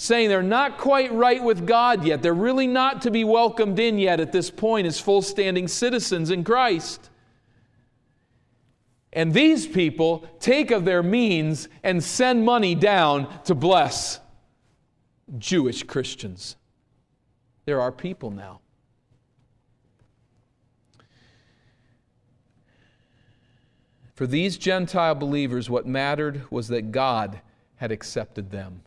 saying 0.00 0.30
they're 0.30 0.42
not 0.42 0.78
quite 0.78 1.12
right 1.12 1.44
with 1.44 1.66
God 1.66 2.06
yet. 2.06 2.22
They're 2.22 2.32
really 2.32 2.66
not 2.66 3.02
to 3.02 3.10
be 3.10 3.22
welcomed 3.22 3.78
in 3.78 3.98
yet 3.98 4.18
at 4.18 4.32
this 4.32 4.50
point 4.50 4.86
as 4.86 4.98
full 4.98 5.20
standing 5.20 5.68
citizens 5.68 6.30
in 6.30 6.42
Christ. 6.42 7.10
And 9.12 9.34
these 9.34 9.66
people 9.66 10.26
take 10.40 10.70
of 10.70 10.86
their 10.86 11.02
means 11.02 11.68
and 11.82 12.02
send 12.02 12.46
money 12.46 12.74
down 12.74 13.28
to 13.44 13.54
bless 13.54 14.20
Jewish 15.36 15.82
Christians. 15.82 16.56
There 17.66 17.82
are 17.82 17.92
people 17.92 18.30
now. 18.30 18.60
For 24.14 24.26
these 24.26 24.56
Gentile 24.56 25.14
believers, 25.14 25.68
what 25.68 25.86
mattered 25.86 26.50
was 26.50 26.68
that 26.68 26.90
God 26.90 27.42
had 27.76 27.92
accepted 27.92 28.50
them. 28.50 28.80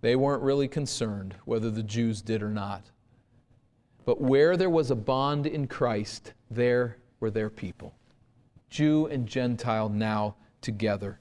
They 0.00 0.16
weren't 0.16 0.42
really 0.42 0.68
concerned 0.68 1.34
whether 1.44 1.70
the 1.70 1.82
Jews 1.82 2.22
did 2.22 2.42
or 2.42 2.50
not. 2.50 2.90
But 4.04 4.20
where 4.20 4.56
there 4.56 4.70
was 4.70 4.90
a 4.90 4.96
bond 4.96 5.46
in 5.46 5.66
Christ, 5.66 6.32
there 6.50 6.98
were 7.18 7.30
their 7.30 7.50
people. 7.50 7.94
Jew 8.70 9.06
and 9.06 9.26
Gentile 9.26 9.88
now 9.88 10.36
together 10.60 11.18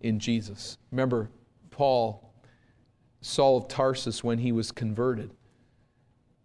in 0.00 0.18
Jesus. 0.18 0.78
Remember, 0.90 1.30
Paul, 1.70 2.32
Saul 3.20 3.56
of 3.58 3.68
Tarsus, 3.68 4.22
when 4.22 4.38
he 4.38 4.52
was 4.52 4.72
converted, 4.72 5.30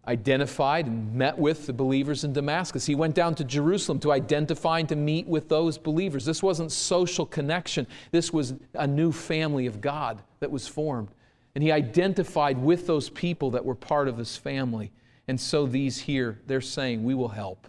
identified 0.08 0.86
and 0.86 1.14
met 1.14 1.38
with 1.38 1.66
the 1.66 1.72
believers 1.72 2.24
in 2.24 2.32
Damascus. 2.32 2.86
He 2.86 2.94
went 2.94 3.14
down 3.14 3.34
to 3.36 3.44
Jerusalem 3.44 4.00
to 4.00 4.10
identify 4.10 4.78
and 4.78 4.88
to 4.88 4.96
meet 4.96 5.26
with 5.26 5.50
those 5.50 5.76
believers. 5.76 6.24
This 6.24 6.42
wasn't 6.42 6.72
social 6.72 7.26
connection, 7.26 7.86
this 8.10 8.32
was 8.32 8.54
a 8.74 8.86
new 8.86 9.12
family 9.12 9.66
of 9.66 9.80
God 9.80 10.22
that 10.40 10.50
was 10.50 10.66
formed. 10.66 11.10
And 11.54 11.62
he 11.62 11.70
identified 11.70 12.56
with 12.56 12.86
those 12.86 13.10
people 13.10 13.50
that 13.50 13.64
were 13.64 13.74
part 13.74 14.08
of 14.08 14.16
this 14.16 14.36
family. 14.36 14.92
And 15.26 15.38
so 15.38 15.66
these 15.66 15.98
here, 15.98 16.40
they're 16.46 16.60
saying, 16.60 17.04
We 17.04 17.14
will 17.14 17.28
help. 17.28 17.68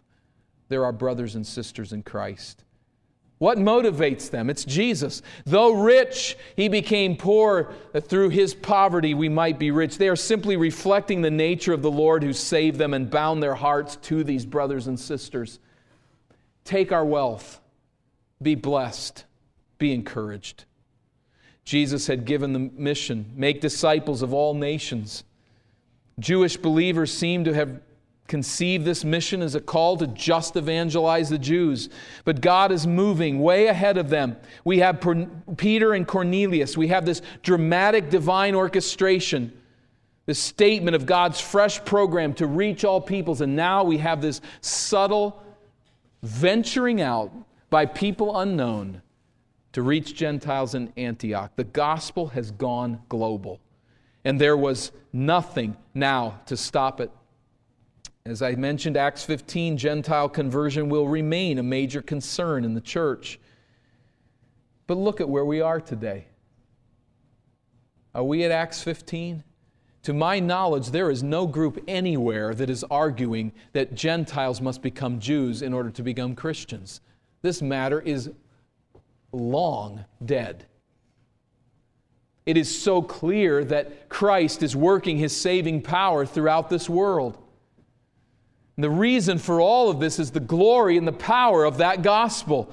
They're 0.70 0.86
our 0.86 0.94
brothers 0.94 1.36
and 1.36 1.46
sisters 1.46 1.92
in 1.92 2.04
Christ. 2.04 2.64
What 3.40 3.58
motivates 3.58 4.30
them? 4.30 4.50
It's 4.50 4.66
Jesus. 4.66 5.22
Though 5.46 5.72
rich, 5.72 6.38
he 6.58 6.68
became 6.68 7.16
poor 7.16 7.74
that 7.94 8.08
through 8.08 8.30
his 8.30 8.54
poverty 8.54 9.14
we 9.14 9.30
might 9.30 9.58
be 9.58 9.72
rich. 9.72 9.98
They 9.98 10.10
are 10.10 10.18
simply 10.18 10.58
reflecting 10.58 11.22
the 11.22 11.32
nature 11.32 11.72
of 11.72 11.82
the 11.82 11.90
Lord 11.90 12.22
who 12.22 12.34
saved 12.34 12.78
them 12.78 12.94
and 12.94 13.10
bound 13.10 13.42
their 13.42 13.56
hearts 13.56 13.96
to 14.04 14.26
these 14.26 14.46
brothers 14.46 14.88
and 14.88 15.00
sisters. 15.00 15.60
Take 16.66 16.92
our 16.92 17.06
wealth, 17.06 17.62
be 18.42 18.56
blessed, 18.56 19.24
be 19.78 19.94
encouraged. 19.94 20.66
Jesus 21.64 22.08
had 22.08 22.26
given 22.26 22.52
the 22.52 22.60
mission 22.60 23.32
make 23.36 23.62
disciples 23.62 24.22
of 24.22 24.34
all 24.34 24.54
nations. 24.54 25.24
Jewish 26.20 26.58
believers 26.58 27.14
seem 27.14 27.46
to 27.46 27.54
have 27.54 27.80
conceive 28.30 28.86
this 28.86 29.04
mission 29.04 29.42
as 29.42 29.56
a 29.56 29.60
call 29.60 29.98
to 29.98 30.08
just 30.08 30.56
evangelize 30.56 31.30
the 31.30 31.38
Jews. 31.38 31.90
But 32.24 32.40
God 32.40 32.72
is 32.72 32.88
moving 32.88 33.42
way 33.42 33.68
ahead 33.68 33.98
of 33.98 34.10
them. 34.10 34.38
We 34.64 34.80
have 34.80 35.06
Peter 35.58 35.94
and 35.94 36.08
Cornelius. 36.08 36.78
We 36.78 36.88
have 36.88 37.06
this 37.06 37.22
dramatic 37.44 38.10
divine 38.10 38.56
orchestration, 38.56 39.52
this 40.28 40.40
statement 40.40 40.96
of 40.96 41.06
God's 41.06 41.42
fresh 41.42 41.84
program 41.84 42.34
to 42.36 42.48
reach 42.48 42.86
all 42.86 43.02
peoples. 43.02 43.42
And 43.42 43.56
now 43.56 43.84
we 43.84 43.98
have 43.98 44.22
this 44.22 44.40
subtle 44.62 45.44
venturing 46.24 47.02
out 47.02 47.32
by 47.70 47.86
people 47.86 48.40
unknown 48.40 49.02
to 49.72 49.82
reach 49.82 50.16
Gentiles 50.16 50.76
in 50.76 50.94
Antioch. 50.98 51.52
The 51.56 51.64
gospel 51.64 52.28
has 52.28 52.52
gone 52.52 53.02
global. 53.10 53.60
And 54.24 54.40
there 54.40 54.58
was 54.58 54.92
nothing 55.14 55.78
now 55.94 56.42
to 56.46 56.58
stop 56.58 57.02
it. 57.02 57.12
As 58.26 58.42
I 58.42 58.56
mentioned, 58.56 58.98
Acts 58.98 59.24
15, 59.24 59.78
Gentile 59.78 60.30
conversion 60.30 60.90
will 60.90 61.08
remain 61.08 61.58
a 61.58 61.64
major 61.64 62.02
concern 62.02 62.64
in 62.64 62.74
the 62.74 62.82
church. 62.82 63.40
But 64.88 64.98
look 64.98 65.22
at 65.22 65.30
where 65.30 65.46
we 65.46 65.62
are 65.62 65.80
today. 65.80 66.26
Are 68.14 68.24
we 68.24 68.44
at 68.44 68.52
Acts 68.52 68.82
15? 68.84 69.44
To 70.04 70.14
my 70.14 70.40
knowledge, 70.40 70.92
there 70.92 71.12
is 71.12 71.24
no 71.24 71.46
group 71.46 71.84
anywhere 71.88 72.54
that 72.54 72.70
is 72.70 72.84
arguing 72.86 73.52
that 73.74 73.96
Gentiles 73.96 74.62
must 74.62 74.82
become 74.82 75.20
Jews 75.20 75.62
in 75.62 75.74
order 75.74 75.90
to 75.92 76.04
become 76.04 76.36
Christians. 76.36 77.02
This 77.42 77.62
matter 77.62 78.00
is 78.02 78.32
long 79.32 80.06
dead. 80.26 80.66
It 82.46 82.58
is 82.58 82.82
so 82.82 83.02
clear 83.02 83.64
that 83.66 84.10
Christ 84.10 84.64
is 84.64 84.76
working 84.76 85.18
his 85.18 85.36
saving 85.36 85.82
power 85.82 86.26
throughout 86.26 86.70
this 86.70 86.90
world. 86.90 87.38
And 88.80 88.84
the 88.86 88.90
reason 88.90 89.40
for 89.40 89.60
all 89.60 89.90
of 89.90 90.00
this 90.00 90.20
is 90.20 90.32
the 90.32 90.40
glory 90.40 90.96
and 90.96 91.06
the 91.06 91.12
power 91.12 91.66
of 91.66 91.80
that 91.80 92.02
gospel. 92.02 92.72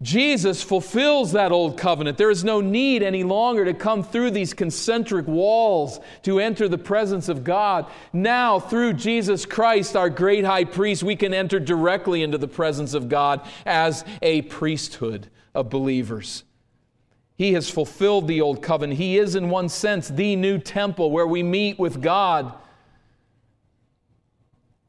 Jesus 0.00 0.62
fulfills 0.62 1.32
that 1.32 1.50
old 1.50 1.76
covenant. 1.76 2.16
There 2.16 2.30
is 2.30 2.44
no 2.44 2.60
need 2.60 3.02
any 3.02 3.24
longer 3.24 3.64
to 3.64 3.74
come 3.74 4.04
through 4.04 4.30
these 4.30 4.54
concentric 4.54 5.26
walls 5.26 5.98
to 6.22 6.38
enter 6.38 6.68
the 6.68 6.78
presence 6.78 7.28
of 7.28 7.42
God. 7.42 7.86
Now, 8.12 8.60
through 8.60 8.92
Jesus 8.92 9.44
Christ, 9.44 9.96
our 9.96 10.08
great 10.08 10.44
high 10.44 10.62
priest, 10.62 11.02
we 11.02 11.16
can 11.16 11.34
enter 11.34 11.58
directly 11.58 12.22
into 12.22 12.38
the 12.38 12.46
presence 12.46 12.94
of 12.94 13.08
God 13.08 13.44
as 13.66 14.04
a 14.22 14.42
priesthood 14.42 15.26
of 15.56 15.68
believers. 15.68 16.44
He 17.34 17.54
has 17.54 17.68
fulfilled 17.68 18.28
the 18.28 18.40
old 18.40 18.62
covenant. 18.62 19.00
He 19.00 19.18
is, 19.18 19.34
in 19.34 19.50
one 19.50 19.68
sense, 19.68 20.06
the 20.06 20.36
new 20.36 20.58
temple 20.58 21.10
where 21.10 21.26
we 21.26 21.42
meet 21.42 21.80
with 21.80 22.00
God. 22.00 22.54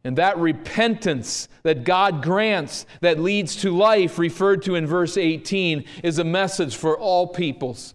And 0.03 0.17
that 0.17 0.37
repentance 0.37 1.47
that 1.63 1.85
God 1.85 2.21
grants 2.21 2.85
that 2.99 3.19
leads 3.19 3.55
to 3.57 3.71
life, 3.71 4.19
referred 4.19 4.61
to 4.63 4.75
in 4.75 4.85
verse 4.85 5.17
18, 5.17 5.85
is 6.03 6.19
a 6.19 6.23
message 6.23 6.75
for 6.75 6.97
all 6.97 7.27
peoples. 7.27 7.93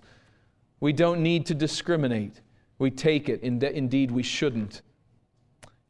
We 0.81 0.93
don't 0.93 1.23
need 1.23 1.45
to 1.47 1.55
discriminate. 1.55 2.41
We 2.79 2.91
take 2.91 3.29
it, 3.29 3.43
indeed, 3.43 4.11
we 4.11 4.23
shouldn't. 4.23 4.83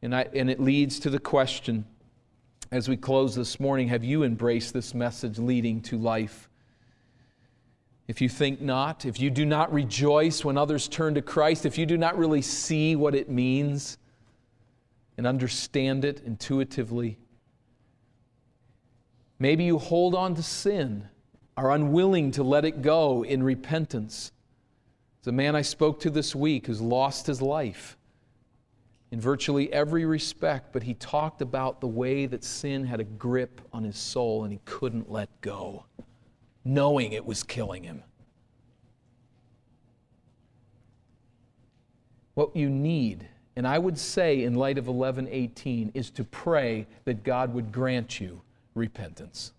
And, 0.01 0.15
I, 0.15 0.27
and 0.33 0.49
it 0.49 0.59
leads 0.59 0.99
to 1.01 1.09
the 1.09 1.19
question 1.19 1.85
as 2.71 2.89
we 2.89 2.97
close 2.97 3.35
this 3.35 3.59
morning 3.59 3.87
have 3.87 4.03
you 4.03 4.23
embraced 4.23 4.73
this 4.73 4.93
message 4.93 5.39
leading 5.39 5.81
to 5.83 5.97
life? 5.97 6.49
If 8.07 8.21
you 8.21 8.27
think 8.27 8.59
not, 8.59 9.05
if 9.05 9.19
you 9.19 9.29
do 9.29 9.45
not 9.45 9.71
rejoice 9.71 10.43
when 10.43 10.57
others 10.57 10.87
turn 10.87 11.13
to 11.13 11.21
Christ, 11.21 11.65
if 11.65 11.77
you 11.77 11.85
do 11.85 11.97
not 11.97 12.17
really 12.17 12.41
see 12.41 12.95
what 12.95 13.13
it 13.13 13.29
means 13.29 13.98
and 15.19 15.27
understand 15.27 16.05
it 16.05 16.21
intuitively, 16.25 17.19
maybe 19.37 19.65
you 19.65 19.77
hold 19.77 20.15
on 20.15 20.33
to 20.33 20.41
sin, 20.41 21.09
are 21.57 21.73
unwilling 21.73 22.31
to 22.31 22.41
let 22.41 22.63
it 22.63 22.81
go 22.81 23.25
in 23.25 23.43
repentance. 23.43 24.31
There's 25.17 25.33
a 25.33 25.35
man 25.35 25.57
I 25.57 25.61
spoke 25.61 25.99
to 25.99 26.09
this 26.09 26.33
week 26.33 26.67
who's 26.67 26.79
lost 26.79 27.27
his 27.27 27.41
life 27.41 27.97
in 29.11 29.19
virtually 29.19 29.69
every 29.73 30.05
respect, 30.05 30.71
but 30.71 30.83
he 30.83 30.93
talked 30.93 31.41
about 31.41 31.81
the 31.81 31.87
way 31.87 32.25
that 32.25 32.45
sin 32.45 32.85
had 32.85 33.01
a 33.01 33.03
grip 33.03 33.59
on 33.73 33.83
his 33.83 33.97
soul 33.97 34.45
and 34.45 34.53
he 34.53 34.61
couldn't 34.63 35.11
let 35.11 35.41
go, 35.41 35.83
knowing 36.63 37.11
it 37.11 37.25
was 37.25 37.43
killing 37.43 37.83
him. 37.83 38.03
What 42.35 42.55
you 42.55 42.69
need, 42.69 43.27
and 43.59 43.67
I 43.67 43.77
would 43.77 43.97
say 43.97 44.43
in 44.45 44.55
light 44.55 44.77
of 44.77 44.87
1118, 44.87 45.91
is 45.93 46.09
to 46.11 46.23
pray 46.23 46.87
that 47.03 47.25
God 47.25 47.53
would 47.53 47.73
grant 47.73 48.17
you 48.17 48.41
repentance. 48.73 49.51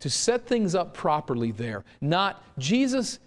To 0.00 0.10
set 0.10 0.46
things 0.46 0.74
up 0.74 0.92
properly 0.92 1.50
there, 1.50 1.82
not 2.02 2.44
Jesus, 2.58 3.20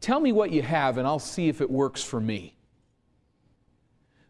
tell 0.00 0.18
me 0.18 0.32
what 0.32 0.50
you 0.50 0.62
have 0.62 0.98
and 0.98 1.06
I'll 1.06 1.20
see 1.20 1.48
if 1.48 1.60
it 1.60 1.70
works 1.70 2.02
for 2.02 2.20
me 2.20 2.54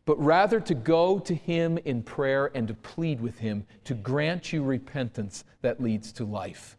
but 0.04 0.22
rather 0.22 0.60
to 0.60 0.74
go 0.74 1.18
to 1.18 1.34
Him 1.34 1.78
in 1.78 2.02
prayer 2.02 2.50
and 2.54 2.68
to 2.68 2.74
plead 2.74 3.22
with 3.22 3.38
Him 3.38 3.64
to 3.84 3.94
grant 3.94 4.52
you 4.52 4.62
repentance 4.62 5.44
that 5.62 5.82
leads 5.82 6.12
to 6.12 6.26
life. 6.26 6.76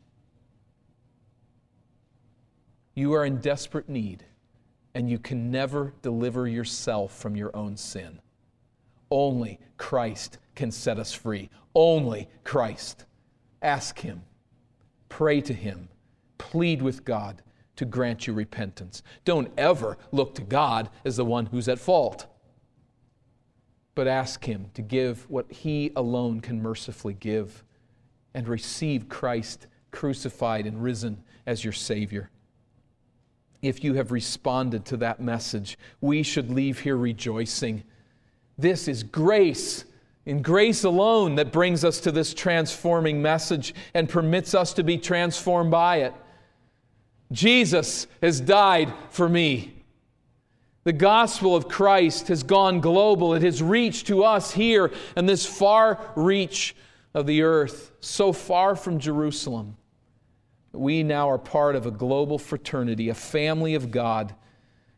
You 2.93 3.13
are 3.13 3.25
in 3.25 3.37
desperate 3.37 3.89
need, 3.89 4.23
and 4.95 5.07
you 5.09 5.19
can 5.19 5.51
never 5.51 5.93
deliver 6.01 6.47
yourself 6.47 7.15
from 7.15 7.35
your 7.35 7.55
own 7.55 7.77
sin. 7.77 8.19
Only 9.11 9.59
Christ 9.77 10.39
can 10.55 10.71
set 10.71 10.97
us 10.97 11.13
free. 11.13 11.51
Only 11.75 12.27
Christ. 12.43 13.05
Ask 13.61 13.99
Him, 13.99 14.23
pray 15.09 15.41
to 15.41 15.53
Him, 15.53 15.89
plead 16.39 16.81
with 16.81 17.05
God 17.05 17.43
to 17.75 17.85
grant 17.85 18.25
you 18.25 18.33
repentance. 18.33 19.03
Don't 19.23 19.51
ever 19.57 19.97
look 20.11 20.33
to 20.35 20.41
God 20.41 20.89
as 21.03 21.17
the 21.17 21.25
one 21.25 21.45
who's 21.45 21.67
at 21.67 21.77
fault 21.77 22.25
but 23.95 24.07
ask 24.07 24.43
Him 24.43 24.69
to 24.73 24.81
give 24.81 25.27
what 25.29 25.49
He 25.51 25.91
alone 25.95 26.41
can 26.41 26.61
mercifully 26.61 27.13
give 27.13 27.63
and 28.33 28.47
receive 28.47 29.09
Christ 29.09 29.67
crucified 29.91 30.67
and 30.67 30.83
risen 30.83 31.23
as 31.45 31.63
your 31.63 31.73
Savior. 31.73 32.29
If 33.65 33.83
you 33.83 33.95
have 33.95 34.11
responded 34.11 34.85
to 34.85 34.97
that 34.97 35.19
message, 35.19 35.79
we 35.99 36.21
should 36.21 36.51
leave 36.51 36.79
here 36.79 36.95
rejoicing. 36.95 37.83
This 38.59 38.87
is 38.87 39.01
grace, 39.01 39.85
in 40.23 40.43
grace 40.43 40.83
alone, 40.83 41.33
that 41.35 41.51
brings 41.51 41.83
us 41.83 41.99
to 42.01 42.11
this 42.11 42.35
transforming 42.35 43.23
message 43.23 43.73
and 43.95 44.07
permits 44.07 44.53
us 44.53 44.73
to 44.73 44.83
be 44.83 44.99
transformed 44.99 45.71
by 45.71 45.97
it. 45.97 46.13
Jesus 47.31 48.05
has 48.21 48.39
died 48.39 48.93
for 49.09 49.27
me. 49.27 49.73
The 50.83 50.93
gospel 50.93 51.55
of 51.55 51.67
Christ 51.67 52.27
has 52.27 52.43
gone 52.43 52.81
global. 52.81 53.33
It 53.33 53.41
has 53.41 53.63
reached 53.63 54.05
to 54.07 54.23
us 54.23 54.51
here 54.51 54.91
in 55.17 55.25
this 55.25 55.43
far 55.43 55.99
reach 56.15 56.75
of 57.15 57.25
the 57.25 57.41
earth, 57.41 57.93
so 57.99 58.31
far 58.31 58.75
from 58.75 58.99
Jerusalem. 58.99 59.75
We 60.75 61.03
now 61.03 61.29
are 61.29 61.37
part 61.37 61.75
of 61.75 61.85
a 61.85 61.91
global 61.91 62.37
fraternity, 62.37 63.09
a 63.09 63.13
family 63.13 63.75
of 63.75 63.91
God. 63.91 64.33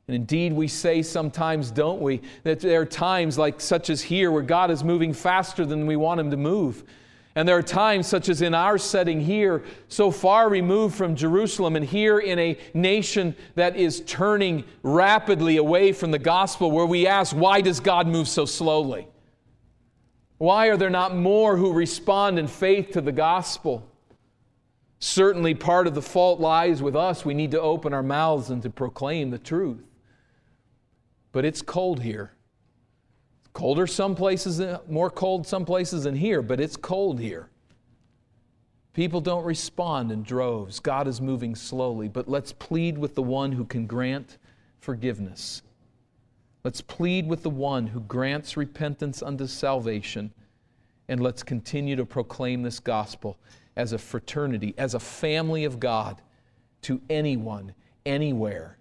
And 0.08 0.16
indeed, 0.16 0.54
we 0.54 0.68
say 0.68 1.02
sometimes, 1.02 1.70
don't 1.70 2.02
we, 2.02 2.22
that 2.44 2.62
there 2.62 2.82
are 2.82 2.86
times 2.86 3.38
like 3.38 3.60
such 3.60 3.90
as 3.90 4.02
here 4.02 4.32
where 4.32 4.44
God 4.44 4.72
is 4.72 4.84
moving 4.84 5.14
faster 5.14 5.66
than 5.66 5.86
we 5.86 5.96
want 5.96 6.20
Him 6.20 6.32
to 6.32 6.38
move. 6.38 6.84
And 7.36 7.48
there 7.48 7.58
are 7.58 7.62
times, 7.62 8.08
such 8.08 8.30
as 8.30 8.42
in 8.42 8.56
our 8.56 8.80
setting 8.80 9.22
here, 9.22 9.64
so 9.90 10.10
far 10.10 10.50
removed 10.50 10.96
from 10.96 11.16
Jerusalem, 11.16 11.76
and 11.76 11.86
here 11.86 12.18
in 12.18 12.40
a 12.40 12.58
nation 12.74 13.36
that 13.54 13.76
is 13.76 14.02
turning 14.08 14.64
rapidly 14.82 15.58
away 15.58 15.92
from 15.92 16.10
the 16.10 16.18
gospel, 16.18 16.72
where 16.72 16.86
we 16.86 17.06
ask, 17.06 17.36
why 17.36 17.62
does 17.62 17.80
God 17.80 18.08
move 18.08 18.28
so 18.28 18.46
slowly? 18.46 19.08
Why 20.40 20.68
are 20.68 20.78
there 20.78 20.90
not 20.90 21.16
more 21.16 21.58
who 21.58 21.74
respond 21.74 22.40
in 22.40 22.48
faith 22.48 22.92
to 22.94 23.02
the 23.02 23.12
gospel? 23.12 23.88
Certainly, 25.00 25.56
part 25.56 25.86
of 25.86 25.94
the 25.94 26.02
fault 26.02 26.40
lies 26.40 26.82
with 26.82 26.96
us. 26.96 27.24
We 27.24 27.34
need 27.34 27.52
to 27.52 27.62
open 27.62 27.94
our 27.94 28.04
mouths 28.04 28.50
and 28.50 28.62
to 28.64 28.70
proclaim 28.70 29.30
the 29.30 29.38
truth. 29.38 29.84
But 31.32 31.46
it's 31.46 31.62
cold 31.62 32.02
here. 32.02 32.32
Colder 33.54 33.88
some 33.88 34.16
places, 34.16 34.60
uh, 34.60 34.80
more 34.88 35.10
cold 35.10 35.46
some 35.46 35.66
places 35.66 36.04
than 36.04 36.16
here, 36.16 36.42
but 36.42 36.60
it's 36.60 36.78
cold 36.78 37.20
here. 37.20 37.50
People 38.94 39.22
don't 39.22 39.46
respond 39.46 40.12
in 40.12 40.24
droves. 40.24 40.80
God 40.80 41.08
is 41.08 41.22
moving 41.22 41.56
slowly, 41.56 42.08
but 42.08 42.28
let's 42.28 42.52
plead 42.52 42.98
with 42.98 43.14
the 43.14 43.22
one 43.22 43.52
who 43.52 43.66
can 43.66 43.86
grant 43.86 44.40
forgiveness. 44.80 45.62
Let's 46.64 46.82
plead 46.82 47.28
with 47.28 47.44
the 47.44 47.52
one 47.52 47.88
who 47.88 48.00
grants 48.02 48.58
repentance 48.58 49.22
unto 49.22 49.46
salvation, 49.46 50.34
and 51.08 51.22
let's 51.22 51.44
continue 51.44 51.96
to 51.96 52.06
proclaim 52.06 52.64
this 52.64 52.80
gospel 52.80 53.38
as 53.78 53.94
a 53.94 53.98
fraternity, 53.98 54.74
as 54.78 54.96
a 54.96 55.00
family 55.00 55.64
of 55.64 55.80
God 55.80 56.20
to 56.82 57.00
anyone, 57.10 57.76
anywhere, 58.06 58.78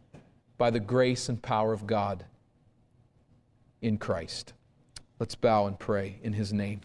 by 0.57 0.70
the 0.70 0.80
grace 0.80 1.28
and 1.28 1.40
power 1.40 1.74
of 1.74 1.86
God 1.86 2.24
in 3.82 3.99
Christ. 3.99 4.55
Let's 5.18 5.34
bow 5.34 5.66
and 5.66 5.78
pray 5.78 6.18
in 6.22 6.32
His 6.32 6.51
name. 6.51 6.80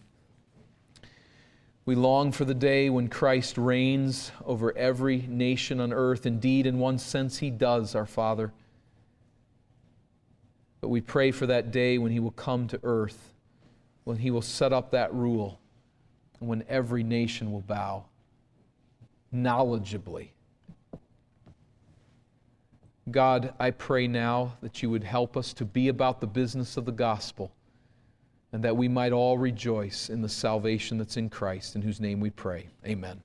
We 1.86 1.96
long 1.96 2.34
for 2.34 2.44
the 2.44 2.54
day 2.54 2.90
when 2.90 3.08
Christ 3.08 3.58
reigns 3.58 4.32
over 4.46 4.78
every 4.78 5.26
nation 5.30 5.80
on 5.80 5.94
earth. 5.94 6.26
Indeed, 6.26 6.68
in 6.68 6.80
one 6.80 6.98
sense, 6.98 7.38
He 7.38 7.50
does, 7.50 7.96
our 7.96 8.06
Father. 8.06 8.52
But 10.82 10.90
we 10.90 11.00
pray 11.00 11.32
for 11.32 11.46
that 11.46 11.72
day 11.72 11.98
when 11.98 12.12
He 12.12 12.20
will 12.20 12.32
come 12.32 12.68
to 12.68 12.80
earth, 12.84 13.34
when 14.04 14.18
He 14.18 14.32
will 14.32 14.42
set 14.42 14.74
up 14.74 14.92
that 14.92 15.14
rule, 15.14 15.61
when 16.42 16.64
every 16.68 17.04
nation 17.04 17.52
will 17.52 17.62
bow 17.62 18.06
knowledgeably. 19.34 20.30
God, 23.10 23.54
I 23.60 23.72
pray 23.72 24.08
now 24.08 24.58
that 24.62 24.82
you 24.82 24.90
would 24.90 25.04
help 25.04 25.38
us 25.38 25.54
to 25.54 25.66
be 25.66 25.88
about 25.88 26.22
the 26.22 26.28
business 26.28 26.78
of 26.78 26.86
the 26.86 26.92
gospel 26.92 27.52
and 28.54 28.64
that 28.64 28.76
we 28.76 28.88
might 28.88 29.12
all 29.12 29.38
rejoice 29.38 30.10
in 30.10 30.22
the 30.22 30.30
salvation 30.30 30.98
that's 30.98 31.18
in 31.18 31.30
Christ, 31.30 31.76
in 31.76 31.82
whose 31.82 32.02
name 32.02 32.20
we 32.20 32.30
pray. 32.30 32.68
Amen. 32.86 33.22